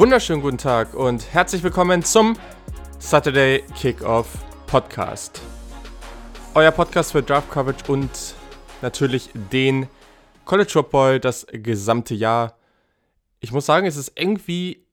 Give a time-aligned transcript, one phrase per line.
[0.00, 2.34] Wunderschönen guten Tag und herzlich willkommen zum
[2.98, 4.26] Saturday Kickoff
[4.66, 5.42] Podcast.
[6.54, 8.08] Euer Podcast für Draft Coverage und
[8.80, 9.88] natürlich den
[10.46, 12.56] College Football das gesamte Jahr.
[13.40, 14.86] Ich muss sagen, es ist irgendwie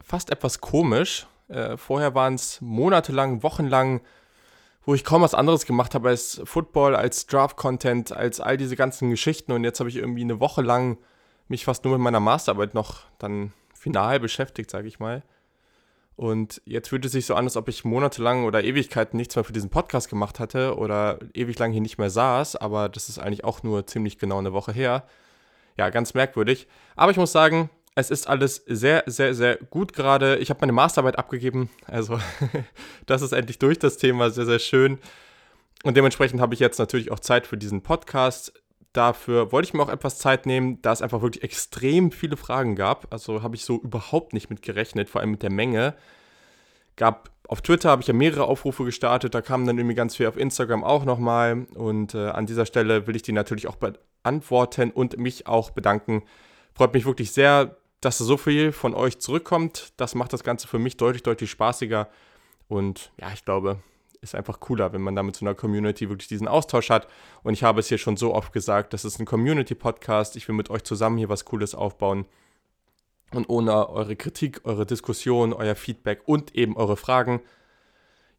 [0.00, 1.26] fast etwas komisch.
[1.48, 4.00] Äh, vorher waren es monatelang, wochenlang,
[4.84, 9.10] wo ich kaum was anderes gemacht habe als Football, als Draft-Content, als all diese ganzen
[9.10, 9.50] Geschichten.
[9.50, 10.98] Und jetzt habe ich irgendwie eine Woche lang
[11.48, 13.52] mich fast nur mit meiner Masterarbeit noch dann
[13.82, 15.24] final beschäftigt, sage ich mal.
[16.14, 19.44] Und jetzt fühlt es sich so an, als ob ich monatelang oder Ewigkeiten nichts mehr
[19.44, 23.18] für diesen Podcast gemacht hatte oder ewig lang hier nicht mehr saß, aber das ist
[23.18, 25.04] eigentlich auch nur ziemlich genau eine Woche her.
[25.76, 26.68] Ja, ganz merkwürdig.
[26.94, 30.36] Aber ich muss sagen, es ist alles sehr, sehr, sehr gut gerade.
[30.36, 32.20] Ich habe meine Masterarbeit abgegeben, also
[33.06, 34.98] das ist endlich durch das Thema, sehr, sehr schön.
[35.82, 38.52] Und dementsprechend habe ich jetzt natürlich auch Zeit für diesen Podcast.
[38.92, 42.76] Dafür wollte ich mir auch etwas Zeit nehmen, da es einfach wirklich extrem viele Fragen
[42.76, 43.12] gab.
[43.12, 45.94] Also habe ich so überhaupt nicht mit gerechnet, vor allem mit der Menge.
[46.96, 50.26] Gab auf Twitter habe ich ja mehrere Aufrufe gestartet, da kamen dann irgendwie ganz viel
[50.26, 51.66] auf Instagram auch nochmal.
[51.74, 56.22] Und äh, an dieser Stelle will ich die natürlich auch beantworten und mich auch bedanken.
[56.74, 59.92] Freut mich wirklich sehr, dass so viel von euch zurückkommt.
[59.96, 62.08] Das macht das Ganze für mich deutlich, deutlich spaßiger.
[62.68, 63.78] Und ja, ich glaube,
[64.22, 67.08] ist einfach cooler, wenn man da mit so einer Community wirklich diesen Austausch hat.
[67.42, 70.36] Und ich habe es hier schon so oft gesagt, das ist ein Community-Podcast.
[70.36, 72.26] Ich will mit euch zusammen hier was Cooles aufbauen.
[73.32, 77.40] Und ohne eure Kritik, eure Diskussion, euer Feedback und eben eure Fragen,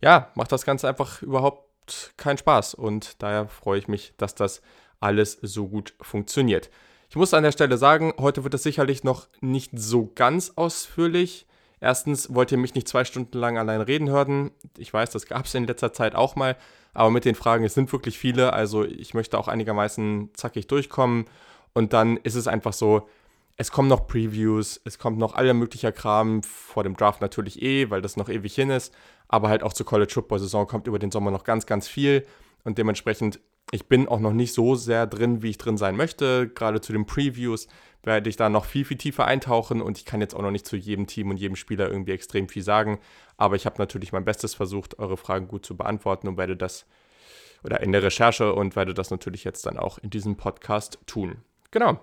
[0.02, 2.76] ja, macht das Ganze einfach überhaupt keinen Spaß.
[2.76, 4.62] Und daher freue ich mich, dass das
[5.00, 6.70] alles so gut funktioniert.
[7.10, 11.46] Ich muss an der Stelle sagen, heute wird es sicherlich noch nicht so ganz ausführlich.
[11.84, 14.52] Erstens wollt ihr mich nicht zwei Stunden lang allein reden hören.
[14.78, 16.56] Ich weiß, das gab es in letzter Zeit auch mal.
[16.94, 18.54] Aber mit den Fragen, es sind wirklich viele.
[18.54, 21.26] Also ich möchte auch einigermaßen zackig durchkommen.
[21.74, 23.10] Und dann ist es einfach so,
[23.58, 27.90] es kommen noch Previews, es kommt noch aller möglicher Kram vor dem Draft natürlich eh,
[27.90, 28.94] weil das noch ewig hin ist.
[29.28, 32.26] Aber halt auch zur College Football Saison kommt über den Sommer noch ganz, ganz viel.
[32.64, 33.42] Und dementsprechend,
[33.72, 36.48] ich bin auch noch nicht so sehr drin, wie ich drin sein möchte.
[36.50, 37.68] Gerade zu den Previews
[38.04, 40.68] werde ich da noch viel, viel tiefer eintauchen und ich kann jetzt auch noch nicht
[40.68, 43.00] zu jedem Team und jedem Spieler irgendwie extrem viel sagen.
[43.38, 46.86] Aber ich habe natürlich mein Bestes versucht, eure Fragen gut zu beantworten und werde das
[47.64, 51.38] oder in der Recherche und werde das natürlich jetzt dann auch in diesem Podcast tun.
[51.72, 52.00] Genau.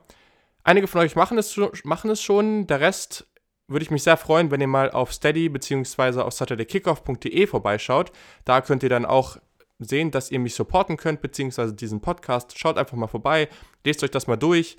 [0.65, 2.67] Einige von euch machen es, machen es schon.
[2.67, 3.27] Der Rest
[3.69, 6.21] würde ich mich sehr freuen, wenn ihr mal auf steady bzw.
[6.21, 8.11] auf saturdaykickoff.de vorbeischaut.
[8.45, 9.37] Da könnt ihr dann auch
[9.81, 12.57] sehen, dass ihr mich supporten könnt, beziehungsweise diesen Podcast.
[12.59, 13.49] Schaut einfach mal vorbei,
[13.85, 14.77] lest euch das mal durch.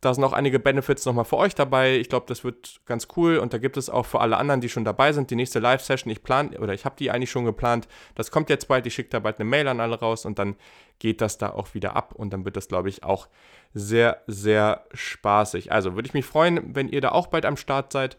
[0.00, 1.96] Da sind auch einige Benefits nochmal für euch dabei.
[1.96, 3.36] Ich glaube, das wird ganz cool.
[3.36, 6.10] Und da gibt es auch für alle anderen, die schon dabei sind, die nächste Live-Session.
[6.10, 7.86] Ich plane, oder ich habe die eigentlich schon geplant.
[8.14, 8.86] Das kommt jetzt bald.
[8.86, 10.56] Ich schicke da bald eine Mail an alle raus und dann
[11.00, 12.14] geht das da auch wieder ab.
[12.14, 13.28] Und dann wird das, glaube ich, auch
[13.74, 15.70] sehr, sehr spaßig.
[15.70, 18.16] Also würde ich mich freuen, wenn ihr da auch bald am Start seid.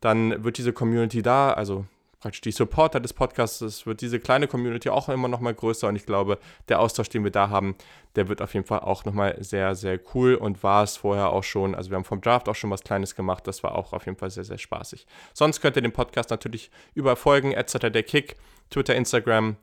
[0.00, 1.84] Dann wird diese Community da, also
[2.20, 5.96] praktisch die Supporter des Podcasts, wird diese kleine Community auch immer noch mal größer und
[5.96, 7.76] ich glaube, der Austausch, den wir da haben,
[8.16, 11.30] der wird auf jeden Fall auch noch mal sehr, sehr cool und war es vorher
[11.30, 13.92] auch schon, also wir haben vom Draft auch schon was Kleines gemacht, das war auch
[13.92, 15.06] auf jeden Fall sehr, sehr spaßig.
[15.32, 18.36] Sonst könnt ihr den Podcast natürlich überall folgen, der Kick,
[18.70, 19.56] Twitter, Instagram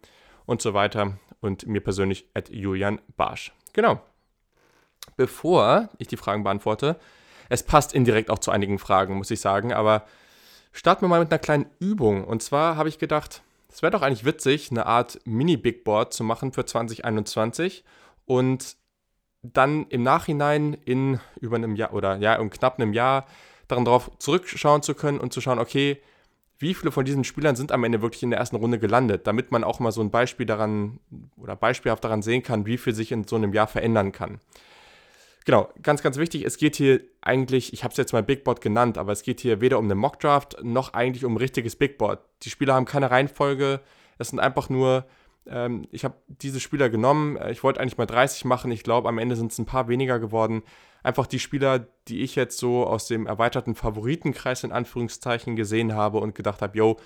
[0.46, 3.52] und so weiter und mir persönlich at Julian Barsch.
[3.74, 4.02] Genau.
[5.18, 6.98] Bevor ich die Fragen beantworte,
[7.50, 10.06] es passt indirekt auch zu einigen Fragen, muss ich sagen, aber
[10.76, 12.24] starten wir mal mit einer kleinen Übung.
[12.24, 16.24] Und zwar habe ich gedacht, es wäre doch eigentlich witzig, eine Art Mini-Big Board zu
[16.24, 17.84] machen für 2021
[18.26, 18.76] und
[19.42, 23.26] dann im Nachhinein in über einem Jahr oder ja, in knapp einem Jahr
[23.68, 26.02] daran darauf zurückschauen zu können und zu schauen, okay,
[26.58, 29.52] wie viele von diesen Spielern sind am Ende wirklich in der ersten Runde gelandet, damit
[29.52, 31.00] man auch mal so ein Beispiel daran
[31.38, 34.40] oder beispielhaft daran sehen kann, wie viel sich in so einem Jahr verändern kann.
[35.46, 38.62] Genau, ganz, ganz wichtig, es geht hier eigentlich, ich habe es jetzt mal Big Board
[38.62, 41.76] genannt, aber es geht hier weder um eine Mock Draft noch eigentlich um ein richtiges
[41.76, 42.20] Big Board.
[42.42, 43.80] Die Spieler haben keine Reihenfolge,
[44.18, 45.06] es sind einfach nur,
[45.46, 49.08] ähm, ich habe diese Spieler genommen, äh, ich wollte eigentlich mal 30 machen, ich glaube
[49.08, 50.64] am Ende sind es ein paar weniger geworden.
[51.04, 56.18] Einfach die Spieler, die ich jetzt so aus dem erweiterten Favoritenkreis in Anführungszeichen gesehen habe
[56.18, 56.98] und gedacht habe, yo,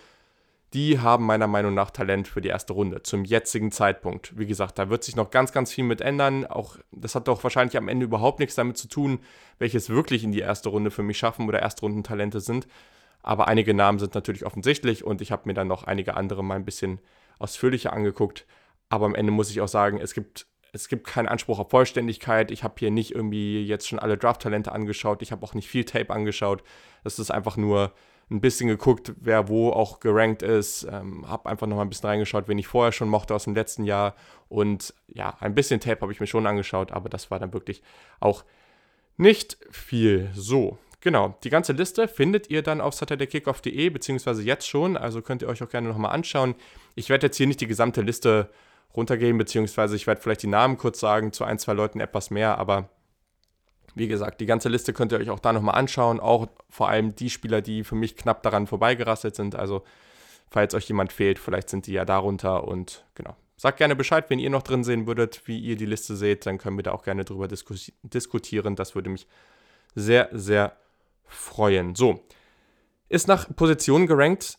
[0.73, 4.37] die haben meiner Meinung nach Talent für die erste Runde zum jetzigen Zeitpunkt.
[4.37, 6.45] Wie gesagt, da wird sich noch ganz, ganz viel mit ändern.
[6.45, 9.19] Auch das hat doch wahrscheinlich am Ende überhaupt nichts damit zu tun,
[9.57, 12.67] welches wirklich in die erste Runde für mich schaffen oder Erstrundentalente sind.
[13.23, 16.55] Aber einige Namen sind natürlich offensichtlich und ich habe mir dann noch einige andere mal
[16.55, 16.99] ein bisschen
[17.39, 18.45] ausführlicher angeguckt.
[18.89, 22.51] Aber am Ende muss ich auch sagen, es gibt, es gibt keinen Anspruch auf Vollständigkeit.
[22.51, 25.23] Ich habe hier nicht irgendwie jetzt schon alle Draft-Talente angeschaut.
[25.23, 26.63] Ich habe auch nicht viel Tape angeschaut.
[27.03, 27.91] Das ist einfach nur
[28.31, 30.83] ein bisschen geguckt, wer wo auch gerankt ist.
[30.83, 33.55] Ähm, habe einfach noch mal ein bisschen reingeschaut, wen ich vorher schon mochte aus dem
[33.55, 34.15] letzten Jahr.
[34.49, 37.81] Und ja, ein bisschen Tape habe ich mir schon angeschaut, aber das war dann wirklich
[38.19, 38.43] auch
[39.17, 40.29] nicht viel.
[40.33, 45.41] So, Genau, die ganze Liste findet ihr dann auf saturdaykickoff.de, beziehungsweise jetzt schon, also könnt
[45.41, 46.55] ihr euch auch gerne nochmal anschauen.
[46.95, 48.49] Ich werde jetzt hier nicht die gesamte Liste
[48.95, 52.57] runtergehen, beziehungsweise ich werde vielleicht die Namen kurz sagen, zu ein, zwei Leuten etwas mehr,
[52.57, 52.89] aber
[53.99, 57.15] wie gesagt, die ganze Liste könnt ihr euch auch da nochmal anschauen, auch vor allem
[57.15, 59.83] die Spieler, die für mich knapp daran vorbeigerasselt sind, also
[60.49, 63.35] falls euch jemand fehlt, vielleicht sind die ja darunter und genau.
[63.57, 66.57] Sagt gerne Bescheid, wenn ihr noch drin sehen würdet, wie ihr die Liste seht, dann
[66.57, 69.27] können wir da auch gerne drüber diskutieren, das würde mich
[69.95, 70.77] sehr, sehr
[71.25, 71.93] freuen.
[71.93, 72.23] So,
[73.09, 74.57] ist nach Position gerankt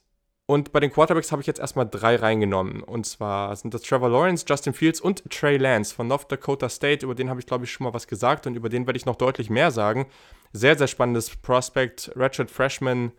[0.51, 2.83] und bei den Quarterbacks habe ich jetzt erstmal drei reingenommen.
[2.83, 7.07] Und zwar sind das Trevor Lawrence, Justin Fields und Trey Lance von North Dakota State.
[7.07, 9.07] Über den habe ich, glaube ich, schon mal was gesagt und über den werde ich
[9.07, 10.07] noch deutlich mehr sagen.
[10.53, 13.13] Sehr, sehr spannendes Prospect, Ratchet Freshman.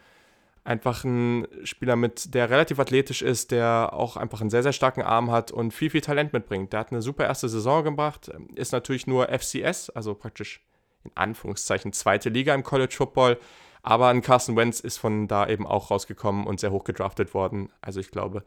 [0.66, 5.02] Einfach ein Spieler mit, der relativ athletisch ist, der auch einfach einen sehr, sehr starken
[5.02, 6.74] Arm hat und viel, viel Talent mitbringt.
[6.74, 10.66] Der hat eine super erste Saison gemacht, ist natürlich nur FCS, also praktisch
[11.06, 13.38] in Anführungszeichen zweite Liga im College Football.
[13.84, 17.70] Aber ein Carson Wentz ist von da eben auch rausgekommen und sehr hoch gedraftet worden.
[17.82, 18.44] Also ich glaube,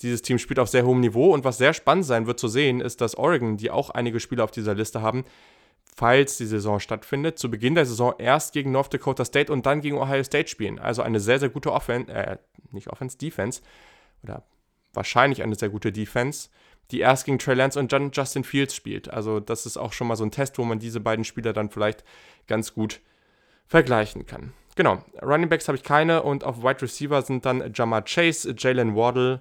[0.00, 1.32] dieses Team spielt auf sehr hohem Niveau.
[1.32, 4.44] Und was sehr spannend sein wird zu sehen, ist, dass Oregon, die auch einige Spieler
[4.44, 5.24] auf dieser Liste haben,
[5.94, 9.80] falls die Saison stattfindet, zu Beginn der Saison erst gegen North Dakota State und dann
[9.80, 10.80] gegen Ohio State spielen.
[10.80, 12.38] Also eine sehr, sehr gute Offense, äh,
[12.72, 13.62] nicht Offense, Defense.
[14.24, 14.42] Oder
[14.92, 16.48] wahrscheinlich eine sehr gute Defense
[16.90, 19.08] die erst gegen Trey Lance und Justin Fields spielt.
[19.08, 21.70] Also das ist auch schon mal so ein Test, wo man diese beiden Spieler dann
[21.70, 22.04] vielleicht
[22.46, 23.00] ganz gut
[23.66, 24.52] vergleichen kann.
[24.76, 28.96] Genau, Running Backs habe ich keine und auf Wide Receiver sind dann Jamar Chase, Jalen
[28.96, 29.40] Waddle,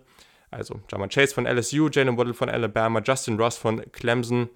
[0.52, 4.50] also Jamar Chase von LSU, Jalen Waddle von Alabama, Justin Ross von Clemson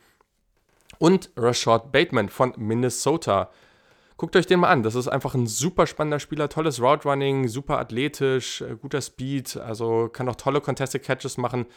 [0.99, 3.49] und Rashad Bateman von Minnesota.
[4.17, 4.83] Guckt euch den mal an.
[4.83, 9.57] Das ist einfach ein super spannender Spieler, tolles Route Running, super athletisch, äh, guter Speed,
[9.57, 11.67] also kann auch tolle Contested Catches machen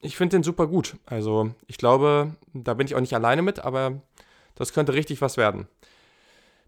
[0.00, 0.96] ich finde den super gut.
[1.06, 4.00] Also ich glaube, da bin ich auch nicht alleine mit, aber
[4.54, 5.68] das könnte richtig was werden.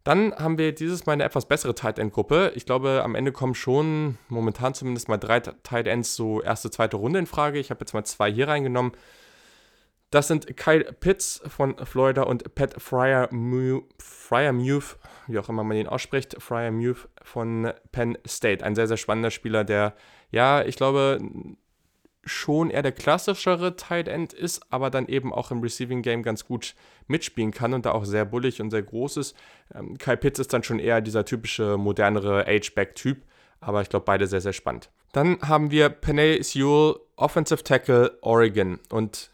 [0.05, 2.53] Dann haben wir dieses Mal eine etwas bessere Tight End Gruppe.
[2.55, 6.97] Ich glaube, am Ende kommen schon momentan zumindest mal drei Tight Ends so erste, zweite
[6.97, 7.59] Runde in Frage.
[7.59, 8.93] Ich habe jetzt mal zwei hier reingenommen.
[10.11, 14.99] Das sind Kyle Pitts von Florida und Pat Fryer Muth,
[15.29, 18.65] wie auch immer man ihn ausspricht, Fryer Muth von Penn State.
[18.65, 19.95] Ein sehr, sehr spannender Spieler, der,
[20.33, 21.21] ja, ich glaube,
[22.25, 26.45] schon eher der klassischere Tight End ist, aber dann eben auch im Receiving Game ganz
[26.45, 26.75] gut
[27.07, 29.37] mitspielen kann und da auch sehr bullig und sehr groß ist.
[29.75, 33.23] Ähm, Kyle Pitts ist dann schon eher dieser typische modernere Age-Back-Typ,
[33.61, 34.91] aber ich glaube beide sehr, sehr spannend.
[35.13, 39.31] Dann haben wir Penay Sewell, Offensive Tackle, Oregon und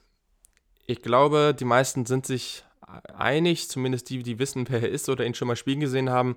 [0.86, 2.64] ich glaube, die meisten sind sich
[3.12, 6.36] einig, zumindest die, die wissen, wer er ist oder ihn schon mal spielen gesehen haben.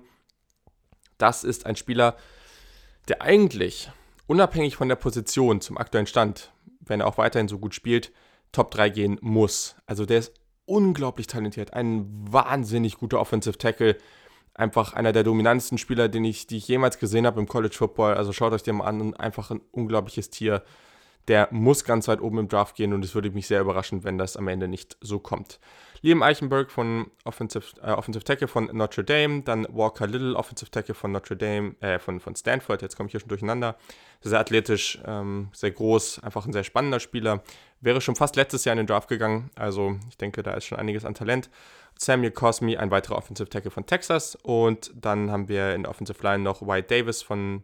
[1.18, 2.16] Das ist ein Spieler,
[3.08, 3.90] der eigentlich
[4.30, 6.52] unabhängig von der Position zum aktuellen Stand,
[6.86, 8.12] wenn er auch weiterhin so gut spielt,
[8.52, 9.74] Top 3 gehen muss.
[9.86, 10.32] Also der ist
[10.66, 13.96] unglaublich talentiert, ein wahnsinnig guter Offensive Tackle,
[14.54, 18.14] einfach einer der dominantesten Spieler, den ich, die ich jemals gesehen habe im College Football.
[18.14, 20.62] Also schaut euch den mal an, einfach ein unglaubliches Tier.
[21.28, 24.18] Der muss ganz weit oben im Draft gehen und es würde mich sehr überraschen, wenn
[24.18, 25.60] das am Ende nicht so kommt.
[26.02, 30.94] Liam Eichenberg von Offensive, äh, Offensive Tackle von Notre Dame, dann Walker Little, Offensive Tackle
[30.94, 33.76] von Notre Dame, äh, von, von Stanford, jetzt komme ich hier schon durcheinander.
[34.22, 37.42] Sehr athletisch, ähm, sehr groß, einfach ein sehr spannender Spieler.
[37.82, 40.78] Wäre schon fast letztes Jahr in den Draft gegangen, also ich denke, da ist schon
[40.78, 41.50] einiges an Talent.
[41.98, 46.42] Samuel Cosme, ein weiterer Offensive Tackle von Texas und dann haben wir in Offensive Line
[46.42, 47.62] noch White Davis von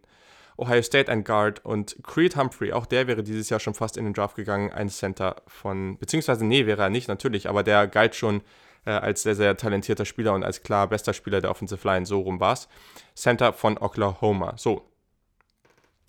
[0.57, 4.05] Ohio State ein Guard und Creed Humphrey, auch der wäre dieses Jahr schon fast in
[4.05, 8.15] den Draft gegangen, ein Center von, beziehungsweise nee, wäre er nicht, natürlich, aber der galt
[8.15, 8.41] schon
[8.85, 12.21] äh, als sehr, sehr talentierter Spieler und als klar bester Spieler der Offensive Line, so
[12.21, 12.67] rum war es.
[13.15, 14.55] Center von Oklahoma.
[14.57, 14.89] So,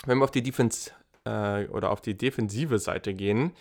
[0.07, 0.93] wenn wir auf die Defense
[1.25, 3.53] äh, oder auf die defensive Seite gehen,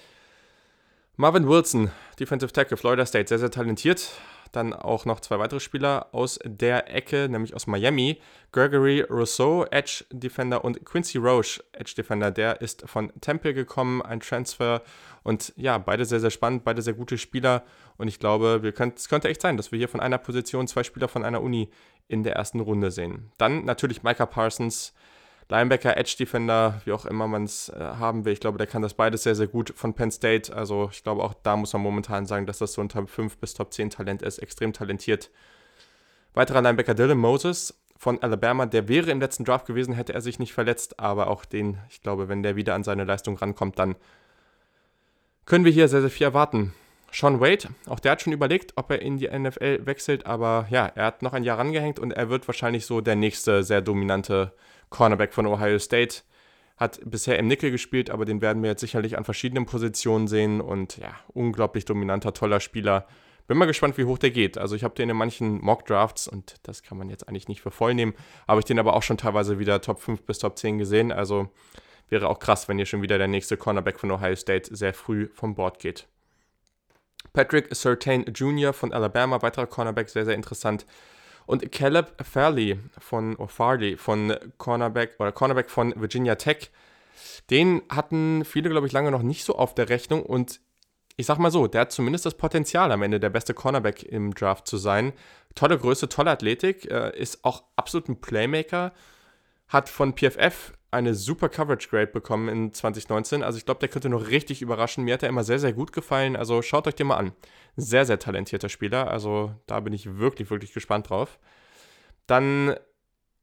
[1.17, 4.12] Marvin Wilson, Defensive Tackle, Florida State, sehr, sehr talentiert,
[4.48, 8.20] dann auch noch zwei weitere Spieler aus der Ecke, nämlich aus Miami.
[8.51, 12.32] Gregory Rousseau, Edge Defender und Quincy Roche, Edge Defender.
[12.32, 14.82] Der ist von Temple gekommen, ein Transfer.
[15.24, 17.63] Und ja, beide sehr, sehr spannend, beide sehr gute Spieler.
[17.98, 20.68] Und ich glaube, wir könnt, es könnte echt sein, dass wir hier von einer Position
[20.68, 21.70] zwei Spieler von einer Uni
[22.08, 23.32] in der ersten Runde sehen.
[23.38, 24.94] Dann natürlich Micah Parsons,
[25.50, 28.34] Linebacker, Edge Defender, wie auch immer man es äh, haben will.
[28.34, 30.54] Ich glaube, der kann das beides sehr, sehr gut von Penn State.
[30.54, 33.38] Also ich glaube, auch da muss man momentan sagen, dass das so ein Top 5
[33.38, 34.39] bis Top 10 Talent ist.
[34.39, 35.30] Extrem talentiert.
[36.34, 40.38] Weiterer Linebacker Dylan Moses von Alabama, der wäre im letzten Draft gewesen, hätte er sich
[40.38, 41.00] nicht verletzt.
[41.00, 43.96] Aber auch den, ich glaube, wenn der wieder an seine Leistung rankommt, dann
[45.46, 46.74] können wir hier sehr, sehr viel erwarten.
[47.12, 50.88] Sean Wade, auch der hat schon überlegt, ob er in die NFL wechselt, aber ja,
[50.94, 54.51] er hat noch ein Jahr rangehängt und er wird wahrscheinlich so der nächste sehr dominante
[54.89, 56.24] Cornerback von Ohio State.
[56.77, 60.62] Hat bisher im Nickel gespielt, aber den werden wir jetzt sicherlich an verschiedenen Positionen sehen.
[60.62, 63.08] Und ja, unglaublich dominanter, toller Spieler.
[63.48, 64.58] bin mal gespannt, wie hoch der geht.
[64.58, 67.72] Also ich habe den in manchen Mock-Drafts und das kann man jetzt eigentlich nicht für
[67.72, 68.13] voll nehmen,
[68.48, 71.12] habe ich den aber auch schon teilweise wieder Top 5 bis Top 10 gesehen.
[71.12, 71.50] Also
[72.10, 75.29] wäre auch krass, wenn hier schon wieder der nächste Cornerback von Ohio State sehr früh
[75.34, 76.08] vom Board geht.
[77.34, 78.74] Patrick Sertain Jr.
[78.74, 80.86] von Alabama, weiterer Cornerback, sehr, sehr interessant.
[81.48, 86.70] Und Caleb Farley von, oh Farley von Cornerback oder Cornerback von Virginia Tech.
[87.50, 90.60] Den hatten viele, glaube ich, lange noch nicht so auf der Rechnung und
[91.16, 94.36] ich sag mal so, der hat zumindest das Potenzial, am Ende der beste Cornerback im
[94.36, 95.13] Draft zu sein.
[95.56, 98.94] Tolle Größe, tolle Athletik, äh, ist auch absolut ein Playmaker,
[99.68, 103.44] hat von PFF eine super Coverage Grade bekommen in 2019.
[103.44, 105.03] Also ich glaube, der könnte noch richtig überraschen.
[105.03, 106.36] Mir hat er immer sehr, sehr gut gefallen.
[106.36, 107.34] Also schaut euch den mal an.
[107.75, 109.10] Sehr, sehr talentierter Spieler.
[109.12, 111.39] Also da bin ich wirklich, wirklich gespannt drauf.
[112.25, 112.75] Dann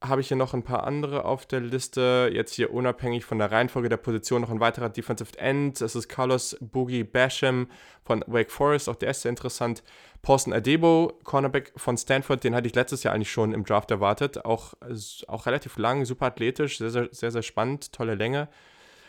[0.03, 2.31] habe ich hier noch ein paar andere auf der Liste.
[2.33, 5.81] Jetzt hier unabhängig von der Reihenfolge der Position noch ein weiterer Defensive End.
[5.81, 7.69] Es ist Carlos Boogie Basham
[8.05, 9.83] von Wake Forest, auch der ist sehr interessant.
[10.21, 14.45] Paulson Adebo, Cornerback von Stanford, den hatte ich letztes Jahr eigentlich schon im Draft erwartet.
[14.45, 14.75] Auch,
[15.27, 18.49] auch relativ lang, super athletisch, sehr, sehr, sehr, sehr spannend, tolle Länge.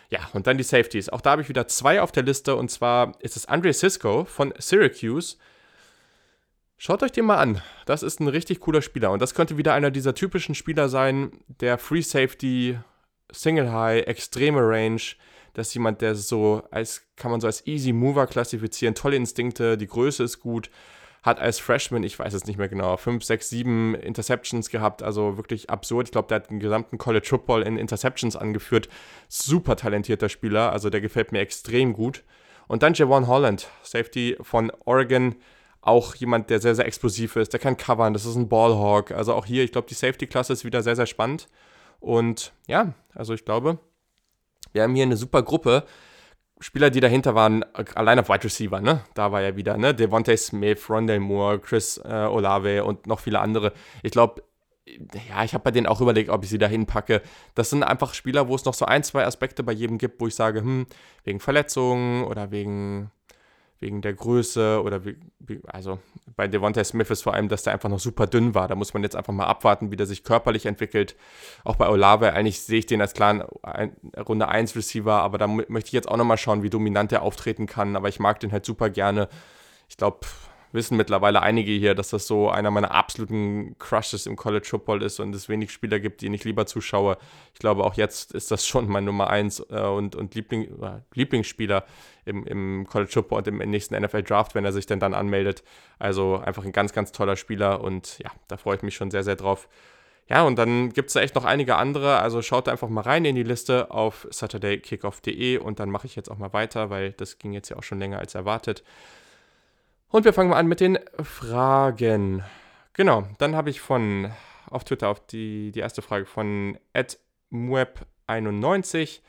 [0.09, 1.09] Ja, und dann die Safeties.
[1.09, 4.25] Auch da habe ich wieder zwei auf der Liste und zwar ist es Andre Cisco
[4.25, 5.37] von Syracuse.
[6.77, 7.61] Schaut euch den mal an.
[7.85, 9.11] Das ist ein richtig cooler Spieler.
[9.11, 12.77] Und das könnte wieder einer dieser typischen Spieler sein, der Free Safety,
[13.31, 15.01] Single High, extreme Range.
[15.53, 18.93] Das ist jemand, der so als, kann man so als Easy Mover klassifizieren.
[18.93, 20.69] Tolle Instinkte, die Größe ist gut.
[21.23, 25.01] Hat als Freshman, ich weiß es nicht mehr genau, 5, 6, 7 Interceptions gehabt.
[25.01, 26.07] Also wirklich absurd.
[26.07, 28.89] Ich glaube, der hat den gesamten College Football in Interceptions angeführt.
[29.29, 30.73] Super talentierter Spieler.
[30.73, 32.23] Also der gefällt mir extrem gut.
[32.67, 35.35] Und dann Javon Holland, Safety von Oregon
[35.85, 37.53] auch jemand, der sehr, sehr explosiv ist.
[37.53, 39.11] Der kann covern, das ist ein Ballhawk.
[39.11, 41.47] Also auch hier, ich glaube, die Safety-Klasse ist wieder sehr, sehr spannend.
[41.99, 43.79] Und ja, also ich glaube,
[44.73, 45.83] wir haben hier eine super Gruppe.
[46.59, 47.63] Spieler, die dahinter waren,
[47.95, 49.01] allein auf Wide Receiver, ne?
[49.13, 49.93] Da war ja wieder, ne?
[49.93, 53.73] Devontae Smith, Rondell Moore, Chris äh, Olave und noch viele andere.
[54.01, 54.41] Ich glaube,
[54.87, 57.21] ja, ich habe bei denen auch überlegt, ob ich sie dahin packe.
[57.53, 60.27] Das sind einfach Spieler, wo es noch so ein, zwei Aspekte bei jedem gibt, wo
[60.27, 60.87] ich sage, hm,
[61.23, 63.11] wegen Verletzungen oder wegen
[63.79, 65.99] wegen der Größe oder wie, wie, also
[66.35, 68.67] bei Devontae Smith ist vor allem, dass der einfach noch super dünn war.
[68.67, 71.15] Da muss man jetzt einfach mal abwarten, wie der sich körperlich entwickelt.
[71.63, 73.41] Auch bei Olave, eigentlich sehe ich den als klaren
[74.27, 77.67] Runde 1 Receiver, aber da möchte ich jetzt auch nochmal schauen, wie dominant er auftreten
[77.67, 77.95] kann.
[77.95, 79.29] Aber ich mag den halt super gerne.
[79.89, 80.19] Ich glaube,
[80.75, 85.19] wissen mittlerweile einige hier, dass das so einer meiner absoluten Crushes im College Football ist
[85.19, 87.17] und es wenig Spieler gibt, die ich lieber zuschaue.
[87.53, 90.99] Ich glaube, auch jetzt ist das schon mein Nummer 1 äh, und, und Liebling, äh,
[91.13, 91.85] Lieblingsspieler
[92.25, 95.63] im, im College Football und im nächsten NFL Draft, wenn er sich denn dann anmeldet.
[95.97, 99.23] Also einfach ein ganz, ganz toller Spieler und ja, da freue ich mich schon sehr,
[99.23, 99.67] sehr drauf.
[100.27, 102.17] Ja, und dann gibt es da echt noch einige andere.
[102.19, 106.31] Also schaut einfach mal rein in die Liste auf saturdaykickoff.de und dann mache ich jetzt
[106.31, 108.83] auch mal weiter, weil das ging jetzt ja auch schon länger als erwartet.
[110.15, 112.41] Und wir fangen mal an mit den Fragen.
[112.93, 114.31] Genau, dann habe ich von
[114.69, 116.77] auf Twitter auf die, die erste Frage von
[117.51, 119.19] mweb91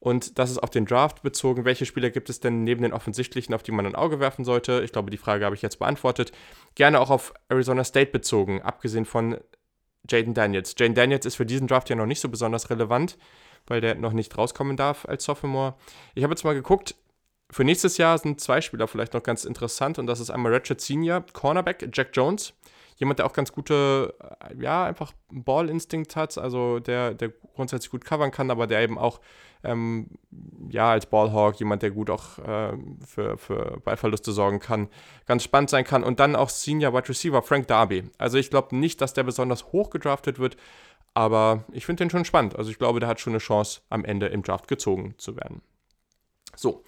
[0.00, 1.64] und das ist auf den Draft bezogen.
[1.64, 4.82] Welche Spieler gibt es denn neben den offensichtlichen, auf die man ein Auge werfen sollte?
[4.84, 6.30] Ich glaube, die Frage habe ich jetzt beantwortet.
[6.74, 9.38] Gerne auch auf Arizona State bezogen, abgesehen von
[10.10, 10.74] Jaden Daniels.
[10.78, 13.16] Jaden Daniels ist für diesen Draft ja noch nicht so besonders relevant,
[13.66, 15.76] weil der noch nicht rauskommen darf als Sophomore.
[16.14, 16.96] Ich habe jetzt mal geguckt,
[17.50, 20.80] für nächstes Jahr sind zwei Spieler vielleicht noch ganz interessant und das ist einmal Ratchet
[20.80, 22.52] Senior, Cornerback, Jack Jones.
[22.96, 28.04] Jemand, der auch ganz gute, äh, ja, einfach Ball-Instinct hat, also der, der grundsätzlich gut
[28.04, 29.20] covern kann, aber der eben auch,
[29.62, 30.08] ähm,
[30.68, 32.76] ja, als Ballhawk, jemand, der gut auch äh,
[33.06, 34.88] für, für Ballverluste sorgen kann,
[35.26, 36.02] ganz spannend sein kann.
[36.02, 38.10] Und dann auch Senior Wide Receiver Frank Darby.
[38.18, 40.56] Also ich glaube nicht, dass der besonders hoch gedraftet wird,
[41.14, 42.56] aber ich finde den schon spannend.
[42.56, 45.62] Also ich glaube, der hat schon eine Chance, am Ende im Draft gezogen zu werden.
[46.56, 46.82] So,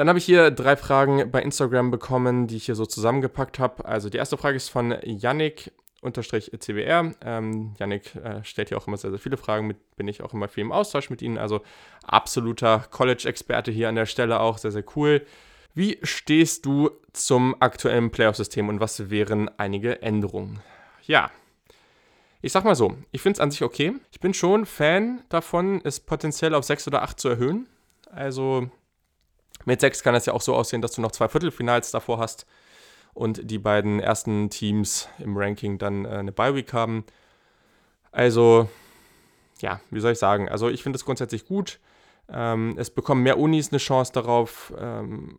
[0.00, 3.84] dann habe ich hier drei Fragen bei Instagram bekommen, die ich hier so zusammengepackt habe.
[3.84, 7.12] Also die erste Frage ist von Yannick unterstrich CBR.
[7.22, 10.32] Ähm, Yannick äh, stellt hier auch immer sehr, sehr viele Fragen, mit, bin ich auch
[10.32, 11.36] immer viel im Austausch mit Ihnen.
[11.36, 11.60] Also
[12.02, 15.26] absoluter College-Experte hier an der Stelle auch, sehr, sehr cool.
[15.74, 20.60] Wie stehst du zum aktuellen Playoff-System und was wären einige Änderungen?
[21.02, 21.30] Ja,
[22.40, 23.92] ich sag mal so, ich finde es an sich okay.
[24.12, 27.66] Ich bin schon Fan davon, es potenziell auf 6 oder 8 zu erhöhen.
[28.10, 28.70] Also
[29.64, 32.46] mit sechs kann es ja auch so aussehen, dass du noch zwei Viertelfinals davor hast
[33.14, 37.04] und die beiden ersten Teams im Ranking dann äh, eine Bye-Week haben.
[38.12, 38.68] Also,
[39.60, 40.48] ja, wie soll ich sagen?
[40.48, 41.80] Also, ich finde es grundsätzlich gut.
[42.28, 45.38] Ähm, es bekommen mehr Unis eine Chance darauf, ähm,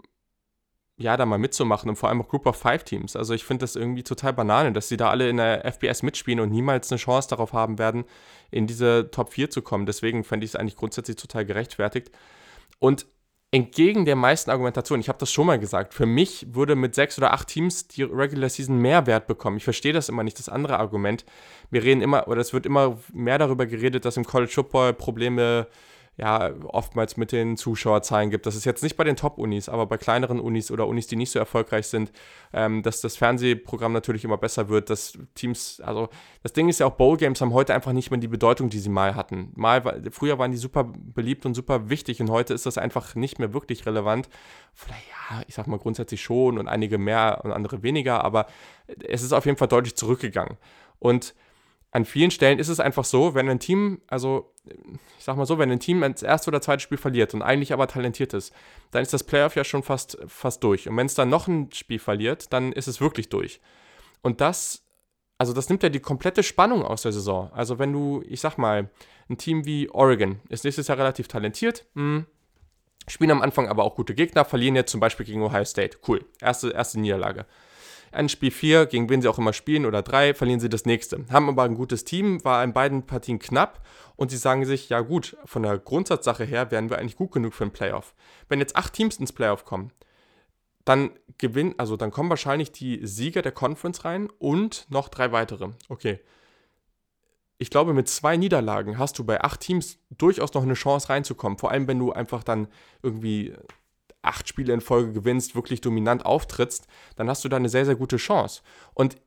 [0.97, 3.15] ja, da mal mitzumachen und vor allem auch Group of Five Teams.
[3.15, 6.39] Also, ich finde das irgendwie total banane, dass sie da alle in der FBS mitspielen
[6.39, 8.05] und niemals eine Chance darauf haben werden,
[8.51, 9.85] in diese Top 4 zu kommen.
[9.85, 12.11] Deswegen fände ich es eigentlich grundsätzlich total gerechtfertigt.
[12.79, 13.05] Und
[13.53, 17.17] entgegen der meisten Argumentationen, ich habe das schon mal gesagt, für mich würde mit sechs
[17.17, 19.57] oder acht Teams die Regular Season mehr Wert bekommen.
[19.57, 21.25] Ich verstehe das immer nicht, das andere Argument.
[21.69, 25.67] Wir reden immer, oder es wird immer mehr darüber geredet, dass im College Football Probleme
[26.21, 28.45] ja, oftmals mit den Zuschauerzahlen gibt.
[28.45, 31.31] Das ist jetzt nicht bei den Top-Unis, aber bei kleineren Unis oder Unis, die nicht
[31.31, 32.11] so erfolgreich sind,
[32.53, 36.09] ähm, dass das Fernsehprogramm natürlich immer besser wird, dass Teams, also
[36.43, 38.89] das Ding ist ja auch, Bowl-Games haben heute einfach nicht mehr die Bedeutung, die sie
[38.89, 39.51] mal hatten.
[39.55, 43.39] Mal, früher waren die super beliebt und super wichtig und heute ist das einfach nicht
[43.39, 44.29] mehr wirklich relevant.
[44.75, 48.45] Vielleicht, ja, ich sag mal grundsätzlich schon und einige mehr und andere weniger, aber
[49.07, 50.57] es ist auf jeden Fall deutlich zurückgegangen.
[50.99, 51.33] Und
[51.89, 55.57] an vielen Stellen ist es einfach so, wenn ein Team, also ich sag mal so,
[55.57, 58.53] wenn ein Team das erste oder zweite Spiel verliert und eigentlich aber talentiert ist,
[58.91, 60.87] dann ist das Playoff ja schon fast, fast durch.
[60.87, 63.59] Und wenn es dann noch ein Spiel verliert, dann ist es wirklich durch.
[64.21, 64.83] Und das,
[65.37, 67.51] also das nimmt ja die komplette Spannung aus der Saison.
[67.53, 68.89] Also wenn du, ich sag mal,
[69.29, 72.25] ein Team wie Oregon ist nächstes Jahr relativ talentiert, mh, hm,
[73.07, 75.97] spielen am Anfang aber auch gute Gegner, verlieren jetzt zum Beispiel gegen Ohio State.
[76.07, 77.45] Cool, erste, erste Niederlage
[78.11, 81.25] ein Spiel 4, gegen wen sie auch immer spielen, oder 3, verlieren sie das nächste.
[81.31, 85.01] Haben aber ein gutes Team, war in beiden Partien knapp und sie sagen sich, ja
[85.01, 88.13] gut, von der Grundsatzsache her wären wir eigentlich gut genug für ein Playoff.
[88.49, 89.91] Wenn jetzt acht Teams ins Playoff kommen,
[90.85, 95.69] dann gewinnen, also dann kommen wahrscheinlich die Sieger der Conference rein und noch drei weitere.
[95.89, 96.19] Okay.
[97.57, 101.59] Ich glaube, mit zwei Niederlagen hast du bei acht Teams durchaus noch eine Chance reinzukommen.
[101.59, 102.67] Vor allem, wenn du einfach dann
[103.03, 103.53] irgendwie
[104.21, 107.95] acht Spiele in Folge gewinnst, wirklich dominant auftrittst, dann hast du da eine sehr, sehr
[107.95, 108.61] gute Chance.
[108.93, 109.17] Und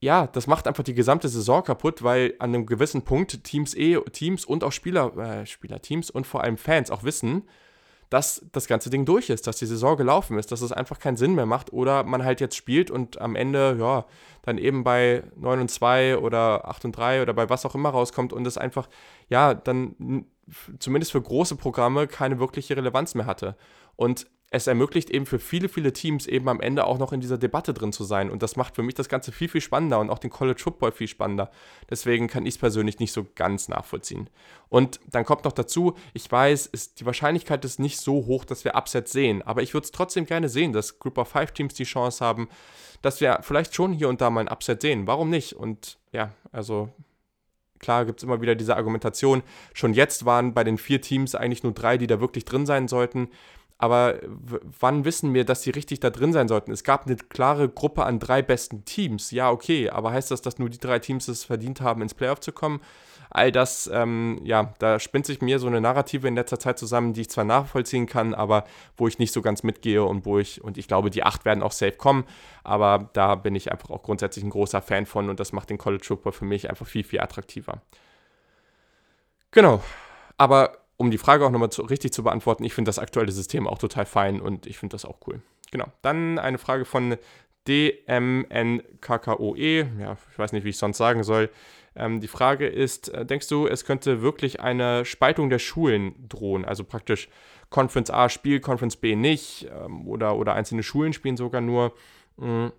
[0.00, 3.98] ja, das macht einfach die gesamte Saison kaputt, weil an einem gewissen Punkt Teams eh,
[4.12, 5.80] Teams und auch Spieler, äh, Spieler,
[6.12, 7.44] und vor allem Fans auch wissen,
[8.10, 11.16] dass das ganze Ding durch ist, dass die Saison gelaufen ist, dass es einfach keinen
[11.16, 14.04] Sinn mehr macht oder man halt jetzt spielt und am Ende, ja,
[14.42, 17.88] dann eben bei 9 und 2 oder 8 und 3 oder bei was auch immer
[17.88, 18.88] rauskommt und es einfach,
[19.28, 20.26] ja, dann
[20.78, 23.56] zumindest für große Programme keine wirkliche Relevanz mehr hatte.
[23.96, 27.38] Und es ermöglicht eben für viele, viele Teams eben am Ende auch noch in dieser
[27.38, 28.30] Debatte drin zu sein.
[28.30, 30.92] Und das macht für mich das Ganze viel, viel spannender und auch den College Football
[30.92, 31.50] viel spannender.
[31.90, 34.30] Deswegen kann ich es persönlich nicht so ganz nachvollziehen.
[34.68, 38.64] Und dann kommt noch dazu, ich weiß, ist, die Wahrscheinlichkeit ist nicht so hoch, dass
[38.64, 39.42] wir Upsets sehen.
[39.42, 42.48] Aber ich würde es trotzdem gerne sehen, dass Group of Five Teams die Chance haben,
[43.02, 45.08] dass wir vielleicht schon hier und da mal ein Upset sehen.
[45.08, 45.54] Warum nicht?
[45.54, 46.90] Und ja, also
[47.80, 49.42] klar gibt es immer wieder diese Argumentation.
[49.74, 52.86] Schon jetzt waren bei den vier Teams eigentlich nur drei, die da wirklich drin sein
[52.86, 53.30] sollten.
[53.76, 56.70] Aber wann wissen wir, dass sie richtig da drin sein sollten?
[56.70, 59.30] Es gab eine klare Gruppe an drei besten Teams.
[59.30, 62.40] Ja, okay, aber heißt das, dass nur die drei Teams es verdient haben, ins Playoff
[62.40, 62.80] zu kommen?
[63.30, 67.14] All das, ähm, ja, da spinnt sich mir so eine Narrative in letzter Zeit zusammen,
[67.14, 68.64] die ich zwar nachvollziehen kann, aber
[68.96, 71.62] wo ich nicht so ganz mitgehe und wo ich, und ich glaube, die acht werden
[71.62, 72.24] auch safe kommen,
[72.62, 75.78] aber da bin ich einfach auch grundsätzlich ein großer Fan von und das macht den
[75.78, 77.82] College Football für mich einfach viel, viel attraktiver.
[79.50, 79.82] Genau.
[80.36, 83.78] Aber um die Frage auch nochmal richtig zu beantworten, ich finde das aktuelle System auch
[83.78, 85.42] total fein und ich finde das auch cool.
[85.70, 85.86] Genau.
[86.02, 87.16] Dann eine Frage von
[87.66, 88.36] DMNKKOE.
[89.98, 91.50] Ja, ich weiß nicht, wie ich es sonst sagen soll.
[91.96, 96.64] Ähm, die Frage ist: äh, Denkst du, es könnte wirklich eine Spaltung der Schulen drohen?
[96.64, 97.28] Also praktisch
[97.70, 101.92] Conference A spielt, Conference B nicht ähm, oder, oder einzelne Schulen spielen sogar nur.
[102.36, 102.72] Mhm.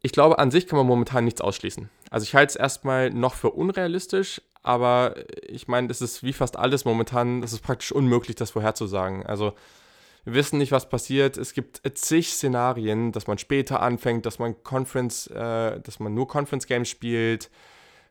[0.00, 1.90] Ich glaube, an sich kann man momentan nichts ausschließen.
[2.10, 5.14] Also ich halte es erstmal noch für unrealistisch, aber
[5.48, 9.24] ich meine, das ist wie fast alles momentan, es ist praktisch unmöglich, das vorherzusagen.
[9.24, 9.54] Also
[10.24, 11.38] wir wissen nicht, was passiert.
[11.38, 16.28] Es gibt zig Szenarien, dass man später anfängt, dass man Conference, äh, dass man nur
[16.28, 17.48] Conference Games spielt.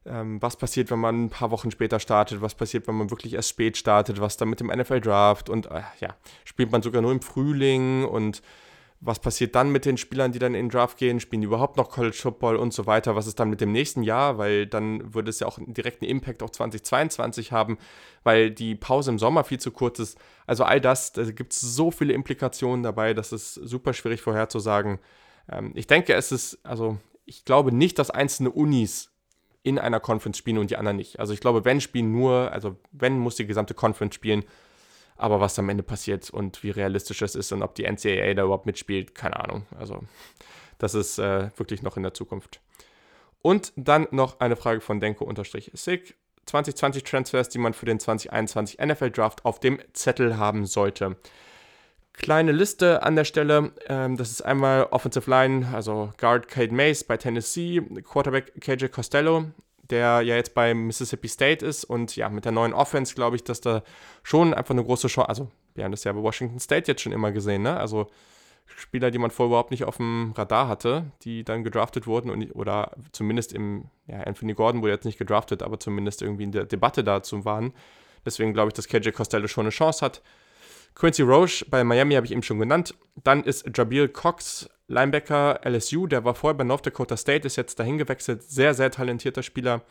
[0.04, 2.42] Ähm, was passiert, wenn man ein paar Wochen später startet?
[2.42, 4.20] Was passiert, wenn man wirklich erst spät startet?
[4.20, 5.52] Was dann mit dem NFL Draft?
[5.52, 8.42] Und äh, ja, spielt man sogar nur im Frühling und
[9.00, 11.20] was passiert dann mit den Spielern, die dann in den Draft gehen?
[11.20, 13.16] Spielen die überhaupt noch College Football und so weiter?
[13.16, 14.40] Was ist dann mit dem nächsten Jahr?
[14.40, 17.78] Weil dann würde es ja auch einen direkten Impact auf 2022 haben,
[18.24, 20.18] weil die Pause im Sommer viel zu kurz ist.
[20.48, 24.98] Also all das, da gibt es so viele Implikationen dabei, das ist super schwierig vorherzusagen.
[25.52, 29.12] Ähm, ich denke, es ist, also ich glaube nicht, dass einzelne Unis
[29.62, 31.20] in einer Conference spielen und die anderen nicht.
[31.20, 34.44] Also ich glaube, wenn spielen nur, also wenn muss die gesamte Conference spielen
[35.18, 38.44] aber was am Ende passiert und wie realistisch es ist und ob die NCAA da
[38.44, 39.66] überhaupt mitspielt, keine Ahnung.
[39.78, 40.02] Also
[40.78, 42.62] das ist äh, wirklich noch in der Zukunft.
[43.42, 46.16] Und dann noch eine Frage von Denko-Sig.
[46.46, 51.18] 2020 Transfers, die man für den 2021 NFL Draft auf dem Zettel haben sollte.
[52.14, 53.74] Kleine Liste an der Stelle.
[53.88, 59.46] Ähm, das ist einmal Offensive Line, also Guard Kate Mace bei Tennessee, Quarterback KJ Costello,
[59.90, 63.44] der ja jetzt bei Mississippi State ist und ja, mit der neuen Offense glaube ich,
[63.44, 63.84] dass da
[64.24, 67.12] schon einfach eine große Chance, also wir haben das ja bei Washington State jetzt schon
[67.12, 67.78] immer gesehen, ne?
[67.78, 68.08] Also
[68.66, 72.52] Spieler, die man vorher überhaupt nicht auf dem Radar hatte, die dann gedraftet wurden und,
[72.54, 76.66] oder zumindest im, ja, Anthony Gordon wurde jetzt nicht gedraftet, aber zumindest irgendwie in der
[76.66, 77.74] Debatte dazu waren.
[78.26, 80.22] Deswegen glaube ich, dass KJ Costello schon eine Chance hat.
[80.98, 82.96] Quincy Roche bei Miami habe ich eben schon genannt.
[83.24, 87.78] Dann ist Jabil Cox, Linebacker LSU, der war vorher bei North Dakota State, ist jetzt
[87.78, 88.42] dahin gewechselt.
[88.42, 89.84] Sehr, sehr talentierter Spieler.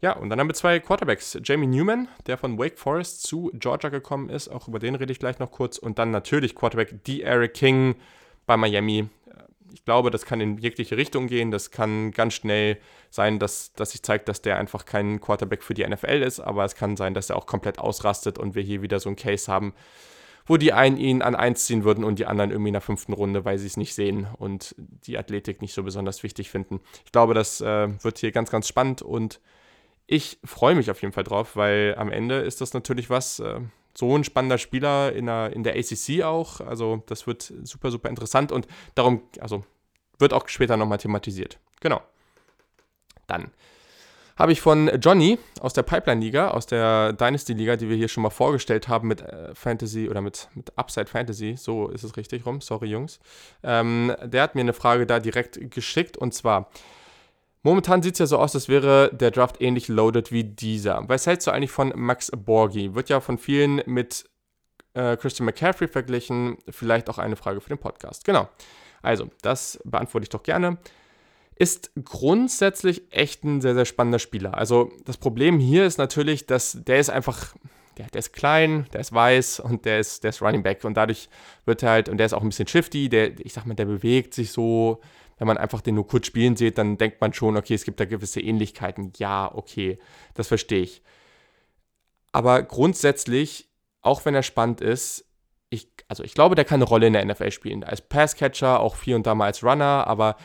[0.00, 1.38] Ja, und dann haben wir zwei Quarterbacks.
[1.44, 4.48] Jamie Newman, der von Wake Forest zu Georgia gekommen ist.
[4.48, 5.76] Auch über den rede ich gleich noch kurz.
[5.76, 7.20] Und dann natürlich Quarterback D.
[7.20, 7.96] Eric King
[8.46, 9.10] bei Miami.
[9.74, 11.50] Ich glaube, das kann in jegliche Richtung gehen.
[11.50, 12.78] Das kann ganz schnell
[13.10, 16.40] sein, dass, dass sich zeigt, dass der einfach kein Quarterback für die NFL ist.
[16.40, 19.16] Aber es kann sein, dass er auch komplett ausrastet und wir hier wieder so einen
[19.16, 19.74] Case haben,
[20.48, 23.12] wo die einen ihn an eins ziehen würden und die anderen irgendwie in der fünften
[23.12, 26.80] Runde, weil sie es nicht sehen und die Athletik nicht so besonders wichtig finden.
[27.04, 29.40] Ich glaube, das äh, wird hier ganz, ganz spannend und
[30.06, 33.60] ich freue mich auf jeden Fall drauf, weil am Ende ist das natürlich was, äh,
[33.94, 36.60] so ein spannender Spieler in der, in der ACC auch.
[36.60, 39.64] Also das wird super, super interessant und darum, also
[40.18, 41.58] wird auch später nochmal thematisiert.
[41.80, 42.00] Genau.
[43.26, 43.50] Dann
[44.38, 48.30] habe ich von Johnny aus der Pipeline-Liga, aus der Dynasty-Liga, die wir hier schon mal
[48.30, 52.60] vorgestellt haben mit äh, Fantasy oder mit, mit Upside Fantasy, so ist es richtig rum,
[52.60, 53.18] sorry Jungs.
[53.62, 56.70] Ähm, der hat mir eine Frage da direkt geschickt und zwar,
[57.64, 61.06] Momentan sieht es ja so aus, als wäre der Draft ähnlich loaded wie dieser.
[61.08, 62.94] Was hältst du eigentlich von Max Borgi?
[62.94, 64.30] Wird ja von vielen mit
[64.94, 66.56] äh, Christian McCaffrey verglichen.
[66.68, 68.24] Vielleicht auch eine Frage für den Podcast.
[68.24, 68.48] Genau.
[69.02, 70.78] Also, das beantworte ich doch gerne.
[71.58, 74.56] Ist grundsätzlich echt ein sehr, sehr spannender Spieler.
[74.56, 77.54] Also, das Problem hier ist natürlich, dass der ist einfach
[77.98, 80.94] der, der, ist klein, der ist weiß und der ist, der ist Running Back und
[80.94, 81.28] dadurch
[81.64, 83.86] wird er halt, und der ist auch ein bisschen shifty, der, ich sag mal, der
[83.86, 85.00] bewegt sich so,
[85.38, 88.00] wenn man einfach den nur kurz spielen sieht, dann denkt man schon, okay, es gibt
[88.00, 89.12] da gewisse Ähnlichkeiten.
[89.18, 89.98] Ja, okay,
[90.34, 91.02] das verstehe ich.
[92.32, 93.68] Aber grundsätzlich,
[94.00, 95.24] auch wenn er spannend ist,
[95.70, 97.84] ich, also ich glaube, der kann eine Rolle in der NFL spielen.
[97.84, 100.36] Als Passcatcher, auch hier und da mal als Runner, aber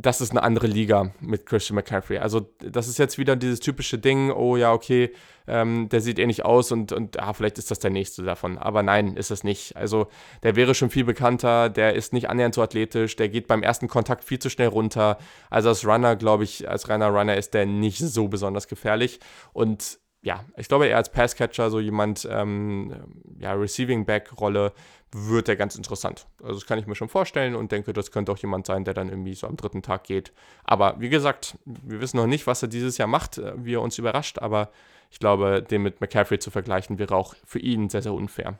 [0.00, 2.18] das ist eine andere Liga mit Christian McCaffrey.
[2.18, 5.12] Also das ist jetzt wieder dieses typische Ding, oh ja, okay,
[5.48, 8.58] ähm, der sieht ähnlich aus und, und ah, vielleicht ist das der nächste davon.
[8.58, 9.76] Aber nein, ist es nicht.
[9.76, 10.06] Also
[10.44, 13.88] der wäre schon viel bekannter, der ist nicht annähernd so athletisch, der geht beim ersten
[13.88, 15.18] Kontakt viel zu schnell runter.
[15.50, 19.18] Also als Runner, glaube ich, als reiner Runner ist der nicht so besonders gefährlich.
[19.52, 22.94] Und ja, ich glaube, er als Passcatcher, so jemand, ähm,
[23.38, 24.74] ja, Receiving Back-Rolle,
[25.10, 26.26] wird er ganz interessant.
[26.42, 28.92] Also das kann ich mir schon vorstellen und denke, das könnte auch jemand sein, der
[28.92, 30.34] dann irgendwie so am dritten Tag geht.
[30.64, 33.80] Aber wie gesagt, wir wissen noch nicht, was er dieses Jahr macht, äh, wie er
[33.80, 34.70] uns überrascht, aber
[35.10, 38.58] ich glaube, den mit McCaffrey zu vergleichen, wäre auch für ihn sehr, sehr unfair.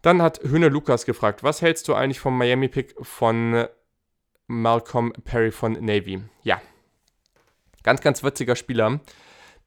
[0.00, 3.66] Dann hat Hühne Lukas gefragt, was hältst du eigentlich vom Miami-Pick von
[4.46, 6.22] Malcolm Perry von Navy?
[6.42, 6.62] Ja,
[7.82, 8.98] ganz, ganz witziger Spieler.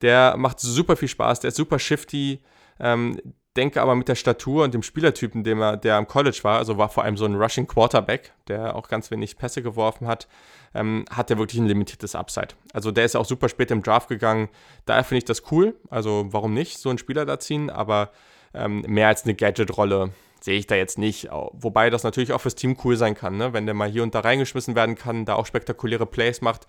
[0.02, 2.40] Der macht super viel Spaß, der ist super shifty.
[2.78, 3.18] Ähm,
[3.56, 6.78] denke aber mit der Statur und dem Spielertypen, dem er, der am College war, also
[6.78, 10.28] war vor allem so ein Rushing Quarterback, der auch ganz wenig Pässe geworfen hat,
[10.74, 12.48] ähm, hat er wirklich ein limitiertes Upside.
[12.72, 14.48] Also der ist auch super spät im Draft gegangen.
[14.84, 15.74] Daher finde ich das cool.
[15.90, 17.70] Also warum nicht so einen Spieler da ziehen?
[17.70, 18.10] Aber
[18.54, 21.28] ähm, mehr als eine Gadget-Rolle sehe ich da jetzt nicht.
[21.30, 23.52] Wobei das natürlich auch fürs Team cool sein kann, ne?
[23.52, 26.66] wenn der mal hier und da reingeschmissen werden kann, da auch spektakuläre Plays macht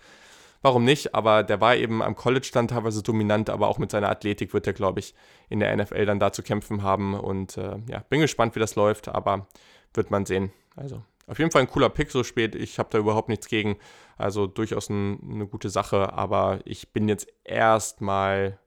[0.62, 1.14] warum nicht?
[1.14, 4.66] Aber der war eben am College dann teilweise dominant, aber auch mit seiner Athletik wird
[4.66, 5.14] er, glaube ich,
[5.48, 7.14] in der NFL dann da zu kämpfen haben.
[7.14, 9.46] Und äh, ja, bin gespannt, wie das läuft, aber
[9.94, 10.52] wird man sehen.
[10.76, 12.54] Also auf jeden Fall ein cooler Pick so spät.
[12.54, 13.76] Ich habe da überhaupt nichts gegen.
[14.16, 18.58] Also durchaus ein, eine gute Sache, aber ich bin jetzt erstmal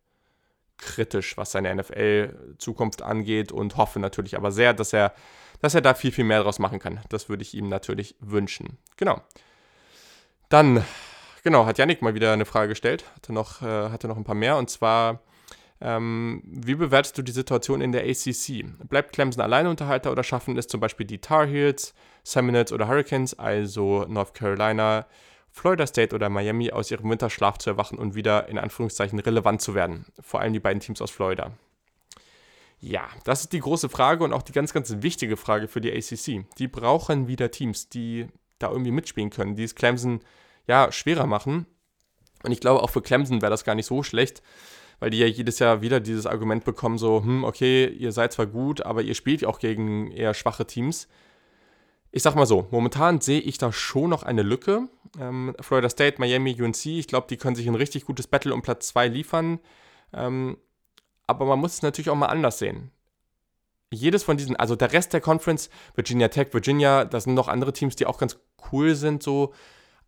[0.78, 5.14] kritisch, was seine NFL-Zukunft angeht und hoffe natürlich aber sehr, dass er,
[5.62, 7.02] dass er da viel, viel mehr draus machen kann.
[7.10, 8.78] Das würde ich ihm natürlich wünschen.
[8.98, 9.22] Genau.
[10.50, 10.84] Dann
[11.44, 14.36] genau, hat Yannick mal wieder eine Frage gestellt, hatte noch, äh, hatte noch ein paar
[14.36, 15.22] mehr und zwar,
[15.80, 18.66] ähm, wie bewertest du die Situation in der ACC?
[18.88, 24.06] Bleibt Clemson Alleinunterhalter oder schaffen es zum Beispiel die Tar Heels, Seminoles oder Hurricanes, also
[24.08, 25.08] North Carolina,
[25.50, 29.76] Florida State oder Miami aus ihrem Winterschlaf zu erwachen und wieder in Anführungszeichen relevant zu
[29.76, 30.06] werden?
[30.22, 31.52] Vor allem die beiden Teams aus Florida.
[32.80, 35.92] Ja, das ist die große Frage und auch die ganz, ganz wichtige Frage für die
[35.92, 36.46] ACC.
[36.58, 38.28] Die brauchen wieder Teams, die
[38.58, 40.22] da irgendwie mitspielen können, die es Clemson
[40.68, 41.66] ja, schwerer machen.
[42.44, 44.42] Und ich glaube, auch für Clemson wäre das gar nicht so schlecht,
[45.00, 48.48] weil die ja jedes Jahr wieder dieses Argument bekommen, so, hm, okay, ihr seid zwar
[48.48, 51.08] gut, aber ihr spielt ja auch gegen eher schwache Teams.
[52.12, 54.90] Ich sag mal so, momentan sehe ich da schon noch eine Lücke.
[55.20, 58.62] Ähm, Florida State, Miami, UNC, ich glaube, die können sich ein richtig gutes Battle um
[58.62, 59.60] Platz 2 liefern.
[60.14, 60.58] Ähm,
[61.26, 62.92] aber man muss es natürlich auch mal anders sehen.
[63.94, 67.74] Jedes von diesen, also der Rest der Conference, Virginia Tech, Virginia, da sind noch andere
[67.74, 68.38] Teams, die auch ganz
[68.72, 69.54] cool sind, so.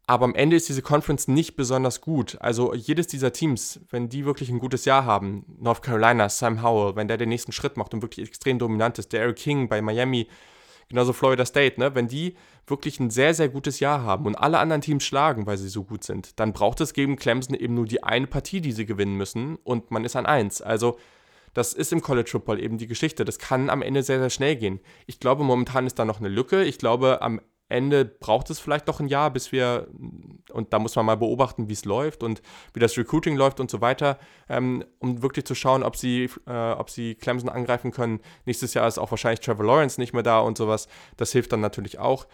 [0.06, 2.38] Aber am Ende ist diese Conference nicht besonders gut.
[2.42, 6.96] Also jedes dieser Teams, wenn die wirklich ein gutes Jahr haben, North Carolina, Sam Howell,
[6.98, 9.82] wenn der den nächsten Schritt macht und wirklich extrem dominant ist, der Eric King bei
[9.82, 10.28] Miami,
[10.90, 11.96] genauso Florida State, ne?
[11.96, 12.36] wenn die
[12.68, 15.86] wirklich ein sehr, sehr gutes Jahr haben und alle anderen Teams schlagen, weil sie so
[15.86, 19.16] gut sind, dann braucht es gegen Clemson eben nur die eine Partie, die sie gewinnen
[19.16, 20.62] müssen und man ist an eins.
[20.62, 20.98] Also
[21.54, 23.26] Das ist im College Football eben die Geschichte.
[23.26, 24.80] Das kann am Ende sehr, sehr schnell gehen.
[25.06, 26.64] Ich glaube, momentan ist da noch eine Lücke.
[26.64, 27.42] Ich glaube, am
[27.74, 29.88] Ende braucht es vielleicht noch ein Jahr, bis wir,
[30.52, 32.42] und da muss man mal beobachten, wie es läuft und
[32.74, 36.72] wie das Recruiting läuft und so weiter, ähm, um wirklich zu schauen, ob sie, äh,
[36.72, 38.22] ob sie Clemson angreifen können.
[38.46, 40.88] Nächstes Jahr ist auch wahrscheinlich Trevor Lawrence nicht mehr da und sowas.
[41.18, 42.28] Das hilft dann natürlich auch.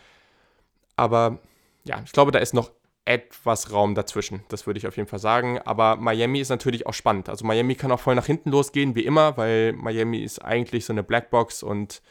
[0.95, 1.39] Aber
[1.85, 2.71] ja, ich glaube, da ist noch
[3.05, 4.43] etwas Raum dazwischen.
[4.49, 5.59] Das würde ich auf jeden Fall sagen.
[5.59, 7.29] Aber Miami ist natürlich auch spannend.
[7.29, 10.93] Also Miami kann auch voll nach hinten losgehen, wie immer, weil Miami ist eigentlich so
[10.93, 12.01] eine Blackbox und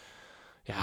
[0.65, 0.75] ja,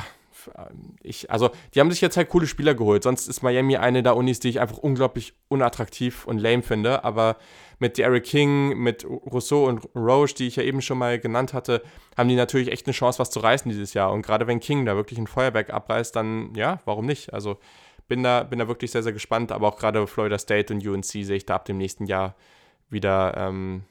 [1.02, 3.04] ich, also die haben sich jetzt halt coole Spieler geholt.
[3.04, 7.04] Sonst ist Miami eine der Unis, die ich einfach unglaublich unattraktiv und lame finde.
[7.04, 7.38] Aber
[7.80, 11.82] mit Derek King, mit Rousseau und Roche, die ich ja eben schon mal genannt hatte,
[12.18, 14.12] haben die natürlich echt eine Chance, was zu reißen dieses Jahr.
[14.12, 17.34] Und gerade wenn King da wirklich ein Feuerwerk abreißt, dann ja, warum nicht?
[17.34, 17.58] Also
[18.08, 19.52] bin da, bin da wirklich sehr, sehr gespannt.
[19.52, 22.36] Aber auch gerade Florida State und UNC sehe ich da ab dem nächsten Jahr
[22.90, 23.84] wieder ähm,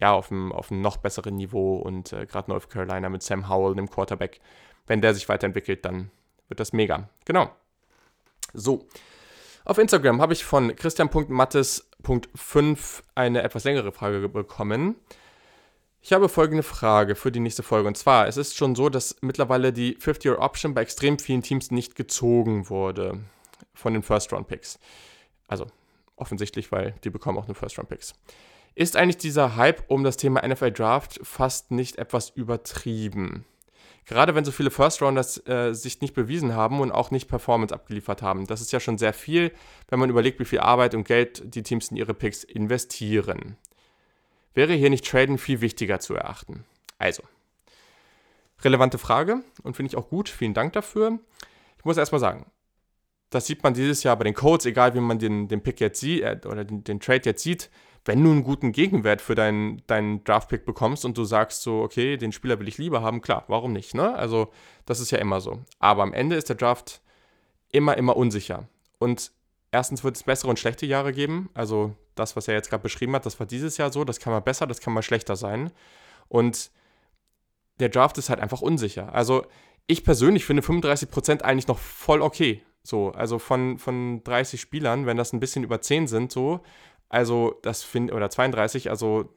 [0.00, 1.76] ja, auf einem, auf einem noch besseren Niveau.
[1.76, 4.40] Und äh, gerade North Carolina mit Sam Howell, dem Quarterback,
[4.90, 6.10] wenn der sich weiterentwickelt, dann
[6.48, 7.08] wird das mega.
[7.24, 7.48] Genau.
[8.52, 8.88] So.
[9.64, 14.96] Auf Instagram habe ich von christian.mattes.5 eine etwas längere Frage bekommen.
[16.02, 17.86] Ich habe folgende Frage für die nächste Folge.
[17.86, 21.94] Und zwar, es ist schon so, dass mittlerweile die 50-Year-Option bei extrem vielen Teams nicht
[21.94, 23.20] gezogen wurde
[23.74, 24.80] von den First-Round-Picks.
[25.46, 25.68] Also
[26.16, 28.14] offensichtlich, weil die bekommen auch nur First-Round-Picks.
[28.74, 33.44] Ist eigentlich dieser Hype um das Thema NFL Draft fast nicht etwas übertrieben?
[34.06, 38.22] Gerade wenn so viele First-Rounders äh, sich nicht bewiesen haben und auch nicht Performance abgeliefert
[38.22, 38.46] haben.
[38.46, 39.52] Das ist ja schon sehr viel,
[39.88, 43.56] wenn man überlegt, wie viel Arbeit und Geld die Teams in ihre Picks investieren.
[44.54, 46.64] Wäre hier nicht Traden viel wichtiger zu erachten?
[46.98, 47.22] Also,
[48.62, 50.28] relevante Frage und finde ich auch gut.
[50.28, 51.18] Vielen Dank dafür.
[51.78, 52.46] Ich muss erstmal sagen,
[53.30, 56.00] das sieht man dieses Jahr bei den Codes, egal wie man den, den Pick jetzt
[56.00, 57.70] sieht äh, oder den, den, Trade jetzt sieht,
[58.04, 62.16] wenn du einen guten Gegenwert für deinen, deinen Draft-Pick bekommst und du sagst so, okay,
[62.16, 64.14] den Spieler will ich lieber haben, klar, warum nicht, ne?
[64.14, 64.50] Also,
[64.86, 65.60] das ist ja immer so.
[65.78, 67.02] Aber am Ende ist der Draft
[67.72, 68.68] immer, immer unsicher.
[68.98, 69.32] Und
[69.70, 71.50] erstens wird es bessere und schlechte Jahre geben.
[71.52, 74.32] Also, das, was er jetzt gerade beschrieben hat, das war dieses Jahr so, das kann
[74.32, 75.70] mal besser, das kann mal schlechter sein.
[76.28, 76.70] Und
[77.80, 79.12] der Draft ist halt einfach unsicher.
[79.14, 79.44] Also,
[79.86, 82.62] ich persönlich finde 35% eigentlich noch voll okay.
[82.82, 86.60] So, also von, von 30 Spielern, wenn das ein bisschen über 10 sind, so,
[87.10, 89.28] also das finde, oder 32, also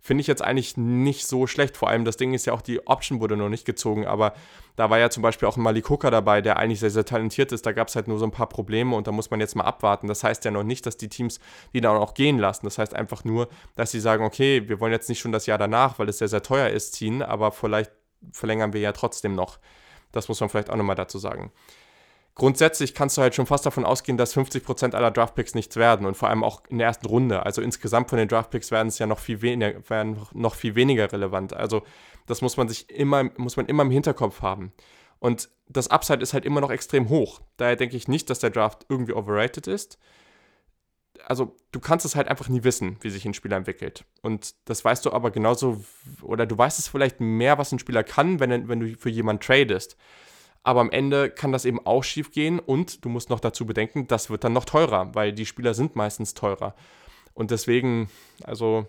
[0.00, 1.78] finde ich jetzt eigentlich nicht so schlecht.
[1.78, 4.34] Vor allem das Ding ist ja auch, die Option wurde noch nicht gezogen, aber
[4.76, 7.52] da war ja zum Beispiel auch ein Malik Hooker dabei, der eigentlich sehr, sehr talentiert
[7.52, 7.64] ist.
[7.64, 9.64] Da gab es halt nur so ein paar Probleme und da muss man jetzt mal
[9.64, 10.08] abwarten.
[10.08, 11.40] Das heißt ja noch nicht, dass die Teams
[11.72, 12.66] die dann auch gehen lassen.
[12.66, 15.56] Das heißt einfach nur, dass sie sagen, okay, wir wollen jetzt nicht schon das Jahr
[15.56, 17.92] danach, weil es sehr, sehr teuer ist, ziehen, aber vielleicht
[18.32, 19.58] verlängern wir ja trotzdem noch.
[20.12, 21.50] Das muss man vielleicht auch nochmal dazu sagen
[22.34, 26.16] grundsätzlich kannst du halt schon fast davon ausgehen, dass 50% aller Draftpicks nichts werden und
[26.16, 27.44] vor allem auch in der ersten Runde.
[27.44, 31.10] Also insgesamt von den Draftpicks werden es ja noch viel weniger, werden noch viel weniger
[31.12, 31.52] relevant.
[31.54, 31.82] Also
[32.26, 34.72] das muss man sich immer, muss man immer im Hinterkopf haben.
[35.18, 37.40] Und das Upside ist halt immer noch extrem hoch.
[37.56, 39.98] Daher denke ich nicht, dass der Draft irgendwie overrated ist.
[41.26, 44.04] Also du kannst es halt einfach nie wissen, wie sich ein Spieler entwickelt.
[44.20, 45.82] Und das weißt du aber genauso,
[46.20, 49.40] oder du weißt es vielleicht mehr, was ein Spieler kann, wenn, wenn du für jemanden
[49.40, 49.96] tradest.
[50.64, 54.08] Aber am Ende kann das eben auch schief gehen und du musst noch dazu bedenken,
[54.08, 56.74] das wird dann noch teurer, weil die Spieler sind meistens teurer.
[57.34, 58.08] Und deswegen,
[58.42, 58.86] also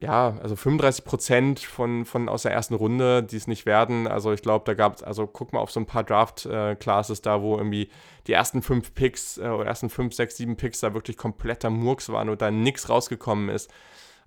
[0.00, 4.06] ja, also 35 Prozent von, von aus der ersten Runde, die es nicht werden.
[4.06, 7.42] Also ich glaube, da gab es, also guck mal auf so ein paar Draft-Classes da,
[7.42, 7.90] wo irgendwie
[8.26, 12.10] die ersten fünf Picks äh, oder ersten fünf, sechs, sieben Picks da wirklich kompletter Murks
[12.10, 13.72] waren und da nichts rausgekommen ist.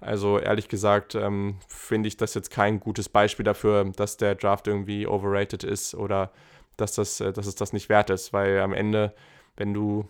[0.01, 4.67] Also ehrlich gesagt ähm, finde ich das jetzt kein gutes Beispiel dafür, dass der Draft
[4.67, 6.31] irgendwie overrated ist oder
[6.75, 9.13] dass, das, äh, dass es das nicht wert ist, weil am Ende,
[9.55, 10.09] wenn du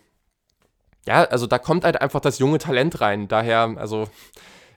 [1.06, 3.28] ja, also da kommt halt einfach das junge Talent rein.
[3.28, 4.08] Daher, also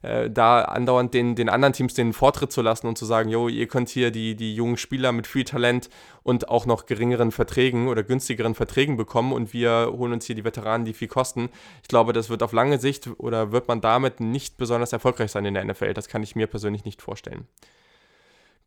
[0.04, 3.48] äh, da andauernd den, den anderen Teams den Vortritt zu lassen und zu sagen, jo,
[3.48, 5.88] ihr könnt hier die, die jungen Spieler mit viel Talent
[6.22, 10.44] und auch noch geringeren Verträgen oder günstigeren Verträgen bekommen und wir holen uns hier die
[10.44, 11.48] Veteranen, die viel kosten.
[11.82, 15.46] Ich glaube, das wird auf lange Sicht oder wird man damit nicht besonders erfolgreich sein
[15.46, 15.94] in der NFL.
[15.94, 17.48] Das kann ich mir persönlich nicht vorstellen.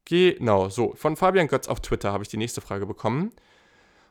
[0.06, 0.93] Genau, so.
[0.95, 3.32] Von Fabian Götz auf Twitter habe ich die nächste Frage bekommen.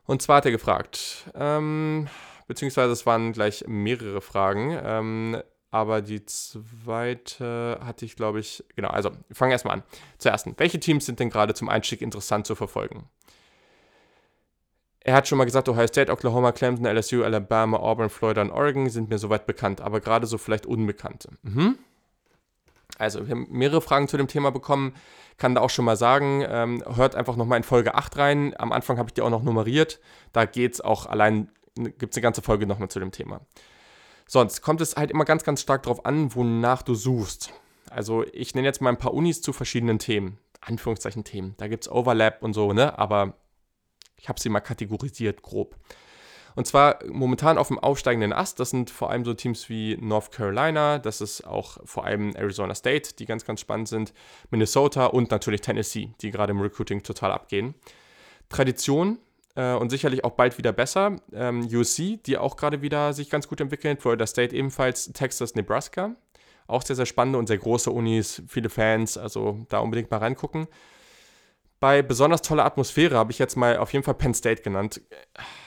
[0.04, 2.06] Und zwar hat er gefragt, ähm,
[2.46, 4.78] beziehungsweise es waren gleich mehrere Fragen.
[4.80, 9.82] Ähm, aber die zweite hatte ich, glaube ich, genau, also wir fangen erstmal an.
[10.18, 13.08] Zuerst, welche Teams sind denn gerade zum Einstieg interessant zu verfolgen?
[15.00, 18.90] Er hat schon mal gesagt, Ohio State, Oklahoma, Clemson, LSU, Alabama, Auburn, Florida und Oregon
[18.90, 21.30] sind mir soweit bekannt, aber gerade so vielleicht Unbekannte.
[21.42, 21.78] Mhm.
[22.98, 24.94] Also, wir haben mehrere Fragen zu dem Thema bekommen.
[25.36, 28.54] Kann da auch schon mal sagen, ähm, hört einfach nochmal in Folge 8 rein.
[28.58, 30.00] Am Anfang habe ich die auch noch nummeriert.
[30.32, 33.42] Da geht es auch allein, gibt es eine ganze Folge nochmal zu dem Thema.
[34.28, 37.52] Sonst kommt es halt immer ganz, ganz stark darauf an, wonach du suchst.
[37.90, 40.38] Also ich nenne jetzt mal ein paar Unis zu verschiedenen Themen.
[40.60, 41.54] Anführungszeichen Themen.
[41.58, 42.98] Da gibt es Overlap und so, ne?
[42.98, 43.34] Aber
[44.16, 45.76] ich habe sie mal kategorisiert, grob.
[46.56, 48.58] Und zwar momentan auf dem aufsteigenden Ast.
[48.58, 52.74] Das sind vor allem so Teams wie North Carolina, das ist auch vor allem Arizona
[52.74, 54.14] State, die ganz, ganz spannend sind,
[54.50, 57.74] Minnesota und natürlich Tennessee, die gerade im Recruiting total abgehen.
[58.48, 59.18] Tradition
[59.56, 61.16] äh, und sicherlich auch bald wieder besser.
[61.32, 66.14] Ähm, USC, die auch gerade wieder sich ganz gut entwickeln, Florida State ebenfalls, Texas, Nebraska.
[66.68, 70.66] Auch sehr, sehr spannende und sehr große Unis, viele Fans, also da unbedingt mal reingucken.
[71.78, 75.00] Bei besonders toller Atmosphäre habe ich jetzt mal auf jeden Fall Penn State genannt.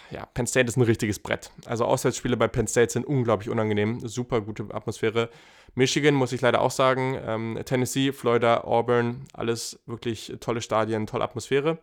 [0.09, 1.51] Ja, Penn State ist ein richtiges Brett.
[1.65, 3.99] Also Auswärtsspiele bei Penn State sind unglaublich unangenehm.
[4.07, 5.29] Super gute Atmosphäre.
[5.75, 7.17] Michigan muss ich leider auch sagen.
[7.23, 11.77] Ähm, Tennessee, Florida, Auburn, alles wirklich tolle Stadien, tolle Atmosphäre.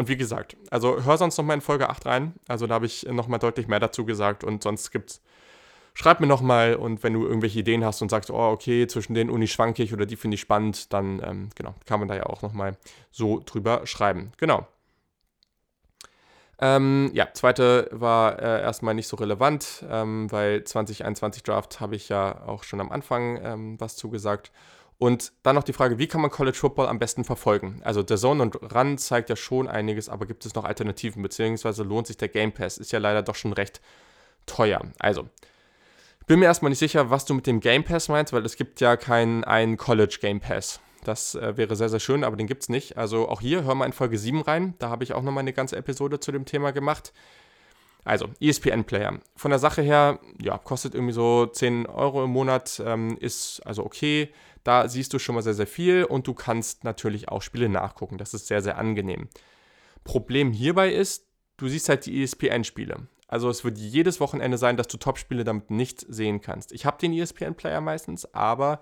[0.00, 2.32] Und wie gesagt, also hör sonst nochmal in Folge 8 rein.
[2.48, 5.20] Also da habe ich nochmal deutlich mehr dazu gesagt und sonst gibt's
[5.92, 9.28] schreib mir nochmal und wenn du irgendwelche Ideen hast und sagst, oh, okay, zwischen den
[9.28, 12.24] Uni schwanke ich oder die finde ich spannend, dann ähm, genau, kann man da ja
[12.24, 12.78] auch nochmal
[13.10, 14.32] so drüber schreiben.
[14.38, 14.66] Genau.
[16.58, 22.08] Ähm, ja, zweite war äh, erstmal nicht so relevant, ähm, weil 2021 Draft habe ich
[22.08, 24.50] ja auch schon am Anfang ähm, was zugesagt.
[25.00, 27.80] Und dann noch die Frage, wie kann man College Football am besten verfolgen?
[27.82, 31.84] Also der Zone und Run zeigt ja schon einiges, aber gibt es noch Alternativen, beziehungsweise
[31.84, 32.76] lohnt sich der Game Pass?
[32.76, 33.80] Ist ja leider doch schon recht
[34.44, 34.82] teuer.
[34.98, 35.26] Also,
[36.26, 38.82] bin mir erstmal nicht sicher, was du mit dem Game Pass meinst, weil es gibt
[38.82, 40.80] ja keinen einen College Game Pass.
[41.02, 42.98] Das äh, wäre sehr, sehr schön, aber den gibt es nicht.
[42.98, 44.74] Also auch hier, hör mal in Folge 7 rein.
[44.80, 47.14] Da habe ich auch nochmal eine ganze Episode zu dem Thema gemacht.
[48.04, 49.18] Also, ESPN-Player.
[49.34, 53.84] Von der Sache her, ja, kostet irgendwie so 10 Euro im Monat, ähm, ist also
[53.84, 54.30] okay.
[54.64, 58.18] Da siehst du schon mal sehr, sehr viel und du kannst natürlich auch Spiele nachgucken.
[58.18, 59.28] Das ist sehr, sehr angenehm.
[60.04, 63.06] Problem hierbei ist, du siehst halt die ESPN-Spiele.
[63.28, 66.72] Also es wird jedes Wochenende sein, dass du Topspiele damit nicht sehen kannst.
[66.72, 68.80] Ich habe den ESPN-Player meistens, aber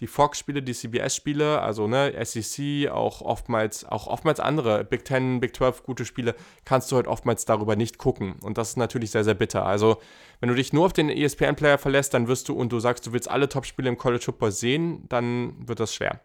[0.00, 5.54] die Fox-Spiele, die CBS-Spiele, also ne, SEC, auch oftmals, auch oftmals andere, Big 10, Big
[5.54, 8.34] 12, gute Spiele, kannst du halt oftmals darüber nicht gucken.
[8.42, 9.64] Und das ist natürlich sehr, sehr bitter.
[9.64, 9.98] Also,
[10.40, 13.12] wenn du dich nur auf den ESPN-Player verlässt, dann wirst du und du sagst, du
[13.12, 16.20] willst alle Top-Spiele im College Football sehen, dann wird das schwer.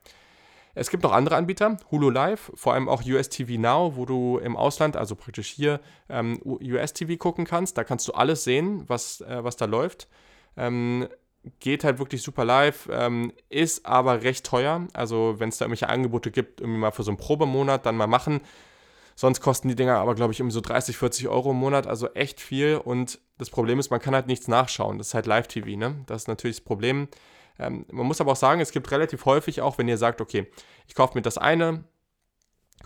[0.76, 4.38] Es gibt noch andere Anbieter, Hulu Live, vor allem auch US TV Now, wo du
[4.38, 5.80] im Ausland, also praktisch hier,
[6.10, 7.78] ähm, US TV gucken kannst.
[7.78, 10.08] Da kannst du alles sehen, was, äh, was da läuft.
[10.56, 11.08] Ähm,
[11.60, 14.88] geht halt wirklich super live, ähm, ist aber recht teuer.
[14.94, 18.08] Also wenn es da irgendwelche Angebote gibt, irgendwie mal für so einen Probemonat dann mal
[18.08, 18.42] machen.
[19.16, 22.08] Sonst kosten die Dinger aber, glaube ich, irgendwie so 30, 40 Euro im Monat, also
[22.14, 22.78] echt viel.
[22.78, 24.98] Und das Problem ist, man kann halt nichts nachschauen.
[24.98, 26.04] Das ist halt Live-TV, ne?
[26.06, 27.10] Das ist natürlich das Problem.
[27.58, 30.48] Ähm, man muss aber auch sagen, es gibt relativ häufig auch, wenn ihr sagt, okay,
[30.88, 31.84] ich kaufe mir das eine,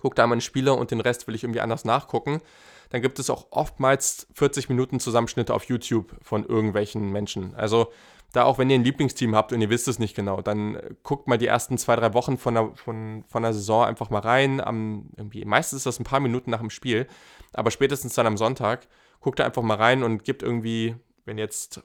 [0.02, 2.42] gucke da meine Spiele und den Rest will ich irgendwie anders nachgucken,
[2.89, 7.54] dann gibt es auch oftmals 40 Minuten Zusammenschnitte auf YouTube von irgendwelchen Menschen.
[7.56, 7.92] Also
[8.34, 11.28] da auch wenn ihr ein Lieblingsteam habt und ihr wisst es nicht genau, dann guckt
[11.28, 14.60] mal die ersten zwei, drei Wochen von der, von, von der Saison einfach mal rein.
[14.60, 17.08] Am, irgendwie, meistens ist das ein paar Minuten nach dem Spiel,
[17.54, 18.88] aber spätestens dann am Sonntag,
[19.22, 21.82] guckt da einfach mal rein und gibt irgendwie, wenn jetzt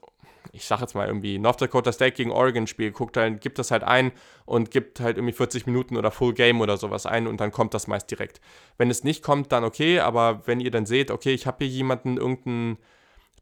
[0.51, 3.71] ich sag jetzt mal irgendwie North Dakota State gegen Oregon Spiel, guckt halt, gibt das
[3.71, 4.11] halt ein
[4.45, 7.73] und gibt halt irgendwie 40 Minuten oder Full Game oder sowas ein und dann kommt
[7.73, 8.41] das meist direkt.
[8.77, 11.73] Wenn es nicht kommt, dann okay, aber wenn ihr dann seht, okay, ich habe hier
[11.73, 12.77] jemanden, irgendeinen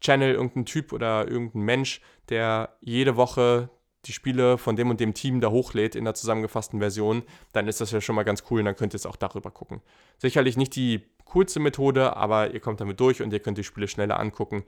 [0.00, 3.70] Channel, irgendeinen Typ oder irgendeinen Mensch, der jede Woche
[4.04, 7.80] die Spiele von dem und dem Team da hochlädt in der zusammengefassten Version, dann ist
[7.80, 9.82] das ja schon mal ganz cool und dann könnt ihr es auch darüber gucken.
[10.18, 13.88] Sicherlich nicht die coolste Methode, aber ihr kommt damit durch und ihr könnt die Spiele
[13.88, 14.64] schneller angucken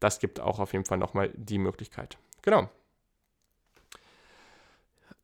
[0.00, 2.18] das gibt auch auf jeden Fall nochmal die Möglichkeit.
[2.42, 2.68] Genau.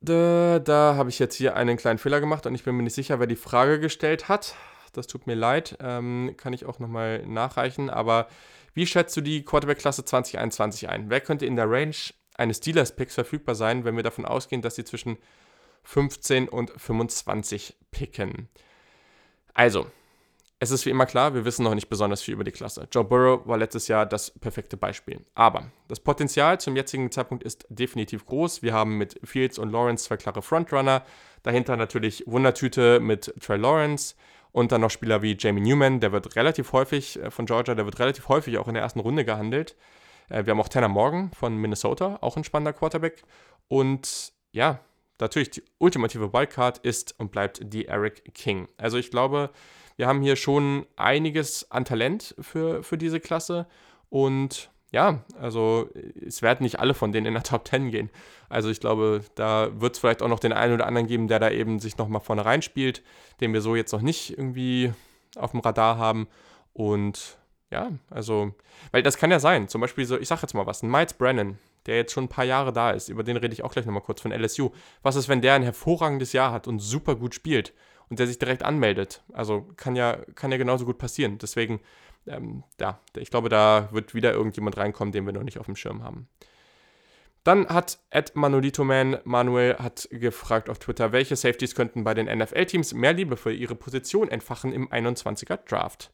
[0.00, 2.94] Da, da habe ich jetzt hier einen kleinen Fehler gemacht und ich bin mir nicht
[2.94, 4.54] sicher, wer die Frage gestellt hat.
[4.92, 7.90] Das tut mir leid, ähm, kann ich auch nochmal nachreichen.
[7.90, 8.28] Aber
[8.74, 11.10] wie schätzt du die Quarterback-Klasse 2021 ein?
[11.10, 11.96] Wer könnte in der Range
[12.34, 15.16] eines Steelers-Picks verfügbar sein, wenn wir davon ausgehen, dass sie zwischen
[15.84, 18.48] 15 und 25 picken?
[19.54, 19.86] Also,
[20.64, 22.88] es ist wie immer klar, wir wissen noch nicht besonders viel über die Klasse.
[22.90, 25.20] Joe Burrow war letztes Jahr das perfekte Beispiel.
[25.34, 28.62] Aber das Potenzial zum jetzigen Zeitpunkt ist definitiv groß.
[28.62, 31.04] Wir haben mit Fields und Lawrence zwei klare Frontrunner.
[31.42, 34.14] Dahinter natürlich Wundertüte mit Trey Lawrence.
[34.54, 37.86] Und dann noch Spieler wie Jamie Newman, der wird relativ häufig äh, von Georgia, der
[37.86, 39.74] wird relativ häufig auch in der ersten Runde gehandelt.
[40.28, 43.24] Äh, wir haben auch Tanner Morgan von Minnesota, auch ein spannender Quarterback.
[43.66, 44.78] Und ja,
[45.18, 48.68] natürlich die ultimative Wildcard ist und bleibt die Eric King.
[48.76, 49.50] Also ich glaube,
[49.96, 53.66] wir haben hier schon einiges an Talent für, für diese Klasse
[54.08, 55.90] und ja, also
[56.24, 58.10] es werden nicht alle von denen in der Top 10 gehen.
[58.48, 61.40] Also ich glaube, da wird es vielleicht auch noch den einen oder anderen geben, der
[61.40, 63.02] da eben sich nochmal vorne reinspielt,
[63.40, 64.92] den wir so jetzt noch nicht irgendwie
[65.36, 66.28] auf dem Radar haben.
[66.72, 67.36] Und
[67.70, 68.52] Ja, also,
[68.92, 69.68] weil das kann ja sein.
[69.68, 72.28] Zum Beispiel so, ich sag jetzt mal was, ein Miles Brennan, der jetzt schon ein
[72.28, 74.70] paar Jahre da ist, über den rede ich auch gleich nochmal kurz von LSU.
[75.02, 77.72] Was ist, wenn der ein hervorragendes Jahr hat und super gut spielt
[78.08, 79.24] und der sich direkt anmeldet?
[79.32, 81.38] Also kann ja, kann ja genauso gut passieren.
[81.38, 81.80] Deswegen,
[82.26, 85.76] ähm, ja, ich glaube, da wird wieder irgendjemand reinkommen, den wir noch nicht auf dem
[85.76, 86.28] Schirm haben.
[87.44, 92.26] Dann hat Ed Manolito Man Manuel hat gefragt auf Twitter, welche Safeties könnten bei den
[92.26, 96.10] NFL-Teams mehr Liebe für ihre Position entfachen im 21er Draft?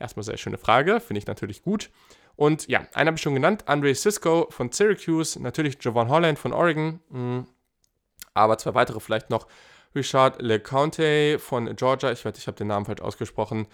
[0.00, 1.90] Erstmal sehr schöne Frage, finde ich natürlich gut.
[2.34, 6.52] Und ja, einen habe ich schon genannt, Andre Cisco von Syracuse, natürlich Javon Holland von
[6.52, 7.46] Oregon, hm.
[8.34, 9.46] aber zwei weitere vielleicht noch.
[9.94, 13.66] Richard LeCounte von Georgia, ich weiß, ich habe den Namen falsch ausgesprochen,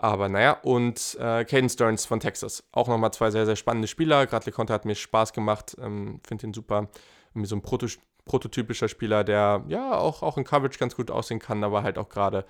[0.00, 2.64] aber naja, und äh, Caden Stearns von Texas.
[2.72, 4.26] Auch nochmal zwei sehr, sehr spannende Spieler.
[4.26, 6.88] Gerade LeCounte hat mir Spaß gemacht, ähm, finde ihn super.
[7.32, 7.86] Irgendwie so ein Proto
[8.24, 12.08] prototypischer Spieler, der ja auch, auch in Coverage ganz gut aussehen kann, aber halt auch
[12.08, 12.44] gerade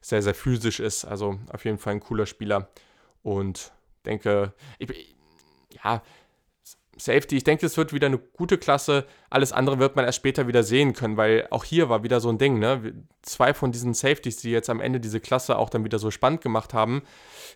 [0.00, 1.04] sehr, sehr physisch ist.
[1.04, 2.70] Also auf jeden Fall ein cooler Spieler.
[3.22, 3.72] Und
[4.06, 5.14] denke, ich,
[5.84, 6.02] ja,
[6.98, 9.06] Safety, ich denke, es wird wieder eine gute Klasse.
[9.28, 12.28] Alles andere wird man erst später wieder sehen können, weil auch hier war wieder so
[12.28, 13.04] ein Ding, ne?
[13.22, 16.40] Zwei von diesen Safeties, die jetzt am Ende diese Klasse auch dann wieder so spannend
[16.40, 17.02] gemacht haben,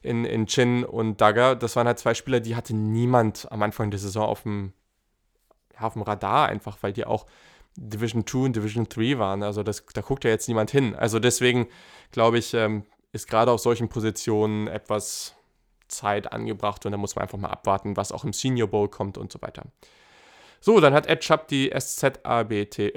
[0.03, 3.91] in, in Chin und Dagger, das waren halt zwei Spieler, die hatte niemand am Anfang
[3.91, 4.73] der Saison auf dem,
[5.75, 7.27] ja, auf dem Radar, einfach, weil die auch
[7.77, 9.43] Division 2 und Division 3 waren.
[9.43, 10.95] Also das, da guckt ja jetzt niemand hin.
[10.95, 11.69] Also deswegen
[12.11, 15.35] glaube ich, ähm, ist gerade auf solchen Positionen etwas
[15.91, 19.19] Zeit angebracht und da muss man einfach mal abwarten, was auch im Senior Bowl kommt
[19.19, 19.65] und so weiter.
[20.61, 22.93] So, dann hat Ed Schapp die SZABTY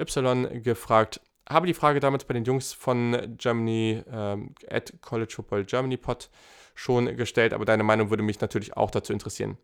[0.62, 1.20] gefragt.
[1.48, 6.30] Habe die Frage damals bei den Jungs von Germany, ähm, at College Football Germany Pod
[6.74, 9.58] schon gestellt, aber deine Meinung würde mich natürlich auch dazu interessieren.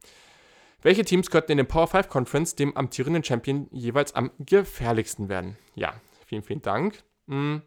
[0.83, 5.59] Welche Teams könnten in der Power 5 Conference dem amtierenden Champion jeweils am gefährlichsten werden?
[5.74, 5.93] Ja,
[6.26, 7.03] vielen, vielen Dank.
[7.28, 7.62] Hm.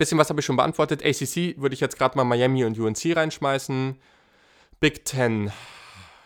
[0.00, 1.04] Bisschen was habe ich schon beantwortet.
[1.04, 3.98] ACC würde ich jetzt gerade mal Miami und UNC reinschmeißen.
[4.80, 5.52] Big Ten.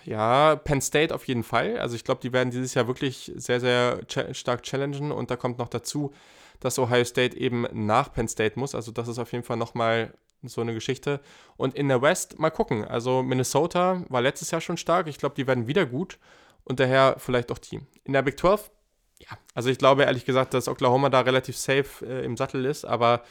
[0.04, 1.76] Ja, Penn State auf jeden Fall.
[1.78, 5.10] Also ich glaube, die werden dieses Jahr wirklich sehr, sehr stark challengen.
[5.10, 6.14] Und da kommt noch dazu,
[6.60, 8.76] dass Ohio State eben nach Penn State muss.
[8.76, 10.14] Also das ist auf jeden Fall nochmal
[10.44, 11.20] so eine Geschichte.
[11.56, 12.84] Und in der West mal gucken.
[12.84, 15.08] Also Minnesota war letztes Jahr schon stark.
[15.08, 16.20] Ich glaube, die werden wieder gut.
[16.62, 17.80] Und daher vielleicht auch die.
[18.04, 18.70] In der Big 12,
[19.18, 19.36] ja.
[19.52, 22.84] Also ich glaube ehrlich gesagt, dass Oklahoma da relativ safe äh, im Sattel ist.
[22.84, 23.24] Aber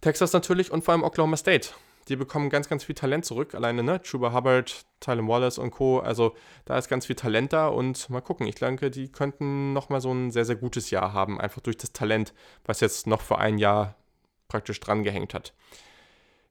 [0.00, 1.70] Texas natürlich und vor allem Oklahoma State.
[2.08, 3.54] Die bekommen ganz, ganz viel Talent zurück.
[3.54, 4.00] Alleine, ne?
[4.02, 6.00] Chuba Hubbard, Tylen Wallace und Co.
[6.00, 6.34] Also
[6.64, 8.46] da ist ganz viel Talent da und mal gucken.
[8.46, 11.40] Ich denke, die könnten nochmal so ein sehr, sehr gutes Jahr haben.
[11.40, 12.32] Einfach durch das Talent,
[12.64, 13.94] was jetzt noch vor ein Jahr
[14.48, 15.52] praktisch dran gehängt hat.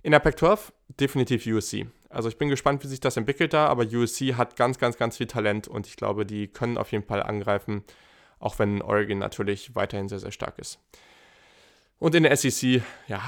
[0.02, 1.88] In der Pac-12 definitiv USC.
[2.10, 5.18] Also ich bin gespannt, wie sich das entwickelt da, aber USC hat ganz, ganz, ganz
[5.18, 7.84] viel Talent und ich glaube, die können auf jeden Fall angreifen,
[8.40, 10.80] auch wenn Oregon natürlich weiterhin sehr, sehr stark ist.
[12.00, 13.22] Und in der SEC, ja,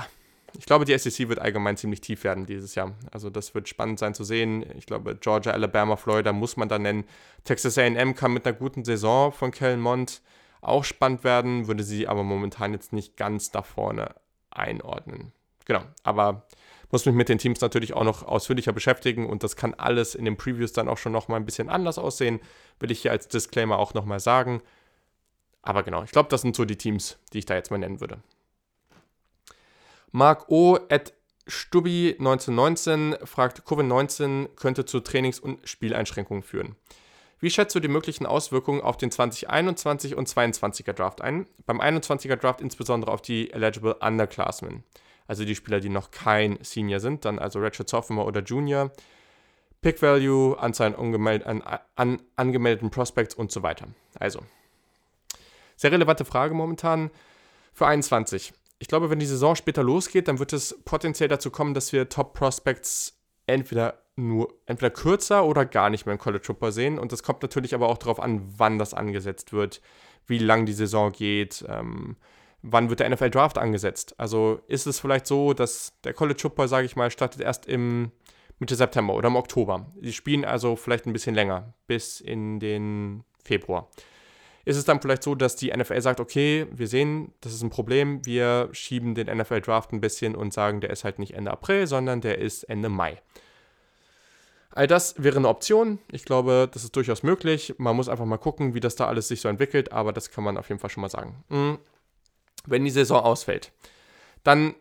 [0.57, 2.93] ich glaube, die SEC wird allgemein ziemlich tief werden dieses Jahr.
[3.11, 4.65] Also das wird spannend sein zu sehen.
[4.77, 7.05] Ich glaube, Georgia, Alabama, Florida muss man da nennen.
[7.43, 10.21] Texas AM kann mit einer guten Saison von Kellen Mond
[10.61, 14.13] auch spannend werden, würde sie aber momentan jetzt nicht ganz da vorne
[14.51, 15.31] einordnen.
[15.65, 16.45] Genau, aber
[16.91, 20.25] muss mich mit den Teams natürlich auch noch ausführlicher beschäftigen und das kann alles in
[20.25, 22.39] den Previews dann auch schon nochmal ein bisschen anders aussehen,
[22.79, 24.61] will ich hier als Disclaimer auch nochmal sagen.
[25.61, 28.01] Aber genau, ich glaube, das sind so die Teams, die ich da jetzt mal nennen
[28.01, 28.21] würde.
[30.11, 30.77] Mark O.
[30.89, 31.13] at
[31.47, 36.75] Stubbi 1919 fragt, Covid-19 könnte zu Trainings- und Spieleinschränkungen führen.
[37.39, 41.47] Wie schätzt du die möglichen Auswirkungen auf den 2021 und 22er Draft ein?
[41.65, 44.83] Beim 21er Draft insbesondere auf die eligible Underclassmen,
[45.27, 48.91] also die Spieler, die noch kein Senior sind, dann also Redshirt Sophomore oder Junior,
[49.81, 51.63] Pick Value, Anzahl an,
[51.95, 53.87] an angemeldeten Prospects und so weiter.
[54.19, 54.41] Also,
[55.75, 57.09] sehr relevante Frage momentan.
[57.73, 61.75] Für 21 ich glaube, wenn die Saison später losgeht, dann wird es potenziell dazu kommen,
[61.75, 63.15] dass wir Top Prospects
[63.45, 66.97] entweder nur entweder kürzer oder gar nicht mehr im College Football sehen.
[66.97, 69.81] Und das kommt natürlich aber auch darauf an, wann das angesetzt wird,
[70.25, 72.17] wie lang die Saison geht, ähm,
[72.63, 74.15] wann wird der NFL Draft angesetzt.
[74.17, 78.11] Also ist es vielleicht so, dass der College Football, sage ich mal, startet erst im
[78.57, 79.91] Mitte September oder im Oktober.
[80.01, 83.91] Sie spielen also vielleicht ein bisschen länger, bis in den Februar
[84.65, 87.69] ist es dann vielleicht so, dass die NFL sagt, okay, wir sehen, das ist ein
[87.69, 91.51] Problem, wir schieben den NFL Draft ein bisschen und sagen, der ist halt nicht Ende
[91.51, 93.21] April, sondern der ist Ende Mai.
[94.73, 95.99] All das wäre eine Option.
[96.11, 97.75] Ich glaube, das ist durchaus möglich.
[97.77, 100.43] Man muss einfach mal gucken, wie das da alles sich so entwickelt, aber das kann
[100.43, 101.43] man auf jeden Fall schon mal sagen.
[101.49, 101.77] Hm.
[102.65, 103.71] Wenn die Saison ausfällt,
[104.43, 104.75] dann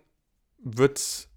[0.63, 1.29] wird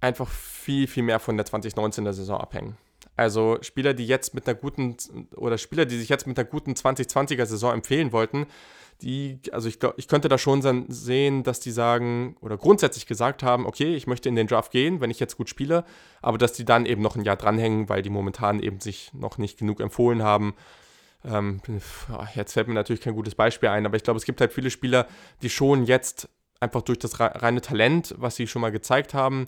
[0.00, 2.76] einfach viel, viel mehr von der 2019er Saison abhängen.
[3.16, 4.96] Also Spieler, die jetzt mit einer guten
[5.36, 8.46] oder Spieler, die sich jetzt mit einer guten 2020er Saison empfehlen wollten,
[9.02, 13.66] die, also ich, ich könnte da schon sehen, dass die sagen oder grundsätzlich gesagt haben,
[13.66, 15.84] okay, ich möchte in den Draft gehen, wenn ich jetzt gut spiele,
[16.22, 19.38] aber dass die dann eben noch ein Jahr dranhängen, weil die momentan eben sich noch
[19.38, 20.54] nicht genug empfohlen haben.
[21.24, 21.60] Ähm,
[22.34, 24.70] jetzt fällt mir natürlich kein gutes Beispiel ein, aber ich glaube, es gibt halt viele
[24.70, 25.06] Spieler,
[25.42, 26.28] die schon jetzt
[26.60, 29.46] einfach durch das reine Talent, was sie schon mal gezeigt haben,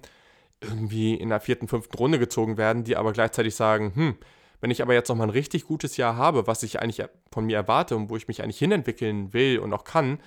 [0.61, 4.17] irgendwie in der vierten, fünften Runde gezogen werden, die aber gleichzeitig sagen, hm,
[4.61, 7.57] wenn ich aber jetzt nochmal ein richtig gutes Jahr habe, was ich eigentlich von mir
[7.57, 10.19] erwarte und wo ich mich eigentlich hinentwickeln will und auch kann,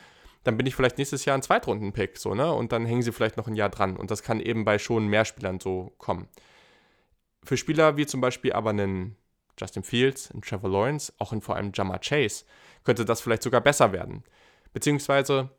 [0.44, 2.52] dann bin ich vielleicht nächstes Jahr ein Zweitrunden-Pick, so, ne?
[2.52, 3.98] Und dann hängen sie vielleicht noch ein Jahr dran.
[3.98, 6.28] Und das kann eben bei schon mehr Spielern so kommen.
[7.44, 9.18] Für Spieler wie zum Beispiel aber einen
[9.60, 12.46] Justin Fields, einen Trevor Lawrence, auch in vor allem Jammer Chase,
[12.84, 14.24] könnte das vielleicht sogar besser werden.
[14.74, 15.50] Beziehungsweise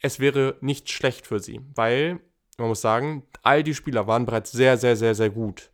[0.00, 2.20] es wäre nicht schlecht für sie, weil
[2.58, 5.70] man muss sagen, all die Spieler waren bereits sehr, sehr, sehr, sehr gut.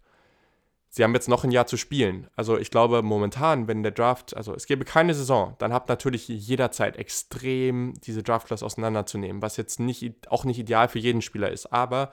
[0.90, 2.28] Sie haben jetzt noch ein Jahr zu spielen.
[2.36, 6.28] Also ich glaube momentan, wenn der Draft, also es gäbe keine Saison, dann habt natürlich
[6.28, 11.72] jederzeit extrem diese Draft-Class auseinanderzunehmen, was jetzt nicht, auch nicht ideal für jeden Spieler ist.
[11.72, 12.12] Aber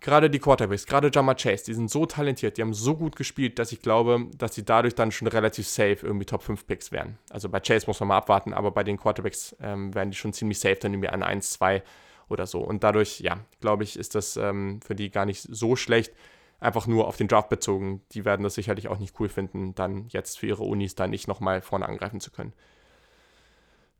[0.00, 3.58] gerade die Quarterbacks, gerade Jamar Chase, die sind so talentiert, die haben so gut gespielt,
[3.58, 7.18] dass ich glaube, dass sie dadurch dann schon relativ safe irgendwie Top 5 Picks wären.
[7.28, 10.32] Also bei Chase muss man mal abwarten, aber bei den Quarterbacks ähm, werden die schon
[10.32, 11.82] ziemlich safe, dann irgendwie an 1, 2
[12.28, 12.60] oder so.
[12.60, 16.12] Und dadurch, ja, glaube ich, ist das ähm, für die gar nicht so schlecht.
[16.60, 18.02] Einfach nur auf den Draft bezogen.
[18.12, 21.28] Die werden das sicherlich auch nicht cool finden, dann jetzt für ihre Unis da nicht
[21.28, 22.52] nochmal vorne angreifen zu können.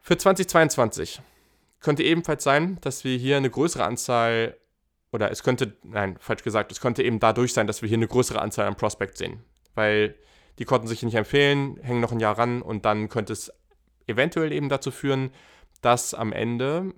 [0.00, 1.20] Für 2022
[1.80, 4.56] könnte ebenfalls sein, dass wir hier eine größere Anzahl,
[5.12, 8.08] oder es könnte, nein, falsch gesagt, es könnte eben dadurch sein, dass wir hier eine
[8.08, 9.44] größere Anzahl an Prospects sehen.
[9.74, 10.14] Weil
[10.58, 13.52] die konnten sich nicht empfehlen, hängen noch ein Jahr ran und dann könnte es
[14.06, 15.30] eventuell eben dazu führen,
[15.80, 16.94] dass am Ende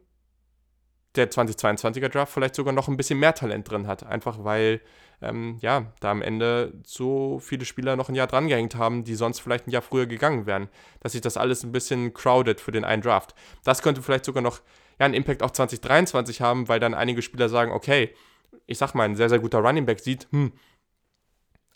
[1.17, 4.05] der 2022er Draft vielleicht sogar noch ein bisschen mehr Talent drin hat.
[4.05, 4.81] Einfach weil,
[5.23, 9.41] ähm, ja, da am Ende so viele Spieler noch ein Jahr drangehängt haben, die sonst
[9.41, 10.69] vielleicht ein Jahr früher gegangen wären.
[11.01, 13.35] Dass sich das alles ein bisschen crowded für den einen Draft.
[13.65, 14.61] Das könnte vielleicht sogar noch
[14.99, 18.15] ja, einen Impact auf 2023 haben, weil dann einige Spieler sagen, okay,
[18.67, 20.53] ich sag mal, ein sehr, sehr guter Running Back sieht, hm,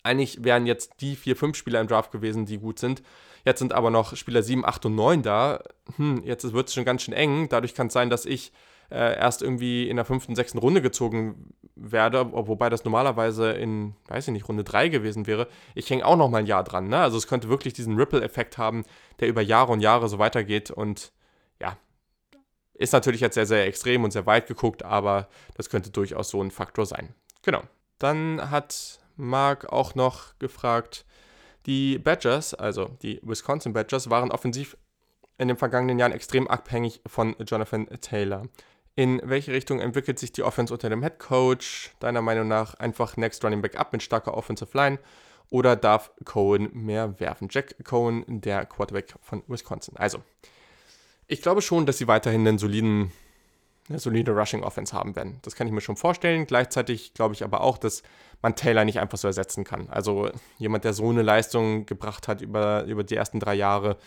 [0.03, 3.03] eigentlich wären jetzt die vier, fünf Spieler im Draft gewesen, die gut sind.
[3.45, 5.63] Jetzt sind aber noch Spieler 7, 8 und 9 da.
[5.95, 7.49] Hm, jetzt wird es schon ganz schön eng.
[7.49, 8.51] Dadurch kann es sein, dass ich
[8.91, 14.27] äh, erst irgendwie in der fünften, sechsten Runde gezogen werde, wobei das normalerweise in, weiß
[14.27, 15.47] ich nicht, Runde 3 gewesen wäre.
[15.73, 16.89] Ich hänge auch noch mal ein Jahr dran.
[16.89, 16.99] Ne?
[16.99, 18.83] Also es könnte wirklich diesen Ripple-Effekt haben,
[19.19, 21.11] der über Jahre und Jahre so weitergeht und
[21.59, 21.77] ja,
[22.73, 26.41] ist natürlich jetzt sehr, sehr extrem und sehr weit geguckt, aber das könnte durchaus so
[26.41, 27.13] ein Faktor sein.
[27.43, 27.63] Genau.
[27.99, 31.05] Dann hat Mark auch noch gefragt,
[31.65, 34.77] die Badgers, also die Wisconsin Badgers, waren offensiv
[35.37, 38.47] in den vergangenen Jahren extrem abhängig von Jonathan Taylor.
[38.95, 41.91] In welche Richtung entwickelt sich die Offense unter dem Head Coach?
[41.99, 44.99] Deiner Meinung nach einfach Next Running Back up mit starker Offensive Line?
[45.49, 47.47] Oder darf Cohen mehr werfen?
[47.49, 49.95] Jack Cohen, der Quarterback von Wisconsin.
[49.97, 50.21] Also,
[51.27, 53.11] ich glaube schon, dass sie weiterhin einen soliden,
[53.87, 55.39] eine solide Rushing Offense haben werden.
[55.43, 56.45] Das kann ich mir schon vorstellen.
[56.45, 58.03] Gleichzeitig glaube ich aber auch, dass
[58.41, 59.89] man Taylor nicht einfach so ersetzen kann.
[59.89, 63.97] Also jemand, der so eine Leistung gebracht hat über, über die ersten drei Jahre,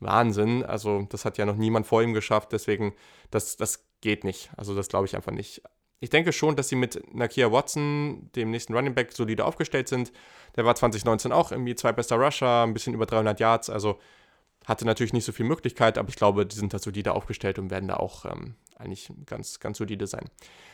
[0.00, 0.64] Wahnsinn.
[0.64, 2.52] Also das hat ja noch niemand vor ihm geschafft.
[2.52, 2.94] Deswegen,
[3.30, 4.50] das, das geht nicht.
[4.56, 5.62] Also das glaube ich einfach nicht.
[6.00, 10.12] Ich denke schon, dass sie mit Nakia Watson, dem nächsten Running Back, solide aufgestellt sind.
[10.56, 13.98] Der war 2019 auch irgendwie zwei bester Rusher, ein bisschen über 300 Yards, also
[14.66, 17.70] hatte natürlich nicht so viel Möglichkeit, aber ich glaube, die sind da solide aufgestellt und
[17.70, 20.30] werden da auch ähm, eigentlich ganz, ganz solide sein.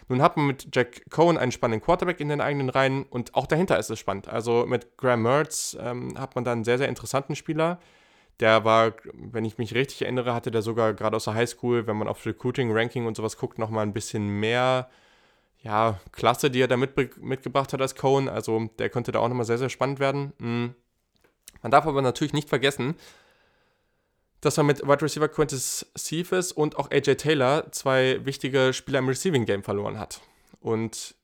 [0.09, 3.47] Nun hat man mit Jack Cohen einen spannenden Quarterback in den eigenen Reihen und auch
[3.47, 4.29] dahinter ist es spannend.
[4.29, 7.81] Also mit Graham Mertz ähm, hat man da einen sehr, sehr interessanten Spieler,
[8.41, 11.97] der war, wenn ich mich richtig erinnere, hatte der sogar gerade aus der Highschool, wenn
[11.97, 14.89] man auf Recruiting, Ranking und sowas guckt, nochmal ein bisschen mehr
[15.63, 18.29] ja, Klasse, die er da mit, mitgebracht hat als Cohen.
[18.29, 20.33] Also der könnte da auch nochmal sehr, sehr spannend werden.
[20.39, 20.75] Mhm.
[21.63, 22.95] Man darf aber natürlich nicht vergessen,
[24.41, 29.09] dass man mit Wide Receiver Quintus Cephas und auch AJ Taylor zwei wichtige Spieler im
[29.09, 30.21] Receiving Game verloren hat.
[30.61, 31.15] Und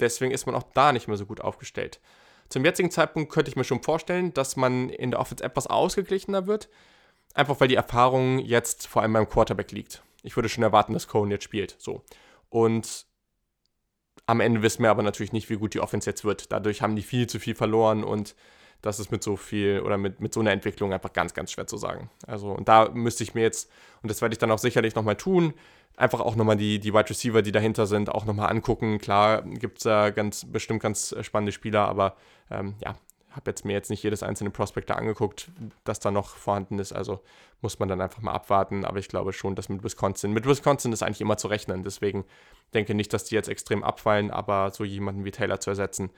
[0.00, 2.00] deswegen ist man auch da nicht mehr so gut aufgestellt.
[2.48, 6.46] Zum jetzigen Zeitpunkt könnte ich mir schon vorstellen, dass man in der Offense etwas ausgeglichener
[6.46, 6.68] wird.
[7.34, 10.02] Einfach weil die Erfahrung jetzt vor allem beim Quarterback liegt.
[10.22, 11.76] Ich würde schon erwarten, dass Cohen jetzt spielt.
[11.78, 12.02] So.
[12.48, 13.06] Und
[14.26, 16.50] am Ende wissen wir aber natürlich nicht, wie gut die Offense jetzt wird.
[16.50, 18.34] Dadurch haben die viel zu viel verloren und
[18.82, 21.66] das ist mit so viel oder mit, mit so einer Entwicklung einfach ganz, ganz schwer
[21.66, 22.10] zu sagen.
[22.26, 23.70] Also, und da müsste ich mir jetzt,
[24.02, 25.54] und das werde ich dann auch sicherlich nochmal tun,
[25.96, 28.98] einfach auch nochmal die, die Wide Receiver, die dahinter sind, auch nochmal angucken.
[28.98, 32.16] Klar gibt es da ganz bestimmt ganz spannende Spieler, aber
[32.50, 32.96] ähm, ja,
[33.36, 35.50] habe jetzt mir jetzt nicht jedes einzelne Prospect da angeguckt,
[35.84, 36.92] das da noch vorhanden ist.
[36.92, 37.20] Also
[37.60, 38.84] muss man dann einfach mal abwarten.
[38.84, 41.84] Aber ich glaube schon, dass mit Wisconsin, mit Wisconsin ist eigentlich immer zu rechnen.
[41.84, 42.24] Deswegen
[42.72, 46.10] denke ich nicht, dass die jetzt extrem abfallen, aber so jemanden wie Taylor zu ersetzen,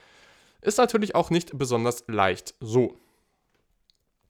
[0.61, 2.55] ist natürlich auch nicht besonders leicht.
[2.61, 2.97] So.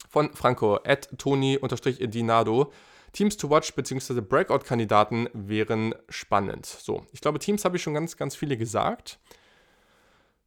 [0.09, 2.73] Von Franco, at Toni-Dinado.
[3.19, 4.21] Teams to watch bzw.
[4.21, 6.67] Breakout-Kandidaten wären spannend.
[6.67, 9.19] So, ich glaube, Teams habe ich schon ganz, ganz viele gesagt.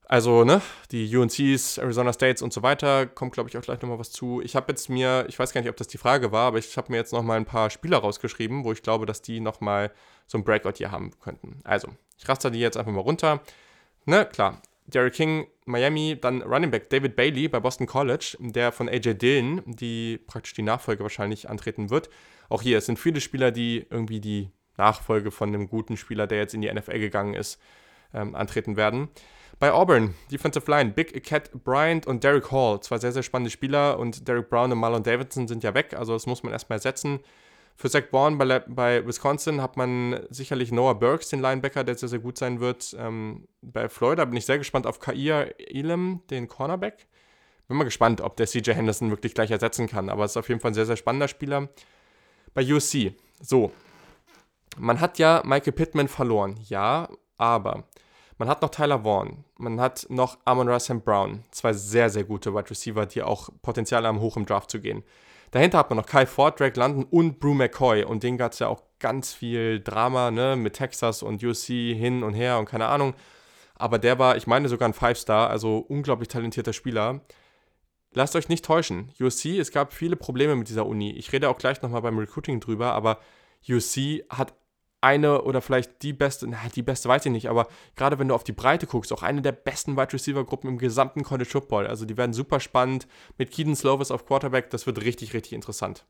[0.05, 3.99] Also, ne, die UNCs, Arizona States und so weiter, kommt, glaube ich, auch gleich nochmal
[3.99, 4.41] was zu.
[4.41, 6.77] Ich habe jetzt mir, ich weiß gar nicht, ob das die Frage war, aber ich
[6.77, 9.91] habe mir jetzt nochmal ein paar Spieler rausgeschrieben, wo ich glaube, dass die nochmal
[10.27, 11.59] so ein Breakout hier haben könnten.
[11.65, 13.41] Also, ich raster die jetzt einfach mal runter.
[14.05, 18.87] Ne, klar, Derrick King, Miami, dann Running Back David Bailey bei Boston College, der von
[18.87, 22.09] AJ Dillon, die praktisch die Nachfolge wahrscheinlich antreten wird.
[22.51, 26.39] Auch hier, es sind viele Spieler, die irgendwie die Nachfolge von einem guten Spieler, der
[26.39, 27.61] jetzt in die NFL gegangen ist,
[28.13, 29.07] ähm, antreten werden.
[29.57, 32.81] Bei Auburn, Defensive Line, Big Cat Bryant und Derek Hall.
[32.81, 36.11] Zwei sehr, sehr spannende Spieler und Derek Brown und Marlon Davidson sind ja weg, also
[36.11, 37.21] das muss man erstmal ersetzen.
[37.77, 42.09] Für Zach Bourne bei, bei, Wisconsin hat man sicherlich Noah Burks, den Linebacker, der sehr,
[42.09, 42.93] sehr gut sein wird.
[42.99, 47.07] Ähm, bei Florida bin ich sehr gespannt auf Kair Elam, den Cornerback.
[47.69, 50.49] Bin mal gespannt, ob der CJ Henderson wirklich gleich ersetzen kann, aber es ist auf
[50.49, 51.69] jeden Fall ein sehr, sehr spannender Spieler.
[52.53, 53.71] Bei UC, so,
[54.77, 57.85] man hat ja Michael Pittman verloren, ja, aber
[58.37, 62.53] man hat noch Tyler Vaughn, man hat noch Amon Russell Brown, zwei sehr, sehr gute
[62.53, 65.03] Wide Receiver, die auch Potenzial haben, hoch im Draft zu gehen.
[65.51, 68.59] Dahinter hat man noch Kyle Ford, Drake London und Brew McCoy und den gab es
[68.59, 72.87] ja auch ganz viel Drama, ne, mit Texas und UC hin und her und keine
[72.87, 73.13] Ahnung.
[73.75, 77.21] Aber der war, ich meine, sogar ein Five-Star, also unglaublich talentierter Spieler.
[78.13, 79.11] Lasst euch nicht täuschen.
[79.19, 81.11] UC, es gab viele Probleme mit dieser Uni.
[81.11, 83.19] Ich rede auch gleich nochmal beim Recruiting drüber, aber
[83.69, 84.53] UC hat
[85.01, 88.35] eine oder vielleicht die beste, na, die beste weiß ich nicht, aber gerade wenn du
[88.35, 91.87] auf die Breite guckst, auch eine der besten Wide Receiver Gruppen im gesamten College Football.
[91.87, 93.07] Also die werden super spannend
[93.37, 96.05] mit Keaton Slovis auf Quarterback, das wird richtig, richtig interessant.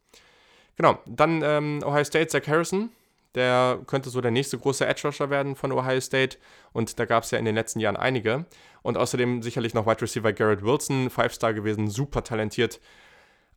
[0.76, 2.89] Genau, dann ähm, Ohio State, Zach Harrison,
[3.36, 6.38] der könnte so der nächste große Edge Rusher werden von Ohio State
[6.74, 8.45] und da gab es ja in den letzten Jahren einige.
[8.82, 12.80] Und außerdem sicherlich noch Wide Receiver Garrett Wilson, Five-Star gewesen, super talentiert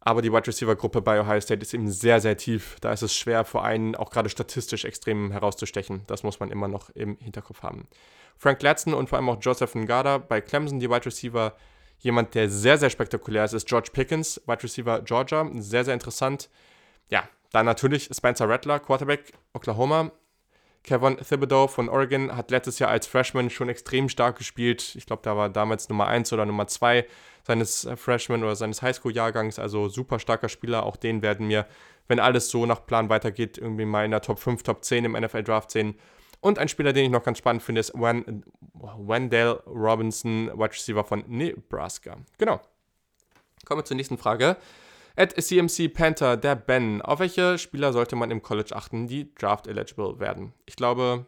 [0.07, 2.77] aber die Wide Receiver Gruppe bei Ohio State ist eben sehr, sehr tief.
[2.83, 6.03] Da ist es schwer für einen auch gerade statistisch extrem herauszustechen.
[6.07, 7.89] Das muss man immer noch im Hinterkopf haben.
[8.37, 11.55] Frank Ladson und vor allem auch Joseph Ngada bei Clemson, die Wide Receiver.
[12.01, 15.49] Jemand, der sehr, sehr spektakulär ist, ist George Pickens, Wide Receiver Georgia.
[15.55, 16.51] Sehr, sehr interessant.
[17.09, 20.11] Ja, dann natürlich Spencer Rattler, Quarterback Oklahoma.
[20.85, 24.95] Kevin Thibodeau von Oregon hat letztes Jahr als Freshman schon extrem stark gespielt.
[24.97, 27.07] Ich glaube, da war damals Nummer 1 oder Nummer 2
[27.43, 29.59] seines äh, Freshman oder seines Highschool-Jahrgangs.
[29.59, 30.85] Also super starker Spieler.
[30.85, 31.67] Auch den werden wir,
[32.07, 35.13] wenn alles so nach Plan weitergeht, irgendwie mal in der Top 5, Top 10 im
[35.13, 35.95] NFL-Draft sehen.
[36.41, 41.25] Und ein Spieler, den ich noch ganz spannend finde, ist Wendell Robinson, Wide Receiver von
[41.27, 42.19] Nebraska.
[42.37, 42.61] Genau.
[43.65, 44.59] Kommen wir zur nächsten Frage.
[45.17, 47.01] At CMC Panther, der Ben.
[47.01, 50.53] Auf welche Spieler sollte man im College achten, die Draft eligible werden?
[50.67, 51.27] Ich glaube,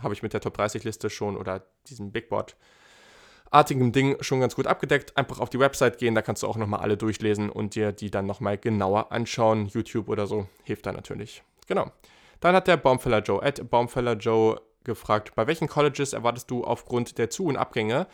[0.00, 2.56] habe ich mit der Top 30 Liste schon oder diesem Big Board
[3.50, 5.16] artigem Ding schon ganz gut abgedeckt.
[5.16, 8.10] Einfach auf die Website gehen, da kannst du auch nochmal alle durchlesen und dir die
[8.10, 9.66] dann nochmal genauer anschauen.
[9.66, 11.42] YouTube oder so hilft da natürlich.
[11.66, 11.90] Genau.
[12.38, 17.18] Dann hat der Baumfeller Joe, at Baumfeller Joe, gefragt, bei welchen Colleges erwartest du aufgrund
[17.18, 18.06] der Zu- und Abgänge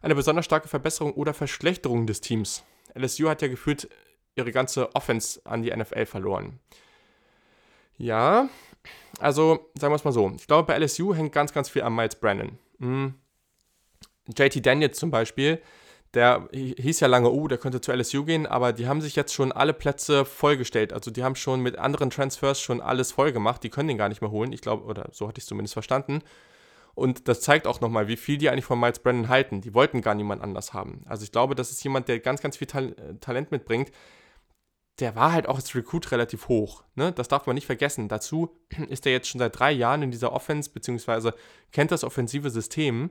[0.00, 2.64] eine besonders starke Verbesserung oder Verschlechterung des Teams?
[2.96, 3.88] LSU hat ja gefühlt
[4.34, 6.58] ihre ganze Offense an die NFL verloren.
[7.98, 8.48] Ja,
[9.18, 10.30] also sagen wir es mal so.
[10.36, 12.58] Ich glaube, bei LSU hängt ganz, ganz viel an Miles Brennan.
[12.78, 13.14] Hm.
[14.36, 15.60] JT Daniels zum Beispiel,
[16.14, 19.34] der hieß ja lange, oh, der könnte zu LSU gehen, aber die haben sich jetzt
[19.34, 20.92] schon alle Plätze vollgestellt.
[20.92, 23.62] Also die haben schon mit anderen Transfers schon alles voll gemacht.
[23.62, 24.52] Die können den gar nicht mehr holen.
[24.52, 26.22] Ich glaube, oder so hatte ich es zumindest verstanden.
[26.96, 29.60] Und das zeigt auch nochmal, wie viel die eigentlich von Miles Brennan halten.
[29.60, 31.02] Die wollten gar niemand anders haben.
[31.04, 33.92] Also ich glaube, das ist jemand, der ganz, ganz viel Tal äh, Talent mitbringt.
[34.98, 36.84] Der war halt auch als Recruit relativ hoch.
[36.94, 37.12] Ne?
[37.12, 38.08] Das darf man nicht vergessen.
[38.08, 38.56] Dazu
[38.88, 41.34] ist er jetzt schon seit drei Jahren in dieser Offense, beziehungsweise
[41.70, 43.10] kennt das offensive System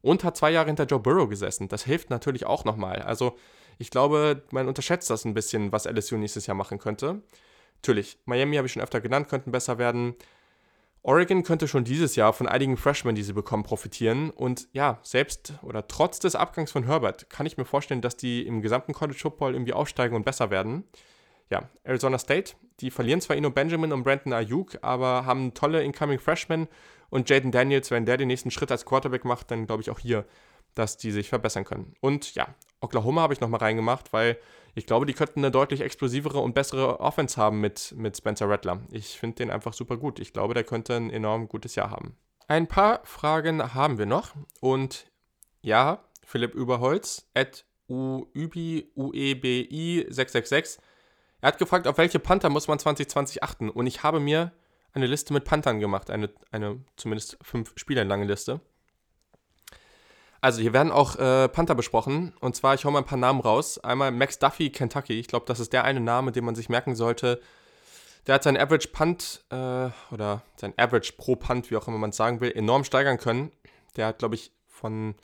[0.00, 1.66] und hat zwei Jahre hinter Joe Burrow gesessen.
[1.66, 3.02] Das hilft natürlich auch nochmal.
[3.02, 3.36] Also
[3.78, 7.20] ich glaube, man unterschätzt das ein bisschen, was LSU nächstes Jahr machen könnte.
[7.78, 10.14] Natürlich, Miami habe ich schon öfter genannt, könnten besser werden.
[11.06, 14.30] Oregon könnte schon dieses Jahr von einigen Freshmen, die sie bekommen, profitieren.
[14.30, 18.46] Und ja, selbst oder trotz des Abgangs von Herbert kann ich mir vorstellen, dass die
[18.46, 20.84] im gesamten College Football irgendwie aufsteigen und besser werden.
[21.50, 26.18] Ja, Arizona State, die verlieren zwar Ino Benjamin und Brandon Ayuk, aber haben tolle Incoming
[26.18, 26.68] Freshmen.
[27.10, 29.98] Und Jaden Daniels, wenn der den nächsten Schritt als Quarterback macht, dann glaube ich auch
[29.98, 30.24] hier,
[30.74, 31.94] dass die sich verbessern können.
[32.00, 32.48] Und ja,
[32.80, 34.38] Oklahoma habe ich nochmal reingemacht, weil
[34.74, 38.80] ich glaube, die könnten eine deutlich explosivere und bessere Offense haben mit, mit Spencer Rattler.
[38.90, 40.18] Ich finde den einfach super gut.
[40.18, 42.16] Ich glaube, der könnte ein enorm gutes Jahr haben.
[42.48, 44.34] Ein paar Fragen haben wir noch.
[44.60, 45.06] Und
[45.62, 48.86] ja, Philipp Überholz, at UEBI
[50.08, 50.82] 666.
[51.40, 53.70] Er hat gefragt, auf welche Panther muss man 2020 achten?
[53.70, 54.52] Und ich habe mir
[54.92, 58.60] eine Liste mit Panthern gemacht, eine, eine zumindest fünf Spieler lange Liste.
[60.44, 62.34] Also hier werden auch äh, Panther besprochen.
[62.38, 63.78] Und zwar, ich hau mal ein paar Namen raus.
[63.78, 65.18] Einmal Max Duffy, Kentucky.
[65.18, 67.40] Ich glaube, das ist der eine Name, den man sich merken sollte.
[68.26, 72.10] Der hat seinen Average Punt äh, oder sein Average pro Punt, wie auch immer man
[72.10, 73.52] es sagen will, enorm steigern können.
[73.96, 75.14] Der hat, glaube ich, von,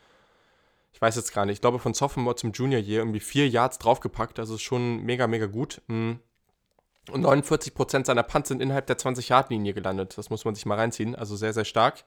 [0.94, 3.76] ich weiß jetzt gar nicht, ich glaube von Sophomore zum Junior Year irgendwie vier Yards
[3.76, 4.38] draufgepackt.
[4.38, 5.82] Also ist schon mega, mega gut.
[5.88, 6.12] Mm.
[7.10, 10.16] Und 49% seiner Punts sind innerhalb der 20-Yard-Linie gelandet.
[10.16, 11.14] Das muss man sich mal reinziehen.
[11.14, 12.04] Also sehr, sehr stark.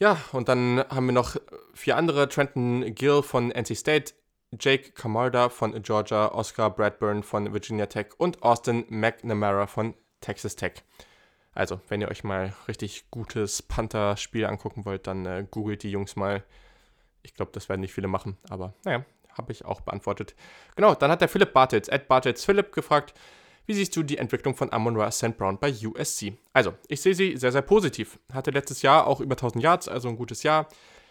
[0.00, 1.36] Ja, und dann haben wir noch
[1.74, 2.28] vier andere.
[2.28, 4.14] Trenton Gill von NC State,
[4.58, 10.84] Jake Camarda von Georgia, Oscar Bradburn von Virginia Tech und Austin McNamara von Texas Tech.
[11.52, 16.14] Also, wenn ihr euch mal richtig gutes Panther-Spiel angucken wollt, dann äh, googelt die Jungs
[16.14, 16.44] mal.
[17.22, 19.04] Ich glaube, das werden nicht viele machen, aber naja,
[19.36, 20.36] habe ich auch beantwortet.
[20.76, 23.14] Genau, dann hat der Philipp Bartels, Ed Bartels Philipp, gefragt,
[23.68, 25.36] wie siehst du die Entwicklung von Amon Ra St.
[25.36, 26.32] Brown bei USC?
[26.54, 28.18] Also, ich sehe sie sehr, sehr positiv.
[28.32, 30.68] Hatte letztes Jahr auch über 1000 Yards, also ein gutes Jahr.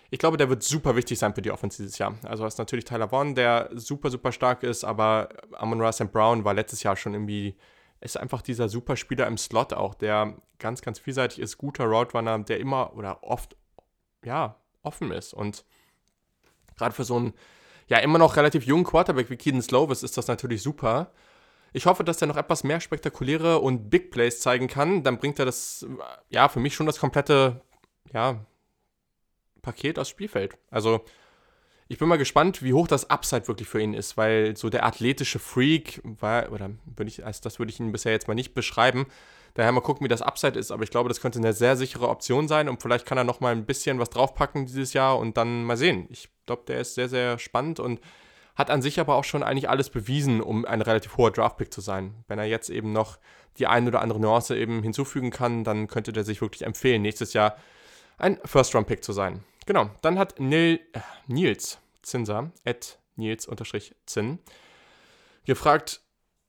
[0.10, 2.16] Ich glaube, der wird super wichtig sein für die Offense dieses Jahr.
[2.24, 6.12] Also ist natürlich Tyler Vaughn, der super, super stark ist, aber Amon Ra St.
[6.12, 7.55] Brown war letztes Jahr schon irgendwie,
[8.01, 12.39] ist einfach dieser super Spieler im Slot auch, der ganz, ganz vielseitig ist, guter Roadrunner,
[12.39, 13.55] der immer oder oft,
[14.26, 15.34] ja, offen ist.
[15.34, 15.64] Und
[16.76, 17.34] gerade für so einen,
[17.88, 21.12] ja, immer noch relativ jungen Quarterback wie Keaton Slovis ist das natürlich super.
[21.74, 25.03] Ich hoffe, dass er noch etwas mehr spektakuläre und Big Plays zeigen kann.
[25.03, 25.86] Dann bringt er das,
[26.30, 27.61] ja, für mich schon das komplette,
[28.13, 28.45] ja,
[29.61, 30.57] Paket aufs Spielfeld.
[30.72, 31.03] Also,
[31.89, 34.86] ich bin mal gespannt, wie hoch das Upside wirklich für ihn ist, weil so der
[34.86, 38.53] athletische Freak war, oder würde ich, also das würde ich ihn bisher jetzt mal nicht
[38.53, 39.05] beschreiben.
[39.53, 42.09] Daher mal gucken, wie das Upside ist, aber ich glaube, das könnte eine sehr sichere
[42.09, 45.38] Option sein und vielleicht kann er noch mal ein bisschen was draufpacken dieses Jahr und
[45.38, 46.07] dann mal sehen.
[46.09, 48.01] Ich glaube, der ist sehr, sehr spannend und
[48.58, 51.80] hat an sich aber auch schon eigentlich alles bewiesen, um ein relativ hoher Draftpick zu
[51.80, 52.24] sein.
[52.28, 53.20] Wenn er jetzt eben noch
[53.60, 57.34] die ein oder andere Nuance eben hinzufügen kann, dann könnte der sich wirklich empfehlen, nächstes
[57.34, 57.55] Jahr
[58.18, 59.43] ein First-Round-Pick zu sein.
[59.68, 64.39] Genau, dann hat Nil, äh, Nils Zinser, at Nils-Zinn,
[65.45, 66.01] gefragt,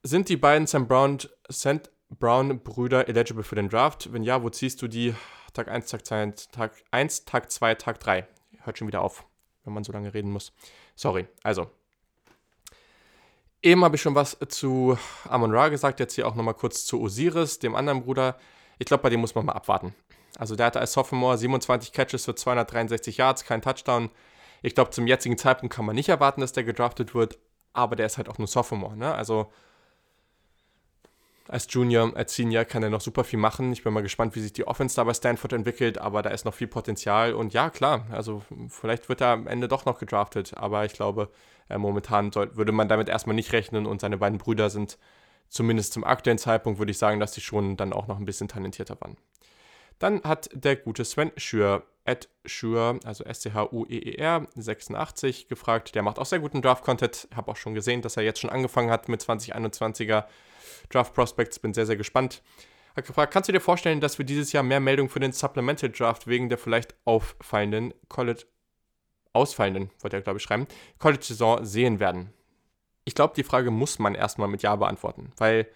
[0.03, 1.19] sind die beiden Sam Brown,
[1.53, 1.91] St.
[2.09, 4.13] Brown Brüder eligible für den Draft?
[4.13, 5.15] Wenn ja, wo ziehst du die?
[5.53, 8.27] Tag 1, Tag 2, Tag 1, Tag 2, Tag 3.
[8.61, 9.27] Hört schon wieder auf,
[9.65, 10.53] wenn man so lange reden muss.
[10.95, 11.27] Sorry.
[11.43, 11.71] Also,
[13.63, 14.97] Eben habe ich schon was zu
[15.29, 18.37] Amon Ra gesagt, jetzt hier auch nochmal kurz zu Osiris, dem anderen Bruder.
[18.79, 19.95] Ich glaube, bei dem muss man mal abwarten.
[20.39, 24.11] Also der hatte als Sophomore 27 Catches für 263 Yards, kein Touchdown.
[24.63, 27.39] Ich glaube, zum jetzigen Zeitpunkt kann man nicht erwarten, dass der gedraftet wird,
[27.73, 28.97] aber der ist halt auch nur Sophomore.
[28.97, 29.13] Ne?
[29.13, 29.51] Also
[31.49, 33.73] als Junior, als Senior kann er noch super viel machen.
[33.73, 36.45] Ich bin mal gespannt, wie sich die Offense da bei Stanford entwickelt, aber da ist
[36.45, 37.33] noch viel Potenzial.
[37.33, 41.31] Und ja, klar, also vielleicht wird er am Ende doch noch gedraftet, aber ich glaube,
[41.69, 44.99] äh, momentan soll, würde man damit erstmal nicht rechnen und seine beiden Brüder sind
[45.49, 48.49] zumindest zum aktuellen Zeitpunkt, würde ich sagen, dass sie schon dann auch noch ein bisschen
[48.49, 49.17] talentierter waren.
[49.99, 55.95] Dann hat der gute Sven Schür, Ed Schür, also S-C-H-U-E-E-R, 86, gefragt.
[55.95, 57.29] Der macht auch sehr guten Draft-Content.
[57.35, 60.25] Habe auch schon gesehen, dass er jetzt schon angefangen hat mit 2021er
[60.91, 61.59] Draft Prospects.
[61.59, 62.43] Bin sehr, sehr gespannt.
[62.97, 65.91] Hat gefragt, kannst du dir vorstellen, dass wir dieses Jahr mehr Meldungen für den Supplemental
[65.91, 68.45] Draft wegen der vielleicht auffallenden College,
[69.33, 70.67] ausfallenden, wollte er glaube ich schreiben,
[70.99, 72.33] College-Saison sehen werden?
[73.05, 75.69] Ich glaube, die Frage muss man erstmal mit Ja beantworten, weil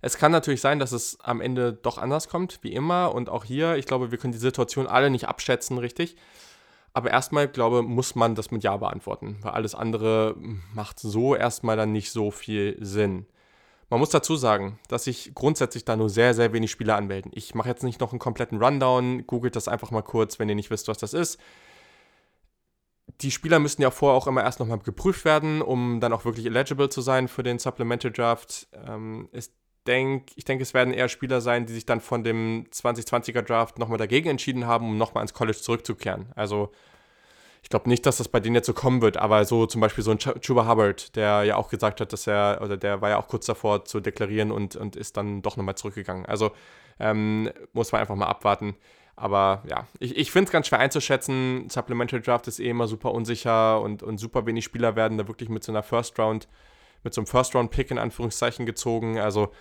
[0.00, 3.14] es kann natürlich sein, dass es am Ende doch anders kommt, wie immer.
[3.14, 6.16] Und auch hier, ich glaube, wir können die Situation alle nicht abschätzen, richtig.
[6.92, 10.36] Aber erstmal, glaube muss man das mit Ja beantworten, weil alles andere
[10.74, 13.24] macht so erstmal dann nicht so viel Sinn.
[13.94, 17.30] Man muss dazu sagen, dass sich grundsätzlich da nur sehr, sehr wenig Spieler anmelden.
[17.32, 20.56] Ich mache jetzt nicht noch einen kompletten Rundown, googelt das einfach mal kurz, wenn ihr
[20.56, 21.38] nicht wisst, was das ist.
[23.20, 26.44] Die Spieler müssen ja vorher auch immer erst nochmal geprüft werden, um dann auch wirklich
[26.44, 28.66] eligible zu sein für den Supplemental Draft.
[28.84, 29.28] Ähm,
[29.86, 33.78] denk, ich denke, es werden eher Spieler sein, die sich dann von dem 2020er Draft
[33.78, 36.32] nochmal dagegen entschieden haben, um nochmal ins College zurückzukehren.
[36.34, 36.72] Also
[37.64, 40.04] ich glaube nicht, dass das bei denen jetzt so kommen wird, aber so zum Beispiel
[40.04, 43.18] so ein Chuba Hubbard, der ja auch gesagt hat, dass er, oder der war ja
[43.18, 46.26] auch kurz davor zu deklarieren und, und ist dann doch nochmal zurückgegangen.
[46.26, 46.52] Also
[47.00, 48.76] ähm, muss man einfach mal abwarten.
[49.16, 51.70] Aber ja, ich, ich finde es ganz schwer einzuschätzen.
[51.70, 55.48] Supplementary Draft ist eh immer super unsicher und, und super wenig Spieler werden da wirklich
[55.48, 56.46] mit so einer First Round,
[57.02, 59.18] mit so einem First Round Pick in Anführungszeichen gezogen.
[59.18, 59.52] Also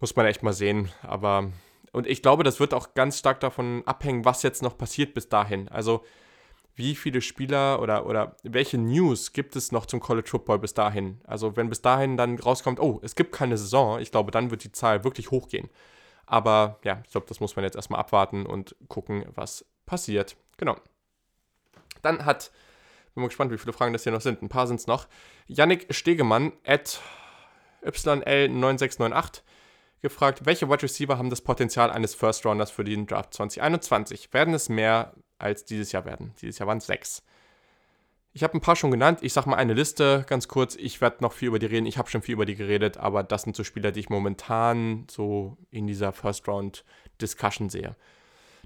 [0.00, 0.90] muss man echt mal sehen.
[1.02, 1.52] Aber,
[1.92, 5.28] und ich glaube, das wird auch ganz stark davon abhängen, was jetzt noch passiert bis
[5.28, 5.68] dahin.
[5.68, 6.02] Also,
[6.78, 11.20] wie viele Spieler oder, oder welche News gibt es noch zum College Football bis dahin?
[11.24, 14.62] Also, wenn bis dahin dann rauskommt, oh, es gibt keine Saison, ich glaube, dann wird
[14.62, 15.68] die Zahl wirklich hochgehen.
[16.24, 20.36] Aber ja, ich glaube, das muss man jetzt erstmal abwarten und gucken, was passiert.
[20.56, 20.76] Genau.
[22.02, 22.52] Dann hat,
[23.14, 24.40] bin mal gespannt, wie viele Fragen das hier noch sind.
[24.40, 25.08] Ein paar sind es noch.
[25.48, 27.00] Yannick Stegemann at
[27.82, 29.40] YL9698
[30.00, 34.32] gefragt, welche Wide Receiver haben das Potenzial eines First Rounders für den Draft 2021?
[34.32, 36.34] Werden es mehr als dieses Jahr werden?
[36.40, 37.22] Dieses Jahr waren es sechs.
[38.32, 39.20] Ich habe ein paar schon genannt.
[39.22, 40.76] Ich sage mal eine Liste ganz kurz.
[40.76, 41.86] Ich werde noch viel über die reden.
[41.86, 45.06] Ich habe schon viel über die geredet, aber das sind so Spieler, die ich momentan
[45.10, 46.84] so in dieser First Round
[47.20, 47.96] Discussion sehe.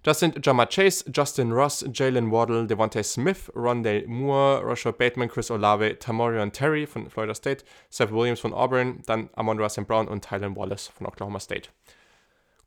[0.03, 5.49] Das sind Jamar Chase, Justin Ross, Jalen Waddle, Devontae Smith, Rondale Moore, Rashad Bateman, Chris
[5.49, 10.25] Olave, Tamorian Terry von Florida State, Seth Williams von Auburn, dann Amon Russell Brown und
[10.25, 11.69] Tylen Wallace von Oklahoma State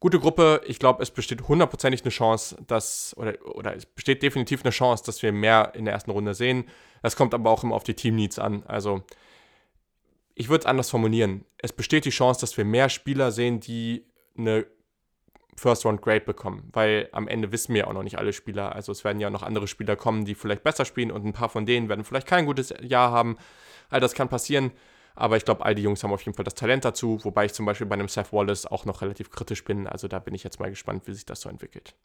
[0.05, 0.61] gute Gruppe.
[0.67, 5.03] Ich glaube, es besteht hundertprozentig eine Chance, dass, oder, oder es besteht definitiv eine Chance,
[5.03, 6.65] dass wir mehr in der ersten Runde sehen.
[7.01, 8.61] Das kommt aber auch immer auf die Team-Needs an.
[8.67, 9.01] Also,
[10.35, 11.43] ich würde es anders formulieren.
[11.57, 14.05] Es besteht die Chance, dass wir mehr Spieler sehen, die
[14.37, 14.67] eine
[15.55, 18.75] First Round Grade bekommen, weil am Ende wissen wir auch noch nicht alle Spieler.
[18.75, 21.49] Also es werden ja noch andere Spieler kommen, die vielleicht besser spielen und ein paar
[21.49, 23.37] von denen werden vielleicht kein gutes Jahr haben.
[23.89, 24.71] All das kann passieren.
[25.15, 27.53] Aber ich glaube, all die Jungs haben auf jeden Fall das Talent dazu, wobei ich
[27.53, 29.87] zum Beispiel bei einem Seth Wallace auch noch relativ kritisch bin.
[29.87, 31.95] Also da bin ich jetzt mal gespannt, wie sich das so entwickelt.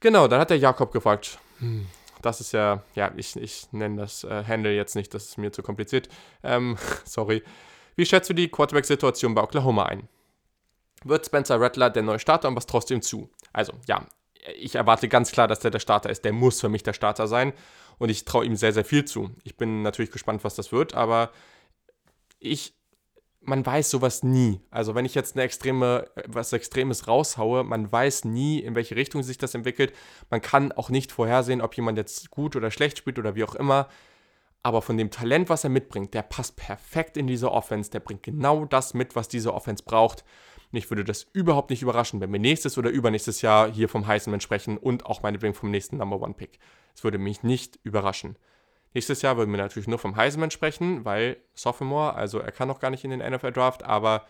[0.00, 1.38] Genau, dann hat der Jakob gefragt.
[1.58, 1.86] Hm,
[2.22, 5.52] das ist ja, ja, ich, ich nenne das äh, Handle jetzt nicht, das ist mir
[5.52, 6.08] zu kompliziert.
[6.42, 7.42] Ähm, sorry.
[7.94, 10.08] Wie schätzt du die Quarterback-Situation bei Oklahoma ein?
[11.04, 13.30] Wird Spencer Rattler der neue Starter und was traust du ihm zu?
[13.52, 14.04] Also, ja,
[14.56, 16.24] ich erwarte ganz klar, dass der der Starter ist.
[16.24, 17.52] Der muss für mich der Starter sein
[17.98, 19.30] und ich traue ihm sehr, sehr viel zu.
[19.44, 21.30] Ich bin natürlich gespannt, was das wird, aber
[22.38, 22.74] ich,
[23.40, 24.60] man weiß sowas nie.
[24.70, 29.22] Also wenn ich jetzt eine extreme, was Extremes raushaue, man weiß nie, in welche Richtung
[29.22, 29.92] sich das entwickelt.
[30.30, 33.54] Man kann auch nicht vorhersehen, ob jemand jetzt gut oder schlecht spielt oder wie auch
[33.54, 33.88] immer.
[34.62, 37.90] Aber von dem Talent, was er mitbringt, der passt perfekt in diese Offense.
[37.90, 40.24] Der bringt genau das mit, was diese Offense braucht.
[40.70, 44.40] Mich würde das überhaupt nicht überraschen, wenn wir nächstes oder übernächstes Jahr hier vom Heisman
[44.40, 46.58] sprechen und auch meinetwegen vom nächsten Number One Pick.
[46.94, 48.36] Es würde mich nicht überraschen.
[48.94, 52.80] Nächstes Jahr würden wir natürlich nur vom Heisman sprechen, weil Sophomore, also er kann noch
[52.80, 54.26] gar nicht in den NFL Draft, aber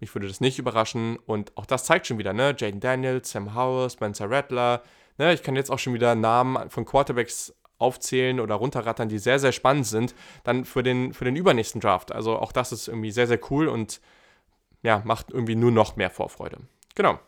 [0.00, 1.16] mich würde das nicht überraschen.
[1.26, 2.54] Und auch das zeigt schon wieder, ne?
[2.58, 4.82] Jaden Daniels, Sam Howell, Spencer Rattler.
[5.18, 5.32] Ne?
[5.32, 9.52] Ich kann jetzt auch schon wieder Namen von Quarterbacks aufzählen oder runterrattern, die sehr, sehr
[9.52, 12.12] spannend sind, dann für den, für den übernächsten Draft.
[12.12, 14.00] Also auch das ist irgendwie sehr, sehr cool und
[14.82, 16.58] ja, macht irgendwie nur noch mehr Vorfreude.
[16.94, 17.18] Genau.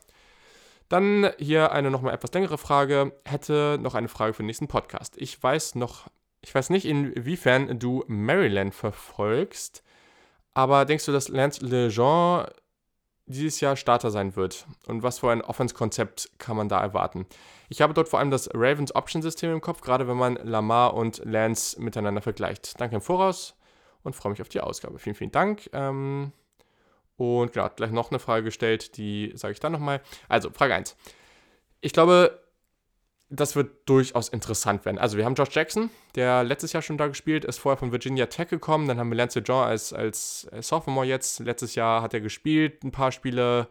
[0.89, 3.12] Dann hier eine nochmal etwas längere Frage.
[3.25, 5.14] Hätte noch eine Frage für den nächsten Podcast.
[5.16, 6.09] Ich weiß noch
[6.45, 9.83] ich weiß nicht, inwiefern du Maryland verfolgst,
[10.53, 12.47] aber denkst du, dass Lance Lejean
[13.27, 14.67] dieses Jahr Starter sein wird?
[14.87, 17.27] Und was für ein Offense-Konzept kann man da erwarten?
[17.71, 21.23] Ich habe dort vor allem das Ravens Option-System im Kopf, gerade wenn man Lamar und
[21.25, 22.79] Lance miteinander vergleicht.
[22.79, 23.57] Danke im Voraus
[24.03, 24.99] und freue mich auf die Ausgabe.
[24.99, 25.71] Vielen, vielen Dank.
[25.73, 26.33] Ähm,
[27.17, 30.03] und genau, gleich noch eine Frage gestellt, die sage ich dann nochmal.
[30.29, 30.95] Also, Frage 1.
[31.81, 32.44] Ich glaube,
[33.31, 34.99] das wird durchaus interessant werden.
[34.99, 38.27] Also wir haben Josh Jackson, der letztes Jahr schon da gespielt, ist vorher von Virginia
[38.27, 38.87] Tech gekommen.
[38.87, 41.41] Dann haben wir Lance John als, als Sophomore jetzt.
[41.41, 43.68] Letztes Jahr hat er gespielt, ein paar Spiele.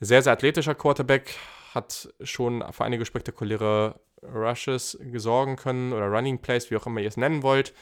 [0.00, 1.36] Sehr, sehr athletischer Quarterback,
[1.74, 7.08] hat schon für einige spektakuläre Rushes gesorgen können oder Running Plays, wie auch immer ihr
[7.08, 7.72] es nennen wollt.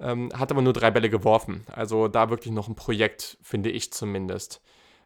[0.00, 1.64] Ähm, hat aber nur drei Bälle geworfen.
[1.70, 4.60] Also da wirklich noch ein Projekt, finde ich zumindest.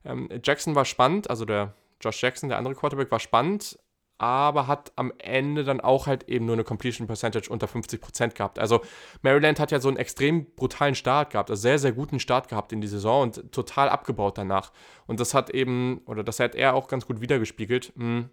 [0.04, 3.78] Ähm, Jackson war spannend, also der Josh Jackson, der andere Quarterback, war spannend,
[4.18, 8.58] aber hat am Ende dann auch halt eben nur eine Completion Percentage unter 50% gehabt.
[8.58, 8.82] Also
[9.22, 12.72] Maryland hat ja so einen extrem brutalen Start gehabt, also sehr, sehr guten Start gehabt
[12.72, 14.72] in die Saison und total abgebaut danach.
[15.06, 17.92] Und das hat eben, oder das hat er auch ganz gut wiedergespiegelt.
[17.96, 18.28] Hm.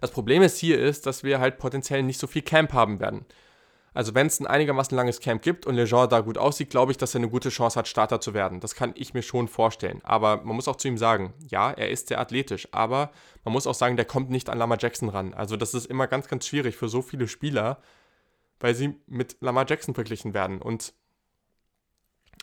[0.00, 3.26] Das Problem ist hier ist, dass wir halt potenziell nicht so viel Camp haben werden.
[3.94, 6.98] Also wenn es ein einigermaßen langes Camp gibt und Lejean da gut aussieht, glaube ich,
[6.98, 8.58] dass er eine gute Chance hat, Starter zu werden.
[8.58, 10.00] Das kann ich mir schon vorstellen.
[10.02, 13.12] Aber man muss auch zu ihm sagen, ja, er ist sehr athletisch, aber
[13.44, 15.32] man muss auch sagen, der kommt nicht an Lamar Jackson ran.
[15.32, 17.80] Also das ist immer ganz, ganz schwierig für so viele Spieler,
[18.58, 20.60] weil sie mit Lamar Jackson verglichen werden.
[20.60, 20.92] Und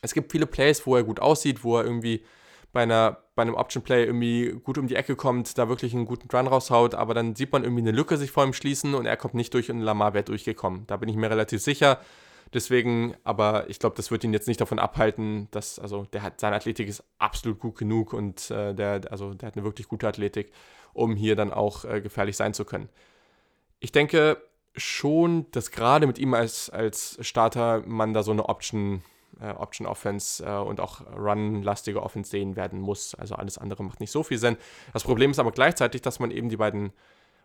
[0.02, 2.24] es gibt viele Plays, wo er gut aussieht, wo er irgendwie
[2.72, 6.06] bei, einer, bei einem Option Play irgendwie gut um die Ecke kommt, da wirklich einen
[6.06, 9.08] guten Run raushaut, aber dann sieht man irgendwie eine Lücke sich vor ihm schließen und
[9.08, 10.86] er kommt nicht durch und Lamar wäre durchgekommen.
[10.86, 12.00] Da bin ich mir relativ sicher.
[12.54, 16.40] Deswegen, aber ich glaube, das wird ihn jetzt nicht davon abhalten, dass, also der hat,
[16.40, 20.08] seine Athletik ist absolut gut genug und äh, der, also der hat eine wirklich gute
[20.08, 20.52] Athletik,
[20.94, 22.90] um hier dann auch äh, gefährlich sein zu können.
[23.80, 24.38] Ich denke
[24.76, 29.02] schon, dass gerade mit ihm als, als Starter man da so eine Option
[29.40, 33.16] äh, Option Offense äh, und auch Run-lastige Offense sehen werden muss.
[33.16, 34.58] Also alles andere macht nicht so viel Sinn.
[34.94, 36.92] Das Problem ist aber gleichzeitig, dass man eben die beiden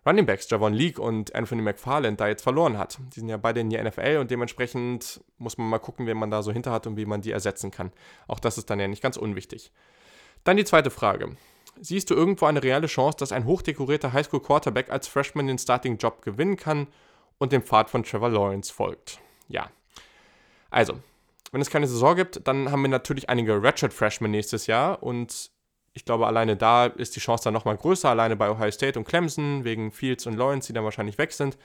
[0.07, 2.99] Running Backs, Javon Leake und Anthony McFarland, da jetzt verloren hat.
[3.14, 6.30] Die sind ja beide in der NFL und dementsprechend muss man mal gucken, wen man
[6.30, 7.91] da so hinter hat und wie man die ersetzen kann.
[8.28, 9.72] Auch das ist dann ja nicht ganz unwichtig.
[10.45, 11.37] Dann die zweite Frage.
[11.80, 15.99] Siehst du irgendwo eine reelle Chance, dass ein hochdekorierter Highschool Quarterback als Freshman den Starting
[15.99, 16.87] Job gewinnen kann
[17.39, 19.18] und dem Pfad von Trevor Lawrence folgt?
[19.49, 19.70] Ja.
[20.70, 21.01] Also,
[21.53, 25.51] wenn es keine Saison gibt, dann haben wir natürlich einige Ratchet Freshmen nächstes Jahr und
[25.97, 29.09] ich glaube, alleine da ist die Chance dann nochmal größer, alleine bei Ohio State und
[29.09, 31.57] Clemson, wegen Fields und Lawrence, die dann wahrscheinlich weg sind.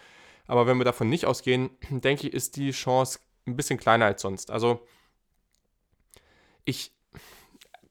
[0.48, 4.22] Aber wenn wir davon nicht ausgehen, denke ich, ist die Chance ein bisschen kleiner als
[4.22, 4.50] sonst.
[4.50, 4.88] Also
[6.64, 6.94] ich,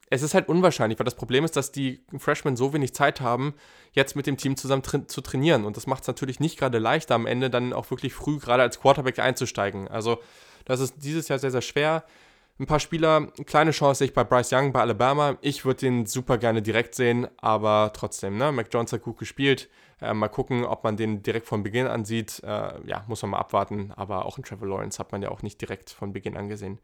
[0.09, 3.55] es ist halt unwahrscheinlich, weil das Problem ist, dass die Freshmen so wenig Zeit haben,
[3.93, 5.67] jetzt mit dem Team zusammen tra zu trainieren.
[5.67, 8.63] Und das macht es natürlich nicht gerade leichter, am Ende dann auch wirklich früh gerade
[8.63, 9.89] als Quarterback einzusteigen.
[9.89, 10.21] Also
[10.65, 12.05] das ist dieses Jahr sehr, sehr schwer.
[12.59, 15.39] Ein paar Spieler, kleine Chance sehe ich bei Bryce Young bei Alabama.
[15.41, 18.53] Ich würde den super gerne direkt sehen, aber trotzdem, ne?
[18.53, 19.71] Mac Jones hat gut gespielt.
[20.03, 22.43] Äh, mal gucken, ob man den direkt von Beginn an sieht.
[22.45, 23.93] Äh, ja, muss man mal abwarten.
[23.97, 26.79] Aber auch in Trevor Lawrence hat man ja auch nicht direkt von Beginn an gesehen.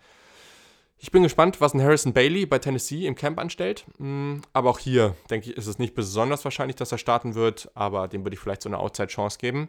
[0.99, 3.85] Ich bin gespannt, was ein Harrison Bailey bei Tennessee im Camp anstellt.
[3.99, 7.71] Hm, aber auch hier, denke ich, ist es nicht besonders wahrscheinlich, dass er starten wird.
[7.75, 9.69] Aber dem würde ich vielleicht so eine Outside-Chance geben.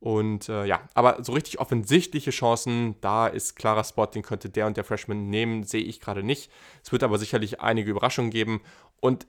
[0.00, 4.66] Und äh, ja, aber so richtig offensichtliche Chancen, da ist klarer Spot, den könnte der
[4.66, 6.50] und der Freshman nehmen, sehe ich gerade nicht.
[6.82, 8.62] Es wird aber sicherlich einige Überraschungen geben.
[9.00, 9.26] Und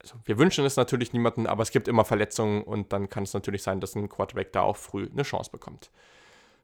[0.00, 3.34] also, wir wünschen es natürlich niemanden, aber es gibt immer Verletzungen und dann kann es
[3.34, 5.90] natürlich sein, dass ein Quarterback da auch früh eine Chance bekommt.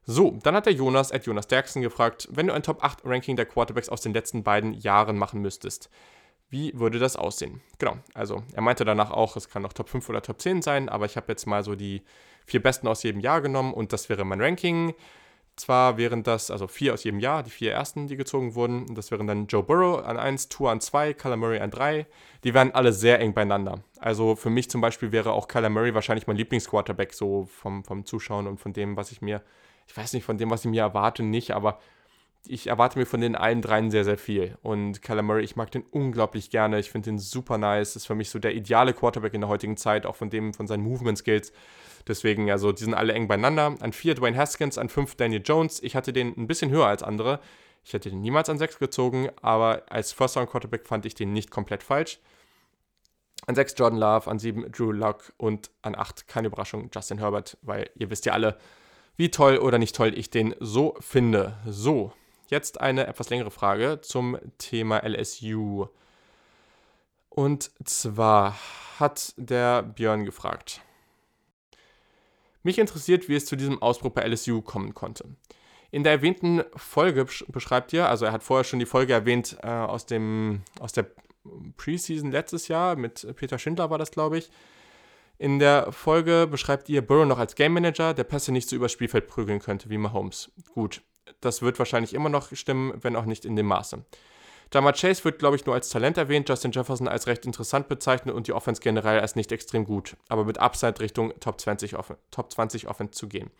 [0.03, 3.35] So, dann hat der Jonas, at Jonas Derksen, gefragt, wenn du ein Top 8 Ranking
[3.35, 5.89] der Quarterbacks aus den letzten beiden Jahren machen müsstest,
[6.49, 7.61] wie würde das aussehen?
[7.77, 10.89] Genau, also er meinte danach auch, es kann auch Top 5 oder Top 10 sein,
[10.89, 12.01] aber ich habe jetzt mal so die
[12.45, 14.93] vier besten aus jedem Jahr genommen und das wäre mein Ranking.
[15.57, 18.95] Zwar wären das, also vier aus jedem Jahr, die vier ersten, die gezogen wurden.
[18.95, 22.07] Das wären dann Joe Burrow an 1, Tour an 2, Kyler Murray an 3.
[22.43, 23.83] Die wären alle sehr eng beieinander.
[23.99, 28.05] Also für mich zum Beispiel wäre auch Kyler Murray wahrscheinlich mein Lieblingsquarterback, so vom, vom
[28.05, 29.43] Zuschauen und von dem, was ich mir,
[29.87, 31.79] ich weiß nicht, von dem, was ich mir erwarte, nicht, aber
[32.47, 34.57] ich erwarte mir von den allen dreien sehr, sehr viel.
[34.63, 36.79] Und Kyler Murray, ich mag den unglaublich gerne.
[36.79, 37.95] Ich finde den super nice.
[37.95, 40.67] Ist für mich so der ideale Quarterback in der heutigen Zeit, auch von dem, von
[40.67, 41.53] seinen Movement Skills.
[42.07, 43.75] Deswegen, also, die sind alle eng beieinander.
[43.79, 45.81] An 4 Dwayne Haskins, an 5 Daniel Jones.
[45.83, 47.39] Ich hatte den ein bisschen höher als andere.
[47.83, 51.83] Ich hätte den niemals an 6 gezogen, aber als First-Round-Quarterback fand ich den nicht komplett
[51.83, 52.19] falsch.
[53.47, 57.57] An 6 Jordan Love, an 7 Drew Luck und an 8, keine Überraschung, Justin Herbert,
[57.63, 58.57] weil ihr wisst ja alle,
[59.17, 61.57] wie toll oder nicht toll ich den so finde.
[61.65, 62.13] So,
[62.51, 65.87] jetzt eine etwas längere Frage zum Thema LSU.
[67.29, 68.57] Und zwar
[68.99, 70.81] hat der Björn gefragt.
[72.63, 75.25] Mich interessiert, wie es zu diesem Ausbruch bei LSU kommen konnte.
[75.89, 79.67] In der erwähnten Folge beschreibt ihr, also er hat vorher schon die Folge erwähnt äh,
[79.67, 81.07] aus, dem, aus der
[81.75, 84.49] Preseason letztes Jahr, mit Peter Schindler war das, glaube ich.
[85.37, 88.91] In der Folge beschreibt ihr Burrow noch als Game Manager, der Pässe nicht so übers
[88.91, 90.51] Spielfeld prügeln könnte wie Mahomes.
[90.73, 91.01] Gut,
[91.39, 94.03] das wird wahrscheinlich immer noch stimmen, wenn auch nicht in dem Maße.
[94.73, 98.33] Jamar Chase wird, glaube ich, nur als Talent erwähnt, Justin Jefferson als recht interessant bezeichnet
[98.33, 102.15] und die Offense generell als nicht extrem gut, aber mit Upside Richtung Top 20, Offen
[102.31, 103.51] Top 20 Offense zu gehen.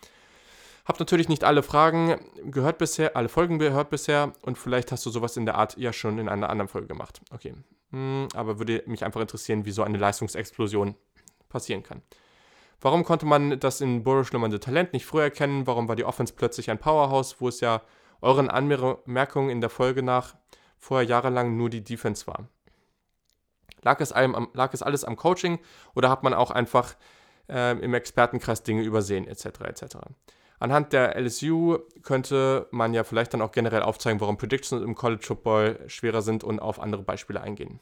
[0.86, 5.10] Hab natürlich nicht alle Fragen gehört bisher, alle Folgen gehört bisher und vielleicht hast du
[5.10, 7.22] sowas in der Art ja schon in einer anderen Folge gemacht.
[7.32, 7.54] Okay.
[7.92, 10.96] Hm, aber würde mich einfach interessieren, wie so eine Leistungsexplosion
[11.50, 12.02] passieren kann.
[12.82, 15.68] Warum konnte man das in Burrow schlummernde Talent nicht früher erkennen?
[15.68, 17.82] Warum war die Offense plötzlich ein Powerhouse, wo es ja
[18.22, 20.36] euren Anmerkungen in der Folge nach
[20.78, 22.48] vorher jahrelang nur die Defense war.
[23.84, 25.60] Lag es, allem, lag es alles am Coaching
[25.96, 26.96] oder hat man auch einfach
[27.50, 29.46] äh, im Expertenkreis Dinge übersehen, etc.
[29.62, 29.98] etc.
[30.60, 35.24] Anhand der LSU könnte man ja vielleicht dann auch generell aufzeigen, warum Predictions im College
[35.26, 37.80] Football schwerer sind und auf andere Beispiele eingehen.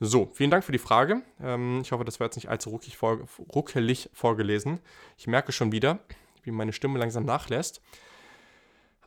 [0.00, 1.22] So, vielen Dank für die Frage.
[1.42, 3.18] Ähm, ich hoffe, das war jetzt nicht allzu ruckig vor,
[3.52, 4.78] ruckelig vorgelesen.
[5.16, 5.98] Ich merke schon wieder,
[6.44, 7.80] wie meine Stimme langsam nachlässt.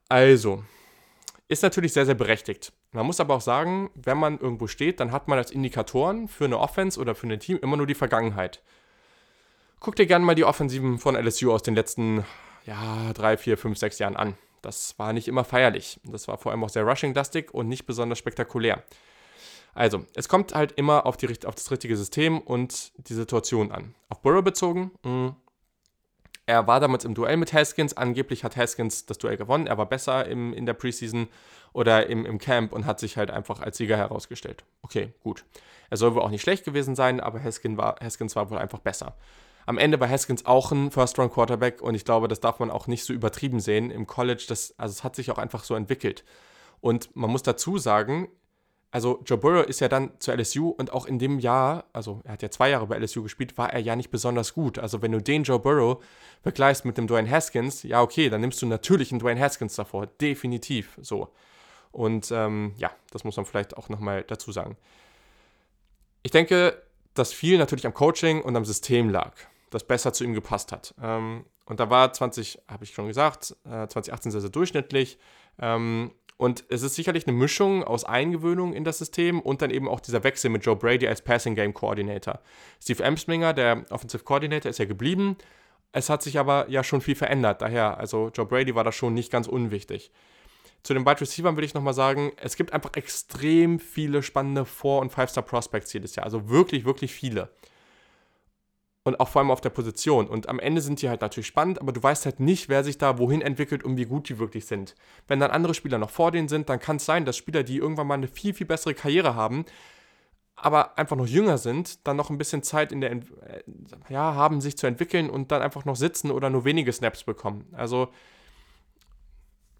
[0.09, 0.63] Also,
[1.47, 2.73] ist natürlich sehr, sehr berechtigt.
[2.91, 6.45] Man muss aber auch sagen, wenn man irgendwo steht, dann hat man als Indikatoren für
[6.45, 8.61] eine Offense oder für ein Team immer nur die Vergangenheit.
[9.79, 12.25] Guck dir gerne mal die Offensiven von LSU aus den letzten
[12.65, 14.35] ja, drei, vier, fünf, sechs Jahren an.
[14.61, 15.99] Das war nicht immer feierlich.
[16.03, 18.83] Das war vor allem auch sehr rushing-lastig und nicht besonders spektakulär.
[19.73, 23.95] Also, es kommt halt immer auf, die, auf das richtige System und die Situation an.
[24.09, 25.35] Auf Burrow bezogen, mh, hm,
[26.45, 27.95] er war damals im Duell mit Haskins.
[27.95, 29.67] Angeblich hat Haskins das Duell gewonnen.
[29.67, 31.29] Er war besser im, in der Preseason
[31.71, 34.65] oder im, im Camp und hat sich halt einfach als Sieger herausgestellt.
[34.81, 35.45] Okay, gut.
[35.89, 38.79] Er soll wohl auch nicht schlecht gewesen sein, aber Haskins war, Haskins war wohl einfach
[38.79, 39.15] besser.
[39.65, 43.05] Am Ende war Haskins auch ein First-Round-Quarterback und ich glaube, das darf man auch nicht
[43.05, 43.91] so übertrieben sehen.
[43.91, 46.25] Im College, das, also es hat sich auch einfach so entwickelt.
[46.81, 48.27] Und man muss dazu sagen,
[48.91, 52.33] also Joe Burrow ist ja dann zu LSU und auch in dem Jahr, also er
[52.33, 54.77] hat ja zwei Jahre bei LSU gespielt, war er ja nicht besonders gut.
[54.77, 56.03] Also wenn du den Joe Burrow
[56.43, 60.07] vergleichst mit dem Dwayne Haskins, ja okay, dann nimmst du natürlich einen Dwayne Haskins davor,
[60.07, 61.29] definitiv so.
[61.93, 64.75] Und ähm, ja, das muss man vielleicht auch nochmal dazu sagen.
[66.23, 66.81] Ich denke,
[67.13, 69.33] dass viel natürlich am Coaching und am System lag,
[69.69, 70.93] das besser zu ihm gepasst hat.
[71.01, 75.17] Ähm, und da war 20, habe ich schon gesagt, äh, 2018 sehr, sehr durchschnittlich.
[75.59, 76.11] Ähm,
[76.41, 79.99] und es ist sicherlich eine Mischung aus Eingewöhnung in das System und dann eben auch
[79.99, 82.39] dieser Wechsel mit Joe Brady als Passing Game Coordinator.
[82.81, 85.37] Steve Emsminger, der Offensive Coordinator, ist ja geblieben.
[85.91, 87.61] Es hat sich aber ja schon viel verändert.
[87.61, 90.09] Daher, also Joe Brady war da schon nicht ganz unwichtig.
[90.81, 95.01] Zu den Wide Receivers will ich nochmal sagen, es gibt einfach extrem viele spannende Four-
[95.01, 96.25] und Five-Star Prospects jedes Jahr.
[96.25, 97.49] Also wirklich, wirklich viele.
[99.03, 100.27] Und auch vor allem auf der Position.
[100.27, 102.99] Und am Ende sind die halt natürlich spannend, aber du weißt halt nicht, wer sich
[102.99, 104.95] da wohin entwickelt und wie gut die wirklich sind.
[105.27, 107.77] Wenn dann andere Spieler noch vor denen sind, dann kann es sein, dass Spieler, die
[107.77, 109.65] irgendwann mal eine viel, viel bessere Karriere haben,
[110.55, 113.19] aber einfach noch jünger sind, dann noch ein bisschen Zeit in der, äh,
[114.09, 117.65] ja, haben, sich zu entwickeln und dann einfach noch sitzen oder nur wenige Snaps bekommen.
[117.71, 118.09] Also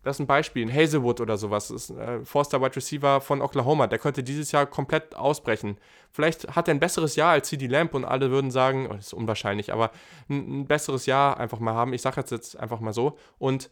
[0.04, 3.42] das ist ein Beispiel, ein Hazelwood oder sowas, ist ein äh, Forster Wide Receiver von
[3.42, 5.78] Oklahoma, der könnte dieses Jahr komplett ausbrechen.
[6.12, 9.08] Vielleicht hat er ein besseres Jahr als CD Lamp und alle würden sagen, oh, das
[9.08, 9.92] ist unwahrscheinlich, aber
[10.30, 11.94] ein, ein besseres Jahr einfach mal haben.
[11.94, 13.18] Ich sage jetzt, jetzt einfach mal so.
[13.38, 13.70] Und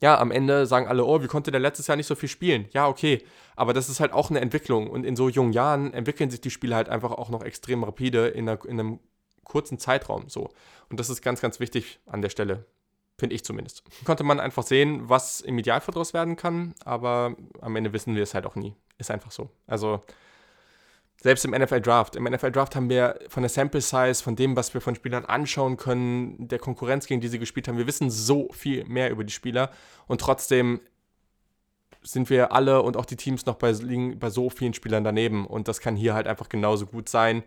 [0.00, 2.66] ja, am Ende sagen alle, oh, wie konnte der letztes Jahr nicht so viel spielen?
[2.72, 3.22] Ja, okay,
[3.54, 6.50] aber das ist halt auch eine Entwicklung und in so jungen Jahren entwickeln sich die
[6.50, 9.00] Spiele halt einfach auch noch extrem rapide in, einer, in einem
[9.44, 10.50] kurzen Zeitraum so.
[10.88, 12.66] Und das ist ganz, ganz wichtig an der Stelle.
[13.20, 13.82] Finde ich zumindest.
[14.06, 18.22] Konnte man einfach sehen, was im Idealfall draus werden kann, aber am Ende wissen wir
[18.22, 18.74] es halt auch nie.
[18.96, 19.50] Ist einfach so.
[19.66, 20.02] Also,
[21.22, 22.16] selbst im NFL Draft.
[22.16, 25.26] Im NFL Draft haben wir von der Sample Size, von dem, was wir von Spielern
[25.26, 29.22] anschauen können, der Konkurrenz, gegen die sie gespielt haben, wir wissen so viel mehr über
[29.22, 29.70] die Spieler
[30.06, 30.80] und trotzdem
[32.00, 35.46] sind wir alle und auch die Teams noch bei, liegen bei so vielen Spielern daneben
[35.46, 37.42] und das kann hier halt einfach genauso gut sein.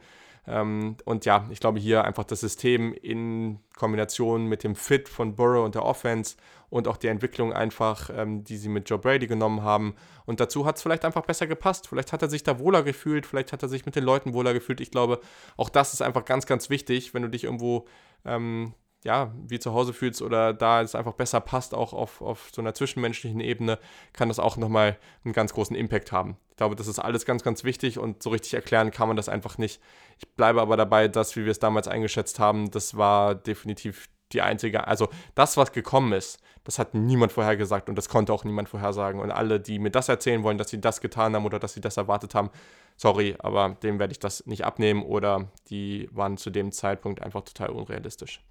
[0.45, 5.35] Ähm, und ja, ich glaube hier einfach das System in Kombination mit dem Fit von
[5.35, 6.35] Burrow und der Offense
[6.69, 9.95] und auch die Entwicklung einfach, ähm, die sie mit Joe Brady genommen haben.
[10.25, 11.87] Und dazu hat es vielleicht einfach besser gepasst.
[11.87, 14.53] Vielleicht hat er sich da wohler gefühlt, vielleicht hat er sich mit den Leuten wohler
[14.53, 14.81] gefühlt.
[14.81, 15.19] Ich glaube,
[15.55, 17.85] auch das ist einfach ganz, ganz wichtig, wenn du dich irgendwo
[18.25, 18.73] ähm,
[19.03, 22.61] ja, wie zu Hause fühlst oder da es einfach besser passt, auch auf, auf so
[22.61, 23.79] einer zwischenmenschlichen Ebene,
[24.13, 26.37] kann das auch nochmal einen ganz großen Impact haben.
[26.51, 29.29] Ich glaube, das ist alles ganz, ganz wichtig und so richtig erklären kann man das
[29.29, 29.81] einfach nicht.
[30.19, 34.41] Ich bleibe aber dabei, dass, wie wir es damals eingeschätzt haben, das war definitiv die
[34.41, 38.69] einzige, also das, was gekommen ist, das hat niemand vorhergesagt und das konnte auch niemand
[38.69, 39.19] vorhersagen.
[39.19, 41.81] Und alle, die mir das erzählen wollen, dass sie das getan haben oder dass sie
[41.81, 42.49] das erwartet haben,
[42.95, 47.41] sorry, aber dem werde ich das nicht abnehmen oder die waren zu dem Zeitpunkt einfach
[47.41, 48.41] total unrealistisch.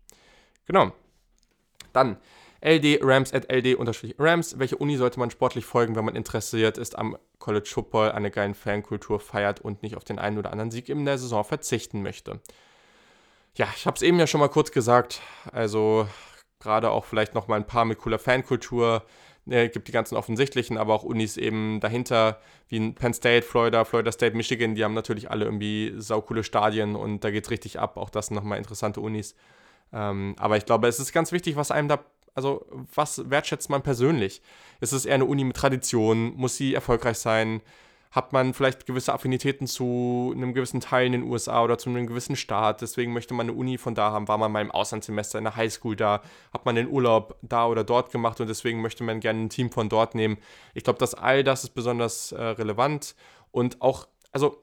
[0.67, 0.93] Genau.
[1.93, 2.19] Dann
[2.65, 4.59] LD Rams at LD-Rams.
[4.59, 8.55] Welche Uni sollte man sportlich folgen, wenn man interessiert ist am College Football, eine geile
[8.55, 12.41] Fankultur feiert und nicht auf den einen oder anderen Sieg in der Saison verzichten möchte?
[13.55, 15.21] Ja, ich habe es eben ja schon mal kurz gesagt.
[15.51, 16.07] Also
[16.61, 19.05] gerade auch vielleicht noch mal ein paar mit cooler Fankultur.
[19.45, 24.13] Ne, gibt die ganzen offensichtlichen, aber auch Unis eben dahinter, wie Penn State, Florida, Florida
[24.13, 27.97] State, Michigan, die haben natürlich alle irgendwie saukoole Stadien und da geht es richtig ab.
[27.97, 29.35] Auch das sind nochmal interessante Unis.
[29.93, 32.01] Ähm, aber ich glaube, es ist ganz wichtig, was einem da,
[32.35, 34.43] also was wertschätzt man persönlich?
[34.81, 36.35] Ist es eher eine Uni mit Tradition?
[36.35, 37.61] Muss sie erfolgreich sein?
[38.11, 42.07] Hat man vielleicht gewisse Affinitäten zu einem gewissen Teil in den USA oder zu einem
[42.07, 42.83] gewissen Staat?
[42.83, 44.29] Deswegen möchte man eine Uni von da haben.
[44.29, 46.21] War man mal im Auslandssemester in der Highschool da?
[46.53, 49.71] Hat man den Urlaub da oder dort gemacht und deswegen möchte man gerne ein Team
[49.71, 50.37] von dort nehmen?
[50.75, 53.15] Ich glaube, dass all das ist besonders äh, relevant
[53.51, 54.63] und auch, also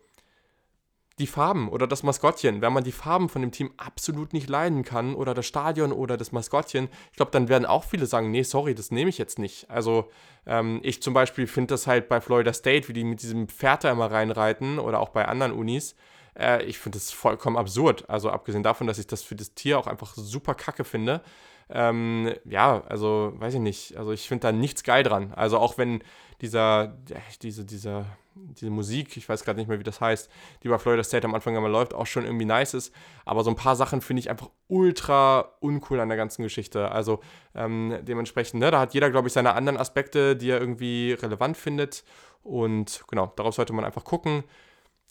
[1.20, 4.84] die Farben oder das Maskottchen, wenn man die Farben von dem Team absolut nicht leiden
[4.84, 8.44] kann oder das Stadion oder das Maskottchen, ich glaube, dann werden auch viele sagen, nee,
[8.44, 9.70] sorry, das nehme ich jetzt nicht.
[9.70, 10.10] Also
[10.46, 13.84] ähm, ich zum Beispiel finde das halt bei Florida State, wie die mit diesem Pferd
[13.84, 15.96] da immer reinreiten oder auch bei anderen Unis,
[16.38, 18.10] äh, ich finde das vollkommen absurd.
[18.10, 21.22] Also abgesehen davon, dass ich das für das Tier auch einfach super kacke finde.
[21.70, 23.98] Ähm, ja, also weiß ich nicht.
[23.98, 25.34] Also ich finde da nichts geil dran.
[25.34, 26.02] Also auch wenn
[26.42, 26.98] dieser,
[27.42, 28.06] diese, dieser
[28.48, 30.30] diese Musik, ich weiß gerade nicht mehr, wie das heißt,
[30.64, 32.94] die bei Florida State am Anfang immer läuft, auch schon irgendwie nice ist.
[33.26, 36.92] Aber so ein paar Sachen finde ich einfach ultra uncool an der ganzen Geschichte.
[36.92, 37.20] Also
[37.56, 41.58] ähm, dementsprechend, ne, da hat jeder, glaube ich, seine anderen Aspekte, die er irgendwie relevant
[41.58, 42.04] findet.
[42.44, 44.44] Und genau, darauf sollte man einfach gucken.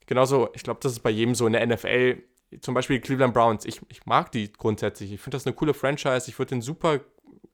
[0.07, 2.23] Genauso, ich glaube, das ist bei jedem so in der NFL.
[2.61, 3.67] Zum Beispiel Cleveland Browns.
[3.67, 5.13] Ich, ich mag die grundsätzlich.
[5.13, 6.29] Ich finde das eine coole Franchise.
[6.29, 7.01] Ich würde den super,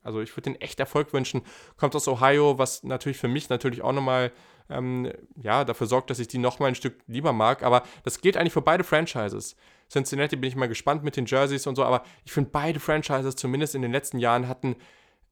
[0.02, 1.42] also ich würde den echt Erfolg wünschen.
[1.76, 4.30] Kommt aus Ohio, was natürlich für mich natürlich auch nochmal
[4.70, 7.62] ähm, ja, dafür sorgt, dass ich die nochmal ein Stück lieber mag.
[7.62, 9.56] Aber das gilt eigentlich für beide Franchises.
[9.90, 13.36] Cincinnati bin ich mal gespannt mit den Jerseys und so, aber ich finde beide Franchises
[13.36, 14.76] zumindest in den letzten Jahren hatten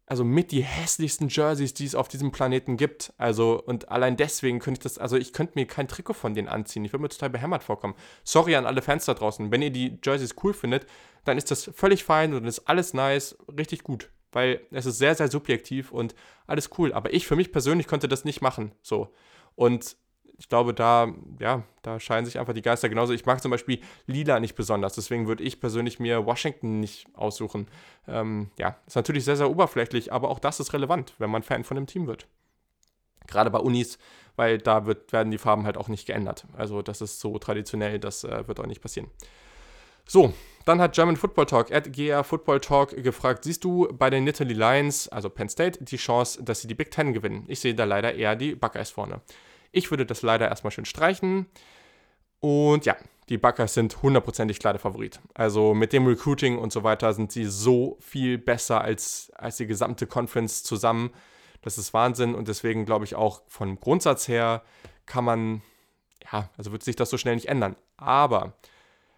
[0.07, 3.15] also mit die hässlichsten Jerseys, die es auf diesem Planeten gibt.
[3.17, 6.49] Also, und allein deswegen könnte ich das, also ich könnte mir kein Trikot von denen
[6.49, 6.85] anziehen.
[6.85, 7.95] Ich würde mir total behämmert vorkommen.
[8.25, 9.51] Sorry an alle Fans da draußen.
[9.51, 10.87] Wenn ihr die Jerseys cool findet,
[11.25, 15.15] dann ist das völlig fein und ist alles nice, richtig gut weil es ist sehr,
[15.15, 16.15] sehr subjektiv und
[16.47, 16.93] alles cool.
[16.93, 18.73] Aber ich für mich persönlich konnte das nicht machen.
[18.83, 19.13] So.
[19.55, 19.97] Und
[20.39, 23.13] ich glaube, da, ja, da scheinen sich einfach die Geister genauso.
[23.13, 27.69] Ich mag zum Beispiel Lila nicht besonders, deswegen würde ich persönlich mir Washington nicht aussuchen.
[28.09, 31.63] Ähm, ja, ist natürlich sehr, sehr oberflächlich, aber auch das ist relevant, wenn man Fan
[31.63, 32.27] von dem Team wird.
[33.29, 33.99] Gerade bei Unis,
[34.35, 36.45] weil da wird, werden die Farben halt auch nicht geändert.
[36.57, 39.09] Also das ist so traditionell, das äh, wird auch nicht passieren.
[40.07, 44.24] So, dann hat German Football Talk, at GR Football Talk, gefragt, siehst du bei den
[44.24, 47.44] Nittany Lions, also Penn State, die Chance, dass sie die Big Ten gewinnen?
[47.48, 49.20] Ich sehe da leider eher die Buckeyes vorne.
[49.72, 51.47] Ich würde das leider erstmal schön streichen.
[52.40, 52.97] Und ja,
[53.28, 55.20] die Buckeyes sind hundertprozentig klar der Favorit.
[55.34, 59.66] Also mit dem Recruiting und so weiter sind sie so viel besser als, als die
[59.66, 61.10] gesamte Conference zusammen.
[61.62, 64.62] Das ist Wahnsinn und deswegen glaube ich auch vom Grundsatz her
[65.06, 65.62] kann man,
[66.32, 67.76] ja, also wird sich das so schnell nicht ändern.
[67.97, 68.55] Aber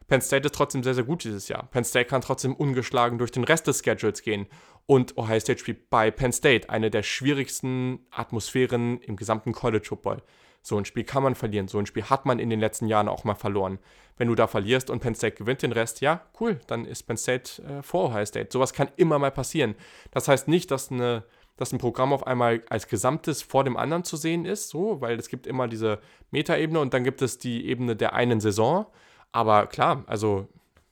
[0.06, 1.66] Penn State ist trotzdem sehr, sehr gut dieses Jahr.
[1.70, 4.46] Penn State kann trotzdem ungeschlagen durch den Rest des Schedules gehen.
[4.86, 10.22] Und Ohio State spielt bei Penn State eine der schwierigsten Atmosphären im gesamten College Football.
[10.60, 11.68] So ein Spiel kann man verlieren.
[11.68, 13.78] So ein Spiel hat man in den letzten Jahren auch mal verloren.
[14.16, 17.16] Wenn du da verlierst und Penn State gewinnt den Rest, ja, cool, dann ist Penn
[17.16, 18.48] State äh, vor Ohio State.
[18.50, 19.74] Sowas kann immer mal passieren.
[20.10, 21.24] Das heißt nicht, dass, eine,
[21.56, 25.18] dass ein Programm auf einmal als Gesamtes vor dem anderen zu sehen ist, so, weil
[25.18, 25.98] es gibt immer diese
[26.30, 28.86] Metaebene und dann gibt es die Ebene der einen Saison.
[29.34, 30.46] Aber klar, also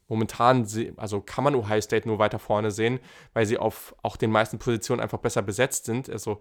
[0.09, 0.67] momentan
[0.97, 2.99] also kann man Ohio State nur weiter vorne sehen,
[3.35, 6.11] weil sie auf auch den meisten Positionen einfach besser besetzt sind.
[6.11, 6.41] Also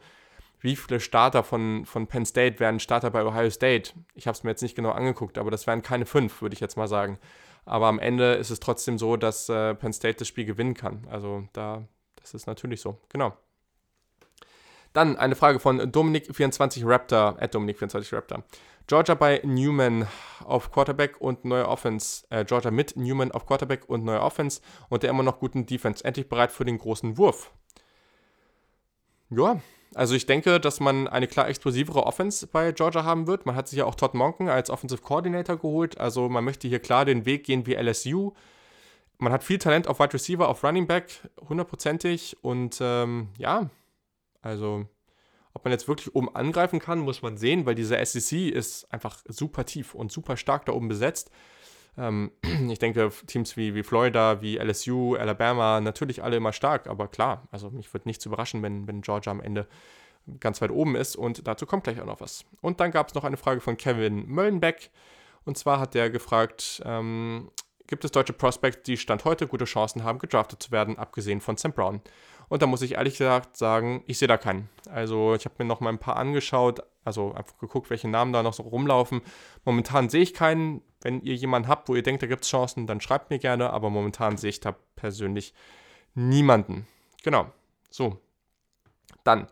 [0.61, 3.94] wie viele Starter von, von Penn State werden Starter bei Ohio State?
[4.15, 6.60] Ich habe es mir jetzt nicht genau angeguckt, aber das wären keine fünf, würde ich
[6.60, 7.19] jetzt mal sagen.
[7.65, 11.06] Aber am Ende ist es trotzdem so, dass äh, Penn State das Spiel gewinnen kann.
[11.11, 12.99] Also da, das ist natürlich so.
[13.10, 13.38] Genau.
[14.94, 18.44] Dann eine Frage von Dominik24 Raptor, at Dominik24 Raptor.
[18.88, 20.08] Georgia bei Newman
[20.44, 22.26] auf Quarterback und neue Offense.
[22.30, 26.03] Äh, Georgia mit Newman auf Quarterback und neue Offense und der immer noch guten Defense.
[26.03, 27.53] Endlich bereit für den großen Wurf.
[29.30, 29.62] Ja,
[29.94, 33.45] also ich denke, dass man eine klar explosivere Offense bei Georgia haben wird.
[33.45, 35.99] Man hat sich ja auch Todd Monken als Offensive Coordinator geholt.
[35.99, 38.34] Also man möchte hier klar den Weg gehen wie LSU.
[39.18, 42.38] Man hat viel Talent auf Wide Receiver, auf Running Back, hundertprozentig.
[42.41, 43.70] Und ähm, ja,
[44.41, 44.86] also
[45.53, 49.19] ob man jetzt wirklich oben angreifen kann, muss man sehen, weil diese SEC ist einfach
[49.28, 51.32] super tief und super stark da oben besetzt.
[51.98, 52.32] Ähm,
[52.69, 57.48] ich denke, Teams wie, wie Florida, wie LSU, Alabama, natürlich alle immer stark, aber klar,
[57.52, 59.68] also mich würde nichts überraschen, wenn, wenn Georgia am Ende
[60.40, 62.45] ganz weit oben ist und dazu kommt gleich auch noch was.
[62.61, 64.91] Und dann gab es noch eine Frage von Kevin Möllenbeck
[65.44, 67.49] und zwar hat der gefragt, ähm,
[67.88, 71.57] gibt es deutsche Prospects, die Stand heute gute Chancen haben, gedraftet zu werden, abgesehen von
[71.57, 72.02] Sam Brown?
[72.52, 74.68] Und da muss ich ehrlich gesagt sagen, ich sehe da keinen.
[74.90, 78.44] Also ich habe mir noch mal ein paar angeschaut, also einfach geguckt, welche Namen da
[78.44, 79.22] noch so rumlaufen.
[79.64, 80.82] Momentan sehe ich keinen.
[80.99, 83.69] Wenn ihr jemanden habt, wo ihr denkt, da gibt es Chancen, dann schreibt mir gerne.
[83.69, 85.53] Aber momentan sehe ich da persönlich
[86.14, 86.88] niemanden.
[87.23, 87.49] Genau.
[87.90, 88.18] So.
[89.23, 89.48] Dann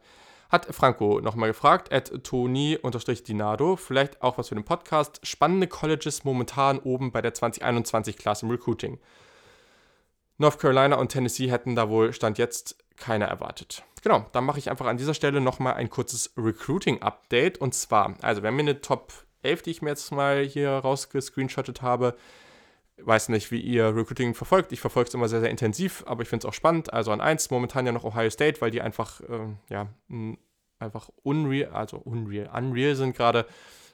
[0.49, 5.25] hat Franco nochmal gefragt, at Toni-Dinado, vielleicht auch was für den Podcast.
[5.25, 8.99] Spannende Colleges momentan oben bei der 2021-Klasse im Recruiting.
[10.37, 13.83] North Carolina und Tennessee hätten da wohl Stand jetzt keiner erwartet.
[14.01, 17.57] Genau, dann mache ich einfach an dieser Stelle nochmal ein kurzes Recruiting-Update.
[17.57, 19.13] Und zwar, also wir haben hier eine Top
[19.43, 22.15] 11, die ich mir jetzt mal hier rausgescreenshottet habe.
[23.01, 24.71] Weiß nicht, wie ihr Recruiting verfolgt.
[24.71, 26.93] Ich verfolge es immer sehr, sehr intensiv, aber ich finde es auch spannend.
[26.93, 29.87] Also an 1 momentan ja noch Ohio State, weil die einfach, äh, ja,
[30.79, 33.45] einfach unreal, also unreal, unreal sind gerade.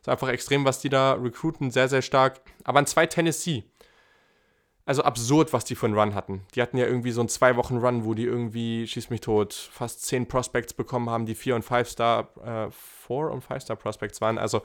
[0.01, 2.41] Ist einfach extrem, was die da recruiten, sehr, sehr stark.
[2.63, 3.63] Aber an 2 Tennessee
[4.85, 6.43] also absurd, was die für einen Run hatten.
[6.53, 9.53] Die hatten ja irgendwie so einen zwei Wochen Run, wo die irgendwie, schieß mich tot,
[9.53, 13.75] fast zehn Prospects bekommen haben, die vier und five Star, äh, four und five Star
[13.75, 14.37] Prospects waren.
[14.37, 14.61] Also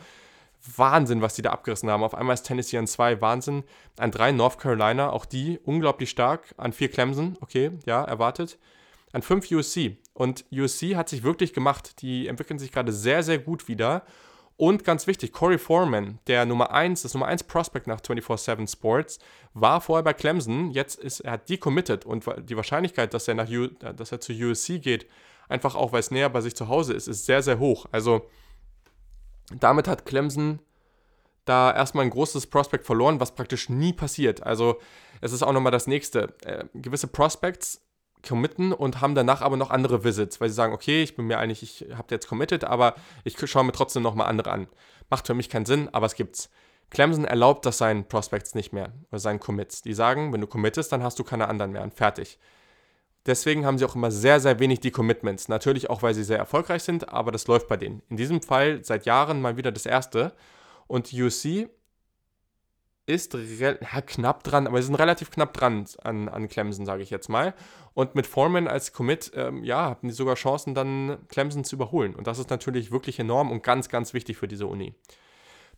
[0.76, 2.02] Wahnsinn, was die da abgerissen haben.
[2.02, 3.64] Auf einmal ist Tennessee an zwei, Wahnsinn.
[3.98, 6.54] An drei North Carolina, auch die unglaublich stark.
[6.58, 8.58] An vier Clemson, okay, ja, erwartet.
[9.12, 9.96] An fünf USC.
[10.12, 12.02] Und USC hat sich wirklich gemacht.
[12.02, 14.04] Die entwickeln sich gerade sehr, sehr gut wieder.
[14.60, 19.18] Und ganz wichtig, Corey Foreman, der Nummer 1, das Nummer 1 Prospect nach 24-7 Sports,
[19.54, 23.48] war vorher bei Clemson, jetzt ist er hat decommitted und die Wahrscheinlichkeit, dass er, nach
[23.48, 25.06] U, dass er zu USC geht,
[25.48, 27.86] einfach auch, weil es näher bei sich zu Hause ist, ist sehr, sehr hoch.
[27.90, 28.28] Also
[29.50, 30.58] damit hat Clemson
[31.46, 34.42] da erstmal ein großes Prospect verloren, was praktisch nie passiert.
[34.42, 34.78] Also
[35.22, 36.34] es ist auch nochmal das nächste.
[36.44, 37.80] Äh, gewisse Prospects
[38.22, 41.38] committen und haben danach aber noch andere Visits, weil sie sagen, okay, ich bin mir
[41.38, 42.94] eigentlich, ich habe jetzt committed, aber
[43.24, 44.68] ich schaue mir trotzdem nochmal andere an.
[45.08, 46.50] Macht für mich keinen Sinn, aber es gibt's.
[46.90, 49.82] Clemson erlaubt das seinen Prospects nicht mehr oder seinen Commits.
[49.82, 52.38] Die sagen, wenn du committest, dann hast du keine anderen mehr und fertig.
[53.26, 55.48] Deswegen haben sie auch immer sehr, sehr wenig die Commitments.
[55.48, 58.02] Natürlich auch, weil sie sehr erfolgreich sind, aber das läuft bei denen.
[58.08, 60.32] In diesem Fall seit Jahren mal wieder das erste.
[60.86, 61.68] Und UC
[63.10, 67.10] ist ja, knapp dran, aber sie sind relativ knapp dran an, an Clemson, sage ich
[67.10, 67.54] jetzt mal.
[67.94, 72.14] Und mit Foreman als Commit, ähm, ja, hatten die sogar Chancen, dann Clemson zu überholen.
[72.14, 74.94] Und das ist natürlich wirklich enorm und ganz, ganz wichtig für diese Uni.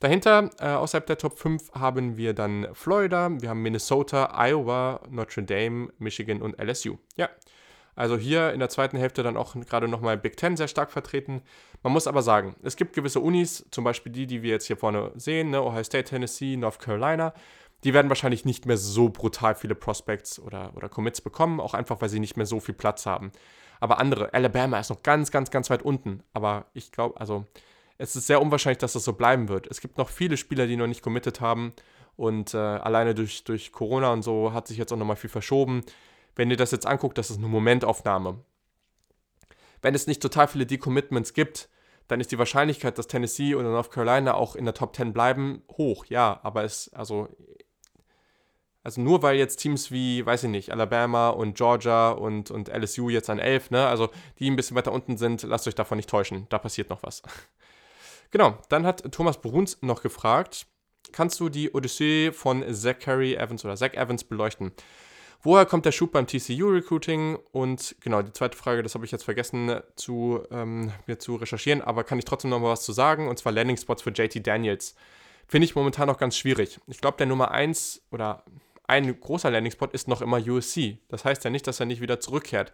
[0.01, 5.45] Dahinter, äh, außerhalb der Top 5, haben wir dann Florida, wir haben Minnesota, Iowa, Notre
[5.45, 6.99] Dame, Michigan und LSU.
[7.17, 7.29] Ja,
[7.95, 11.43] also hier in der zweiten Hälfte dann auch gerade nochmal Big Ten sehr stark vertreten.
[11.83, 14.77] Man muss aber sagen, es gibt gewisse Unis, zum Beispiel die, die wir jetzt hier
[14.77, 17.35] vorne sehen, ne, Ohio State, Tennessee, North Carolina,
[17.85, 22.01] die werden wahrscheinlich nicht mehr so brutal viele Prospects oder, oder Commits bekommen, auch einfach,
[22.01, 23.33] weil sie nicht mehr so viel Platz haben.
[23.81, 26.23] Aber andere, Alabama ist noch ganz, ganz, ganz weit unten.
[26.33, 27.47] Aber ich glaube, also
[27.99, 29.67] es ist sehr unwahrscheinlich, dass das so bleiben wird.
[29.67, 31.73] Es gibt noch viele Spieler, die noch nicht committed haben.
[32.15, 35.83] Und äh, alleine durch, durch Corona und so hat sich jetzt auch nochmal viel verschoben.
[36.35, 38.39] Wenn ihr das jetzt anguckt, das ist eine Momentaufnahme.
[39.83, 41.69] Wenn es nicht total viele Decommitments gibt,
[42.09, 45.63] dann ist die Wahrscheinlichkeit, dass Tennessee und North Carolina auch in der Top 10 bleiben,
[45.77, 46.41] hoch, ja.
[46.43, 47.29] Aber es, also
[48.85, 53.11] also nur weil jetzt Teams wie, weiß ich nicht, Alabama und Georgia und, und LSU
[53.11, 56.11] jetzt an 11, ne, also die ein bisschen weiter unten sind, lasst euch davon nicht
[56.11, 57.23] täuschen, da passiert noch was.
[58.33, 60.67] genau, dann hat Thomas Bruns noch gefragt,
[61.13, 64.73] kannst du die Odyssee von Zachary Evans oder Zach Evans beleuchten?
[65.43, 67.37] Woher kommt der Schub beim TCU Recruiting?
[67.51, 71.83] Und genau, die zweite Frage, das habe ich jetzt vergessen zu, ähm, mir zu recherchieren,
[71.83, 74.47] aber kann ich trotzdem noch mal was zu sagen, und zwar Landing Spots für JT
[74.47, 74.95] Daniels.
[75.49, 76.81] Finde ich momentan noch ganz schwierig.
[76.87, 78.45] Ich glaube, der Nummer 1 oder
[78.87, 80.99] ein großer Landing-Spot ist noch immer USC.
[81.09, 82.73] Das heißt ja nicht, dass er nicht wieder zurückkehrt.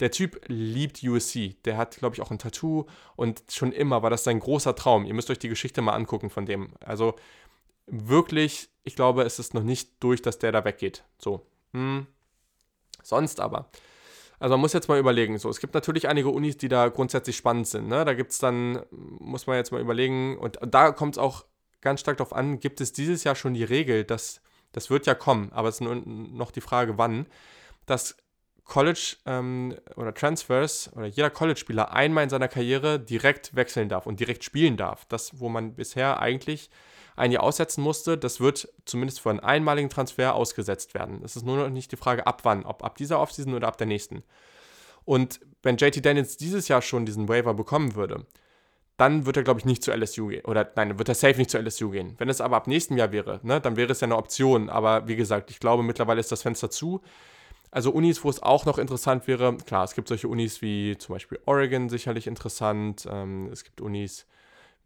[0.00, 1.56] Der Typ liebt USC.
[1.64, 2.86] Der hat, glaube ich, auch ein Tattoo
[3.16, 5.06] und schon immer war das sein großer Traum.
[5.06, 6.74] Ihr müsst euch die Geschichte mal angucken von dem.
[6.84, 7.16] Also
[7.86, 11.04] wirklich, ich glaube, es ist noch nicht durch, dass der da weggeht.
[11.18, 11.46] So.
[11.76, 12.06] Hm.
[13.02, 13.70] Sonst aber.
[14.38, 17.36] Also man muss jetzt mal überlegen, so, es gibt natürlich einige Unis, die da grundsätzlich
[17.36, 17.88] spannend sind.
[17.88, 18.04] Ne?
[18.04, 21.44] Da gibt es dann, muss man jetzt mal überlegen, und da kommt es auch
[21.80, 24.40] ganz stark darauf an, gibt es dieses Jahr schon die Regel, dass
[24.72, 27.26] das wird ja kommen, aber es ist nur noch die Frage, wann,
[27.86, 28.16] dass
[28.64, 34.20] College ähm, oder Transfers oder jeder College-Spieler einmal in seiner Karriere direkt wechseln darf und
[34.20, 35.06] direkt spielen darf.
[35.06, 36.68] Das, wo man bisher eigentlich
[37.16, 41.22] ein Jahr aussetzen musste, das wird zumindest für einen einmaligen Transfer ausgesetzt werden.
[41.24, 43.78] Es ist nur noch nicht die Frage, ab wann, ob ab dieser Offseason oder ab
[43.78, 44.22] der nächsten.
[45.04, 48.26] Und wenn JT Daniels dieses Jahr schon diesen Waiver bekommen würde,
[48.96, 50.44] dann wird er, glaube ich, nicht zu LSU gehen.
[50.44, 52.14] Oder nein, wird er safe nicht zu LSU gehen.
[52.18, 54.70] Wenn es aber ab nächstem Jahr wäre, ne, dann wäre es ja eine Option.
[54.70, 57.02] Aber wie gesagt, ich glaube, mittlerweile ist das Fenster zu.
[57.70, 61.14] Also Unis, wo es auch noch interessant wäre, klar, es gibt solche Unis wie zum
[61.14, 63.06] Beispiel Oregon sicherlich interessant.
[63.10, 64.26] Ähm, es gibt Unis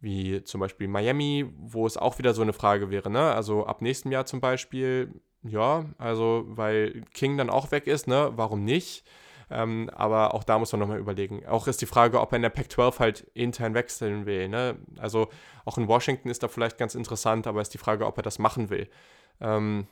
[0.01, 3.09] wie zum Beispiel Miami, wo es auch wieder so eine Frage wäre.
[3.09, 3.33] Ne?
[3.33, 8.31] Also ab nächstem Jahr zum Beispiel, ja, also weil King dann auch weg ist, ne?
[8.35, 9.05] warum nicht?
[9.51, 11.45] Ähm, aber auch da muss man nochmal überlegen.
[11.45, 14.47] Auch ist die Frage, ob er in der Pac-12 halt intern wechseln will.
[14.47, 14.77] Ne?
[14.97, 15.29] Also
[15.65, 18.39] auch in Washington ist da vielleicht ganz interessant, aber ist die Frage, ob er das
[18.39, 18.89] machen will.
[19.39, 19.87] Ähm,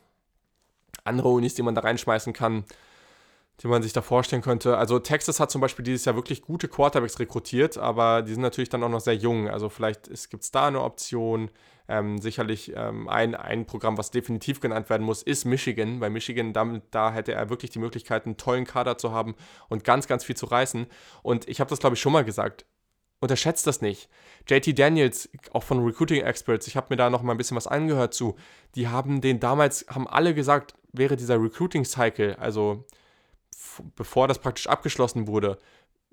[1.04, 2.64] andere Unis, die man da reinschmeißen kann,
[3.62, 4.78] die man sich da vorstellen könnte.
[4.78, 8.70] Also Texas hat zum Beispiel dieses Jahr wirklich gute Quarterbacks rekrutiert, aber die sind natürlich
[8.70, 9.50] dann auch noch sehr jung.
[9.50, 11.52] Also vielleicht gibt es da eine Option.
[11.92, 16.00] Ähm, sicherlich ähm, ein, ein Programm, was definitiv genannt werden muss, ist Michigan.
[16.00, 19.36] Bei Michigan, damit, da hätte er wirklich die Möglichkeit, einen tollen Kader zu haben
[19.70, 20.86] und ganz, ganz viel zu reißen.
[21.24, 22.66] Und ich habe das, glaube ich, schon mal gesagt.
[23.22, 24.08] Unterschätzt das nicht.
[24.48, 27.68] JT Daniels, auch von Recruiting Experts, ich habe mir da noch mal ein bisschen was
[27.68, 28.36] angehört zu.
[28.76, 32.86] Die haben den damals, haben alle gesagt, wäre dieser Recruiting Cycle, also
[33.96, 35.58] bevor das praktisch abgeschlossen wurde,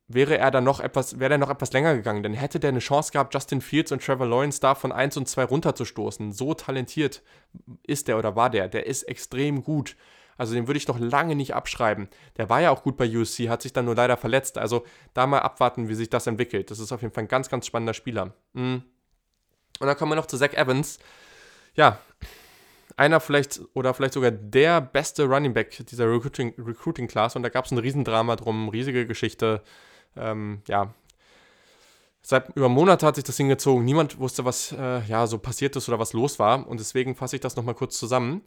[0.09, 2.79] wäre er dann noch etwas, wäre er noch etwas länger gegangen, dann hätte der eine
[2.79, 6.33] Chance gehabt, Justin Fields und Trevor Lawrence da von 1 und 2 runterzustoßen.
[6.33, 7.23] So talentiert
[7.83, 8.69] ist der oder war der.
[8.69, 9.97] Der ist extrem gut.
[10.39, 12.09] Also den würde ich noch lange nicht abschreiben.
[12.37, 14.59] Der war ja auch gut bei USC, hat sich dann nur leider verletzt.
[14.59, 16.71] Also da mal abwarten, wie sich das entwickelt.
[16.71, 18.35] Das ist auf jeden Fall ein ganz, ganz spannender Spieler.
[18.53, 18.83] Mhm.
[19.79, 20.99] Und dann kommen wir noch zu Zach Evans.
[21.75, 21.99] Ja,
[22.97, 27.51] einer vielleicht oder vielleicht sogar der beste Running Back dieser Recruiting, Recruiting Class und da
[27.51, 29.63] gab es ein Riesendrama drum, riesige Geschichte.
[30.17, 30.95] Ähm, ja,
[32.23, 33.85] seit über Monate hat sich das hingezogen.
[33.85, 37.37] Niemand wusste, was äh, ja so passiert ist oder was los war und deswegen fasse
[37.37, 38.43] ich das nochmal kurz zusammen.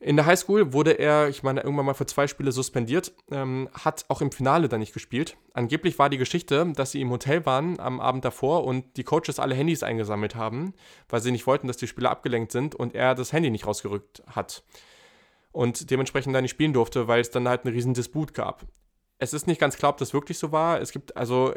[0.00, 4.04] In der Highschool wurde er, ich meine, irgendwann mal für zwei Spiele suspendiert, ähm, hat
[4.08, 5.36] auch im Finale dann nicht gespielt.
[5.54, 9.40] Angeblich war die Geschichte, dass sie im Hotel waren am Abend davor und die Coaches
[9.40, 10.72] alle Handys eingesammelt haben,
[11.08, 14.22] weil sie nicht wollten, dass die Spieler abgelenkt sind und er das Handy nicht rausgerückt
[14.28, 14.62] hat.
[15.50, 18.66] Und dementsprechend dann nicht spielen durfte, weil es dann halt einen riesen Disput gab.
[19.18, 20.80] Es ist nicht ganz klar, ob das wirklich so war.
[20.80, 21.54] Es gibt also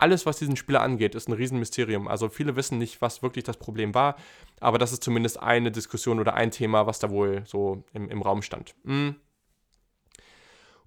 [0.00, 2.08] alles, was diesen Spieler angeht, ist ein Riesenmysterium.
[2.08, 4.16] Also viele wissen nicht, was wirklich das Problem war,
[4.60, 8.22] aber das ist zumindest eine Diskussion oder ein Thema, was da wohl so im, im
[8.22, 8.74] Raum stand.
[8.84, 9.16] Mhm.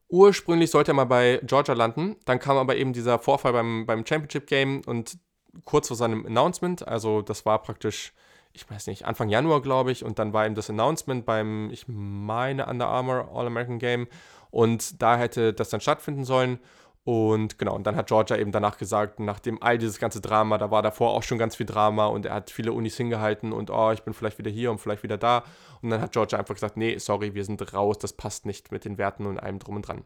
[0.09, 4.05] Ursprünglich sollte er mal bei Georgia landen, dann kam aber eben dieser Vorfall beim, beim
[4.05, 5.17] Championship Game und
[5.65, 8.13] kurz vor seinem Announcement, also das war praktisch,
[8.53, 11.85] ich weiß nicht, Anfang Januar, glaube ich, und dann war eben das Announcement beim, ich
[11.87, 14.07] meine, Under Armour All-American Game
[14.51, 16.59] und da hätte das dann stattfinden sollen.
[17.05, 20.71] Und genau, und dann hat Georgia eben danach gesagt, nachdem all dieses ganze Drama, da
[20.71, 23.91] war davor auch schon ganz viel Drama und er hat viele Unis hingehalten und oh,
[23.91, 25.43] ich bin vielleicht wieder hier und vielleicht wieder da.
[25.81, 28.85] Und dann hat Georgia einfach gesagt, nee, sorry, wir sind raus, das passt nicht mit
[28.85, 30.05] den Werten und allem drum und dran.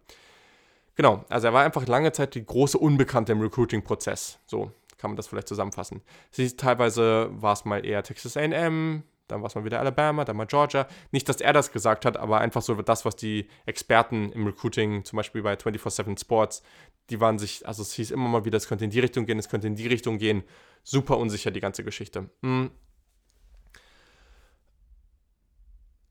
[0.96, 4.40] Genau, also er war einfach lange Zeit die große Unbekannte im Recruiting-Prozess.
[4.48, 6.02] So kann man das vielleicht zusammenfassen.
[6.32, 10.38] Sie, teilweise war es mal eher Texas AM, dann war es mal wieder Alabama, dann
[10.38, 10.88] mal Georgia.
[11.12, 15.04] Nicht, dass er das gesagt hat, aber einfach so das, was die Experten im Recruiting,
[15.04, 16.64] zum Beispiel bei 24-7 Sports,
[17.10, 19.40] die waren sich, also es hieß immer mal wieder, es könnte in die Richtung gehen,
[19.40, 20.44] es könnte in die Richtung gehen.
[20.84, 22.30] Super unsicher, die ganze Geschichte.
[22.42, 22.72] Hm.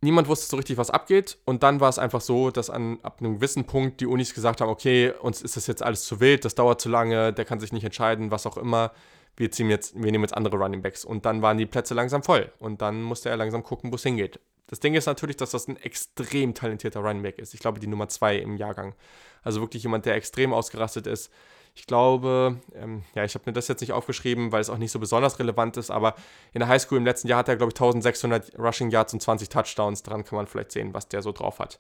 [0.02, 1.38] Niemand wusste so richtig, was abgeht.
[1.47, 4.60] Und dann war es einfach so, dass an, ab einem gewissen Punkt die Unis gesagt
[4.60, 7.60] haben, okay, uns ist das jetzt alles zu wild, das dauert zu lange, der kann
[7.60, 8.93] sich nicht entscheiden, was auch immer
[9.37, 11.05] wir ziehen jetzt, wir nehmen jetzt andere Running Backs.
[11.05, 12.51] Und dann waren die Plätze langsam voll.
[12.59, 14.41] Und dann musste er langsam gucken, wo es hingeht.
[14.69, 17.55] Das Ding ist natürlich, dass das ein extrem talentierter Running Back ist.
[17.55, 18.95] Ich glaube, die Nummer zwei im Jahrgang.
[19.43, 21.31] Also wirklich jemand, der extrem ausgerastet ist.
[21.77, 24.91] Ich glaube, ähm, ja, ich habe mir das jetzt nicht aufgeschrieben, weil es auch nicht
[24.91, 26.15] so besonders relevant ist, aber
[26.55, 29.51] in der Highschool im letzten Jahr hat er, glaube ich, 1600 Rushing Yards und 20
[29.51, 30.03] Touchdowns.
[30.03, 31.79] Daran kann man vielleicht sehen, was der so drauf hat.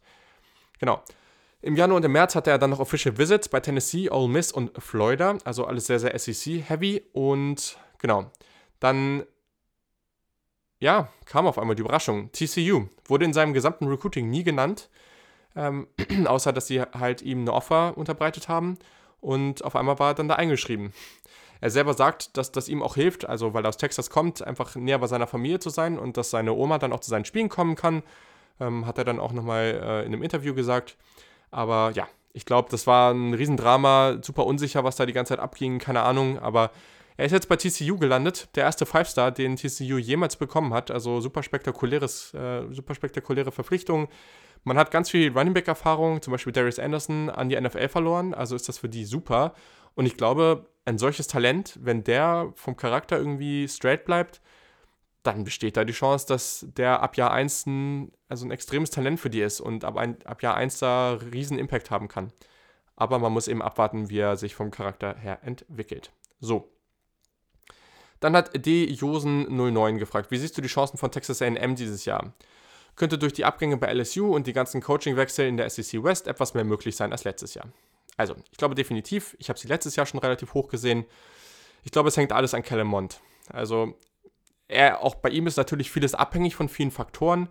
[0.78, 1.02] Genau.
[1.66, 4.52] Im Januar und im März hatte er dann noch Official Visits bei Tennessee, Ole Miss
[4.52, 5.36] und Florida.
[5.42, 7.02] Also alles sehr, sehr SEC-heavy.
[7.12, 8.30] Und genau,
[8.78, 9.24] dann
[10.78, 12.30] ja, kam auf einmal die Überraschung.
[12.30, 14.88] TCU wurde in seinem gesamten Recruiting nie genannt,
[15.56, 15.88] ähm,
[16.26, 18.78] außer dass sie halt ihm eine Offer unterbreitet haben.
[19.20, 20.92] Und auf einmal war er dann da eingeschrieben.
[21.60, 24.76] Er selber sagt, dass das ihm auch hilft, also weil er aus Texas kommt, einfach
[24.76, 27.48] näher bei seiner Familie zu sein und dass seine Oma dann auch zu seinen Spielen
[27.48, 28.04] kommen kann.
[28.60, 30.96] Ähm, hat er dann auch nochmal äh, in einem Interview gesagt.
[31.50, 35.40] Aber ja, ich glaube, das war ein Riesendrama, super unsicher, was da die ganze Zeit
[35.40, 36.38] abging, keine Ahnung.
[36.38, 36.70] Aber
[37.16, 40.90] er ist jetzt bei TCU gelandet, der erste Five-Star, den TCU jemals bekommen hat.
[40.90, 44.08] Also super spektakuläres, äh, super spektakuläre Verpflichtung.
[44.64, 48.56] Man hat ganz viel Running Back-Erfahrung, zum Beispiel Darius Anderson an die NFL verloren, also
[48.56, 49.54] ist das für die super.
[49.94, 54.40] Und ich glaube, ein solches Talent, wenn der vom Charakter irgendwie straight bleibt,
[55.26, 59.20] dann besteht da die Chance, dass der ab Jahr 1 ein, also ein extremes Talent
[59.20, 62.32] für die ist und ab, ein, ab Jahr 1 da riesen Impact haben kann.
[62.94, 66.12] Aber man muss eben abwarten, wie er sich vom Charakter her entwickelt.
[66.40, 66.70] So.
[68.20, 68.86] Dann hat D.
[68.86, 72.32] Josen09 gefragt, wie siehst du die Chancen von Texas A&M dieses Jahr?
[72.94, 76.54] Könnte durch die Abgänge bei LSU und die ganzen Coachingwechsel in der SEC West etwas
[76.54, 77.68] mehr möglich sein als letztes Jahr?
[78.16, 81.04] Also, ich glaube definitiv, ich habe sie letztes Jahr schon relativ hoch gesehen.
[81.84, 83.20] Ich glaube, es hängt alles an Mond.
[83.50, 83.98] Also,
[84.68, 87.48] er, auch bei ihm ist natürlich vieles abhängig von vielen Faktoren,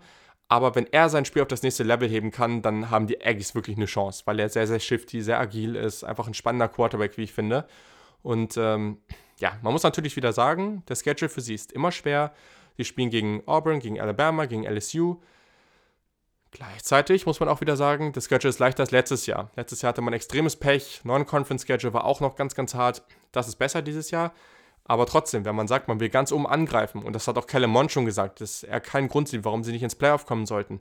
[0.47, 3.55] aber wenn er sein Spiel auf das nächste Level heben kann, dann haben die Aggies
[3.55, 7.17] wirklich eine Chance, weil er sehr, sehr shifty, sehr agil ist, einfach ein spannender Quarterback,
[7.17, 7.67] wie ich finde.
[8.21, 8.99] Und ähm,
[9.39, 12.33] ja, man muss natürlich wieder sagen, der Schedule für sie ist immer schwer.
[12.77, 15.17] Sie spielen gegen Auburn, gegen Alabama, gegen LSU.
[16.51, 19.51] Gleichzeitig muss man auch wieder sagen, das Schedule ist leichter als letztes Jahr.
[19.55, 23.03] Letztes Jahr hatte man extremes Pech, Non-Conference-Schedule war auch noch ganz, ganz hart.
[23.31, 24.31] Das ist besser dieses Jahr.
[24.85, 27.71] Aber trotzdem, wenn man sagt, man will ganz oben angreifen, und das hat auch Kellen
[27.71, 30.79] Mond schon gesagt, dass er keinen Grund sieht, warum sie nicht ins Playoff kommen sollten,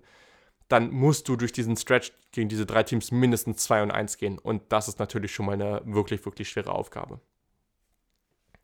[0.69, 4.39] dann musst du durch diesen Stretch gegen diese drei Teams mindestens 2 und 1 gehen.
[4.39, 7.21] Und das ist natürlich schon mal eine wirklich, wirklich schwere Aufgabe.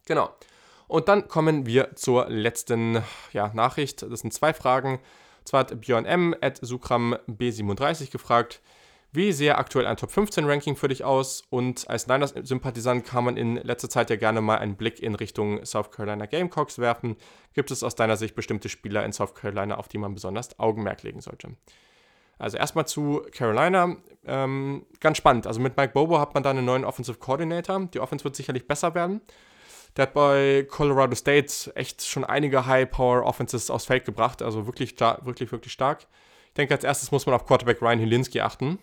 [0.06, 0.30] Genau.
[0.88, 3.02] Und dann kommen wir zur letzten
[3.32, 4.02] ja, Nachricht.
[4.02, 4.98] Das sind zwei Fragen.
[5.44, 6.34] Zwar hat Björn M.
[6.40, 8.60] at Sukram B37 gefragt,
[9.12, 11.42] wie sehr aktuell ein Top 15 Ranking für dich aus?
[11.50, 15.64] Und als Niners-Sympathisant kann man in letzter Zeit ja gerne mal einen Blick in Richtung
[15.64, 17.16] South Carolina Gamecocks werfen.
[17.52, 21.02] Gibt es aus deiner Sicht bestimmte Spieler in South Carolina, auf die man besonders Augenmerk
[21.02, 21.56] legen sollte?
[22.38, 23.96] Also erstmal zu Carolina.
[24.24, 25.46] Ähm, ganz spannend.
[25.46, 27.88] Also mit Mike Bobo hat man da einen neuen Offensive Coordinator.
[27.92, 29.20] Die Offense wird sicherlich besser werden.
[29.96, 34.40] Der hat bei Colorado State echt schon einige High-Power-Offenses aufs Feld gebracht.
[34.40, 36.06] Also wirklich, wirklich, wirklich stark.
[36.46, 38.78] Ich denke, als erstes muss man auf Quarterback Ryan Hilinski achten.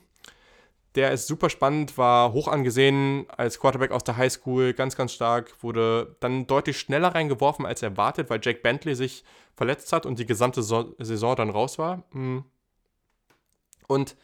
[0.98, 5.54] Der ist super spannend, war hoch angesehen als Quarterback aus der Highschool, ganz, ganz stark,
[5.62, 9.24] wurde dann deutlich schneller reingeworfen als erwartet, weil Jake Bentley sich
[9.56, 12.04] verletzt hat und die gesamte Saison dann raus war.
[12.14, 12.46] Hm.
[13.88, 14.16] Und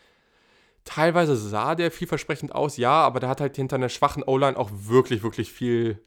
[0.84, 4.72] teilweise sah der vielversprechend aus, ja, aber der hat halt hinter einer schwachen O-Line auch
[4.74, 6.04] wirklich, wirklich viel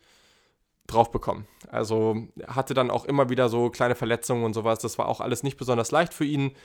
[0.89, 1.47] drauf bekommen.
[1.69, 4.81] Also hatte dann auch immer wieder so kleine Verletzungen und sowas.
[4.81, 6.57] Das war auch alles nicht besonders leicht für ihn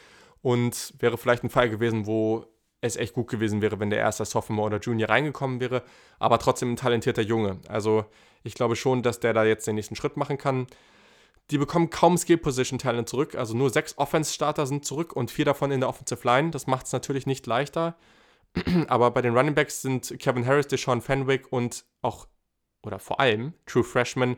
[0.41, 2.47] und wäre vielleicht ein Fall gewesen, wo
[2.81, 5.83] es echt gut gewesen wäre, wenn der erste Sophomore oder Junior reingekommen wäre,
[6.19, 7.59] aber trotzdem ein talentierter Junge.
[7.67, 8.05] Also
[8.43, 10.67] ich glaube schon, dass der da jetzt den nächsten Schritt machen kann.
[11.51, 15.81] Die bekommen kaum Skill-Position-Talent zurück, also nur sechs Offense-Starter sind zurück und vier davon in
[15.81, 16.51] der Offensive Line.
[16.51, 17.95] Das macht es natürlich nicht leichter.
[18.87, 22.27] aber bei den Running Backs sind Kevin Harris, Deshaun Fenwick und auch,
[22.83, 24.37] oder vor allem, True Freshman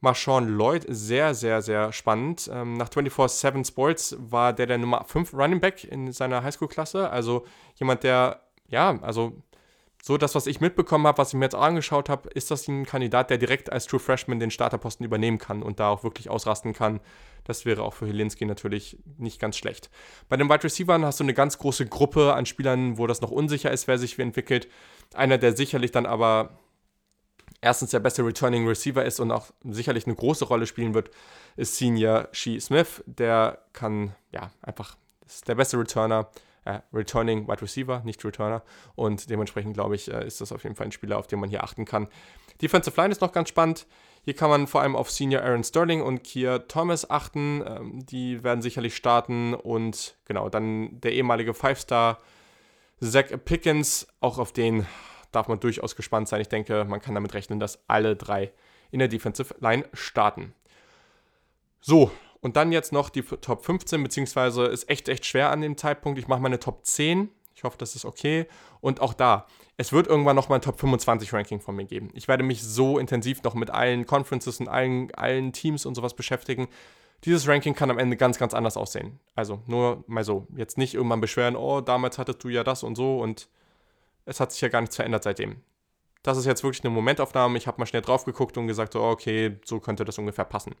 [0.00, 2.50] Marshawn Lloyd sehr, sehr, sehr spannend.
[2.52, 7.10] Ähm, nach 24-7 Sports war der der Nummer 5 Running Back in seiner Highschool-Klasse.
[7.10, 7.44] Also
[7.76, 9.42] jemand, der, ja, also
[10.02, 12.86] so das, was ich mitbekommen habe, was ich mir jetzt angeschaut habe, ist das ein
[12.86, 16.72] Kandidat, der direkt als True Freshman den Starterposten übernehmen kann und da auch wirklich ausrasten
[16.72, 17.00] kann.
[17.44, 19.90] Das wäre auch für Helinski natürlich nicht ganz schlecht.
[20.30, 23.30] Bei den Wide Receivers hast du eine ganz große Gruppe an Spielern, wo das noch
[23.30, 24.68] unsicher ist, wer sich wie entwickelt.
[25.14, 26.58] Einer, der sicherlich dann aber
[27.60, 31.10] erstens der beste Returning Receiver ist und auch sicherlich eine große Rolle spielen wird,
[31.56, 33.02] ist Senior Shee Smith.
[33.06, 34.96] Der kann, ja, einfach,
[35.26, 36.30] ist der beste Returner,
[36.64, 38.62] äh, Returning Wide Receiver, nicht Returner.
[38.94, 41.50] Und dementsprechend, glaube ich, äh, ist das auf jeden Fall ein Spieler, auf den man
[41.50, 42.08] hier achten kann.
[42.60, 43.86] Defensive Line ist noch ganz spannend.
[44.22, 47.64] Hier kann man vor allem auf Senior Aaron Sterling und Kier Thomas achten.
[47.66, 49.54] Ähm, die werden sicherlich starten.
[49.54, 52.18] Und genau, dann der ehemalige Five-Star
[53.02, 54.86] Zach Pickens, auch auf den
[55.32, 56.40] darf man durchaus gespannt sein.
[56.40, 58.52] Ich denke, man kann damit rechnen, dass alle drei
[58.90, 60.54] in der Defensive Line starten.
[61.80, 65.76] So, und dann jetzt noch die Top 15, beziehungsweise ist echt, echt schwer an dem
[65.76, 66.18] Zeitpunkt.
[66.18, 67.30] Ich mache meine Top 10.
[67.54, 68.46] Ich hoffe, das ist okay.
[68.80, 69.46] Und auch da,
[69.76, 72.10] es wird irgendwann noch mal ein Top 25 Ranking von mir geben.
[72.14, 76.14] Ich werde mich so intensiv noch mit allen Conferences und allen, allen Teams und sowas
[76.14, 76.68] beschäftigen.
[77.24, 79.20] Dieses Ranking kann am Ende ganz, ganz anders aussehen.
[79.34, 80.46] Also nur mal so.
[80.56, 83.48] Jetzt nicht irgendwann beschweren, oh, damals hattest du ja das und so und
[84.30, 85.56] es hat sich ja gar nichts verändert seitdem.
[86.22, 87.58] Das ist jetzt wirklich eine Momentaufnahme.
[87.58, 90.76] Ich habe mal schnell drauf geguckt und gesagt, so, okay, so könnte das ungefähr passen.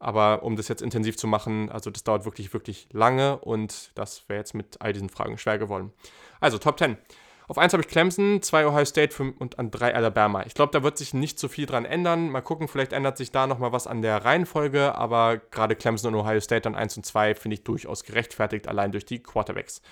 [0.00, 4.28] Aber um das jetzt intensiv zu machen, also das dauert wirklich, wirklich lange und das
[4.28, 5.92] wäre jetzt mit all diesen Fragen schwer geworden.
[6.40, 6.98] Also Top 10.
[7.46, 10.44] Auf 1 habe ich Clemson, 2 Ohio State 5 und an 3 Alabama.
[10.44, 12.30] Ich glaube, da wird sich nicht so viel dran ändern.
[12.30, 16.20] Mal gucken, vielleicht ändert sich da nochmal was an der Reihenfolge, aber gerade Clemson und
[16.20, 19.82] Ohio State an 1 und 2 finde ich durchaus gerechtfertigt, allein durch die Quarterbacks.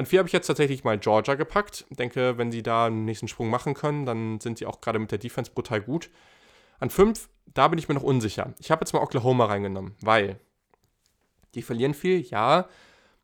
[0.00, 1.84] An 4 habe ich jetzt tatsächlich mal Georgia gepackt.
[1.90, 4.98] Ich denke, wenn sie da einen nächsten Sprung machen können, dann sind sie auch gerade
[4.98, 6.08] mit der Defense brutal gut.
[6.78, 8.54] An 5, da bin ich mir noch unsicher.
[8.60, 10.40] Ich habe jetzt mal Oklahoma reingenommen, weil
[11.54, 12.66] die verlieren viel, ja.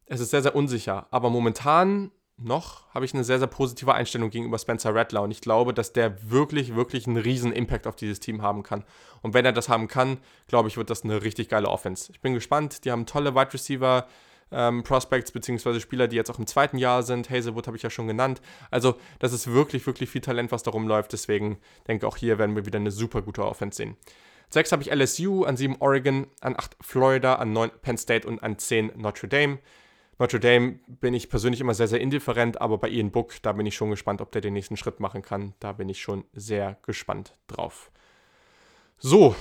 [0.04, 1.06] Es ist sehr, sehr unsicher.
[1.10, 5.40] Aber momentan noch habe ich eine sehr, sehr positive Einstellung gegenüber Spencer Rattler und ich
[5.40, 8.84] glaube, dass der wirklich, wirklich einen riesen Impact auf dieses Team haben kann.
[9.22, 12.12] Und wenn er das haben kann, glaube ich, wird das eine richtig geile Offense.
[12.12, 12.84] Ich bin gespannt.
[12.84, 14.06] Die haben tolle Wide Receiver.
[14.52, 17.30] Ähm, Prospects beziehungsweise Spieler, die jetzt auch im zweiten Jahr sind.
[17.30, 18.40] Hazelwood habe ich ja schon genannt.
[18.70, 21.12] Also, das ist wirklich, wirklich viel Talent, was da rumläuft.
[21.12, 21.58] Deswegen
[21.88, 23.96] denke ich, auch hier werden wir wieder eine super gute Offense sehen.
[24.50, 28.42] 6 habe ich LSU, an 7 Oregon, an 8 Florida, an 9 Penn State und
[28.42, 29.58] an 10 Notre Dame.
[30.18, 33.66] Notre Dame bin ich persönlich immer sehr, sehr indifferent, aber bei Ian Book, da bin
[33.66, 35.54] ich schon gespannt, ob der den nächsten Schritt machen kann.
[35.60, 37.90] Da bin ich schon sehr gespannt drauf.
[38.98, 39.34] So,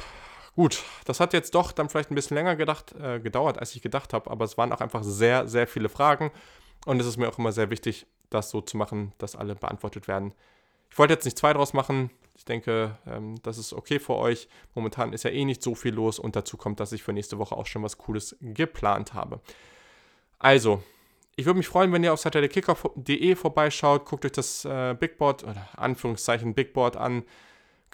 [0.56, 3.82] gut, das hat jetzt doch dann vielleicht ein bisschen länger gedacht, äh, gedauert, als ich
[3.82, 6.32] gedacht habe, aber es waren auch einfach sehr, sehr viele Fragen
[6.86, 10.08] und es ist mir auch immer sehr wichtig, das so zu machen, dass alle beantwortet
[10.08, 10.34] werden.
[10.90, 12.10] Ich wollte jetzt nicht zwei draus machen.
[12.38, 14.48] Ich denke, ähm, das ist okay für euch.
[14.74, 17.38] Momentan ist ja eh nicht so viel los und dazu kommt, dass ich für nächste
[17.38, 19.40] Woche auch schon was Cooles geplant habe.
[20.40, 20.84] Also,
[21.36, 25.68] ich würde mich freuen, wenn ihr auf saturdaykicker.de vorbeischaut, guckt euch das äh, Bigboard, oder
[25.76, 27.24] Anführungszeichen Bigboard an.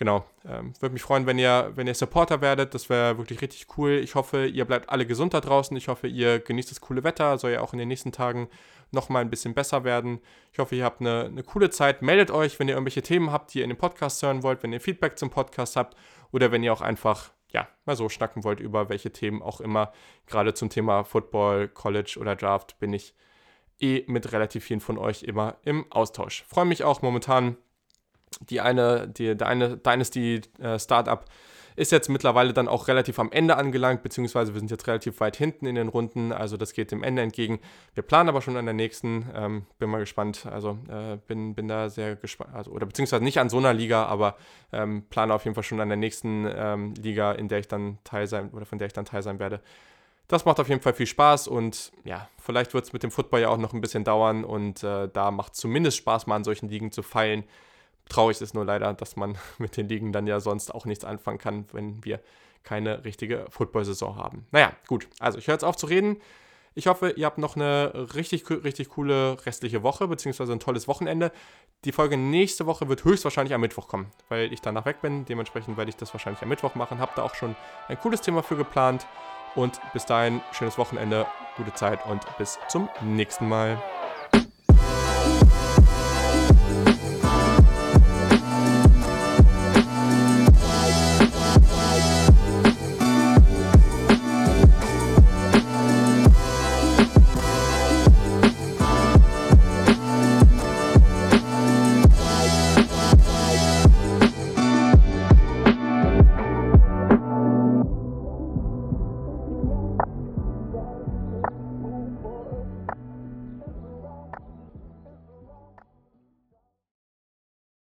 [0.02, 2.74] Genau, ähm, würde mich freuen, wenn ihr, wenn ihr Supporter werdet.
[2.74, 4.02] Das wäre wirklich richtig cool.
[4.04, 5.78] Ich hoffe, ihr bleibt alle gesund da draußen.
[5.78, 7.38] Ich hoffe, ihr genießt das coole Wetter.
[7.38, 8.50] Soll ja auch in den nächsten Tagen
[8.90, 10.20] nochmal ein bisschen besser werden.
[10.54, 12.02] Ich hoffe, ihr habt eine, eine coole Zeit.
[12.02, 14.74] Meldet euch, wenn ihr irgendwelche Themen habt, die ihr in den Podcast hören wollt, wenn
[14.74, 15.96] ihr Feedback zum Podcast habt
[16.32, 19.94] oder wenn ihr auch einfach ja, mal so schnacken wollt über welche Themen auch immer.
[20.26, 23.14] Gerade zum Thema Football, College oder Draft bin ich
[23.80, 26.44] eh mit relativ vielen von euch immer im Austausch.
[26.48, 27.56] Freue mich auch momentan.
[28.40, 31.26] Die eine, die, der eine Dynasty äh, Startup
[31.76, 35.36] ist jetzt mittlerweile dann auch relativ am Ende angelangt, beziehungsweise wir sind jetzt relativ weit
[35.36, 37.60] hinten in den Runden, also das geht dem Ende entgegen.
[37.94, 41.68] Wir planen aber schon an der nächsten, ähm, bin mal gespannt, also äh, bin, bin
[41.68, 44.36] da sehr gespannt, also, oder beziehungsweise nicht an so einer Liga, aber
[44.72, 48.00] ähm, plane auf jeden Fall schon an der nächsten ähm, Liga, in der ich dann
[48.04, 49.62] teil sein, oder von der ich dann teil sein werde.
[50.28, 53.42] Das macht auf jeden Fall viel Spaß und ja, vielleicht wird es mit dem Football
[53.42, 56.44] ja auch noch ein bisschen dauern und äh, da macht es zumindest Spaß, mal an
[56.44, 57.44] solchen Ligen zu feilen.
[58.10, 61.38] Traurig ist nur leider, dass man mit den Ligen dann ja sonst auch nichts anfangen
[61.38, 62.20] kann, wenn wir
[62.64, 64.46] keine richtige Football-Saison haben.
[64.52, 65.08] Naja, gut.
[65.20, 66.18] Also ich höre jetzt auf zu reden.
[66.74, 71.32] Ich hoffe, ihr habt noch eine richtig, richtig coole restliche Woche, beziehungsweise ein tolles Wochenende.
[71.84, 75.26] Die Folge nächste Woche wird höchstwahrscheinlich am Mittwoch kommen, weil ich danach weg bin.
[75.26, 77.00] Dementsprechend werde ich das wahrscheinlich am Mittwoch machen.
[77.00, 77.56] Habt da auch schon
[77.90, 79.06] ein cooles Thema für geplant.
[79.56, 81.26] Und bis dahin, schönes Wochenende,
[81.58, 83.82] gute Zeit und bis zum nächsten Mal.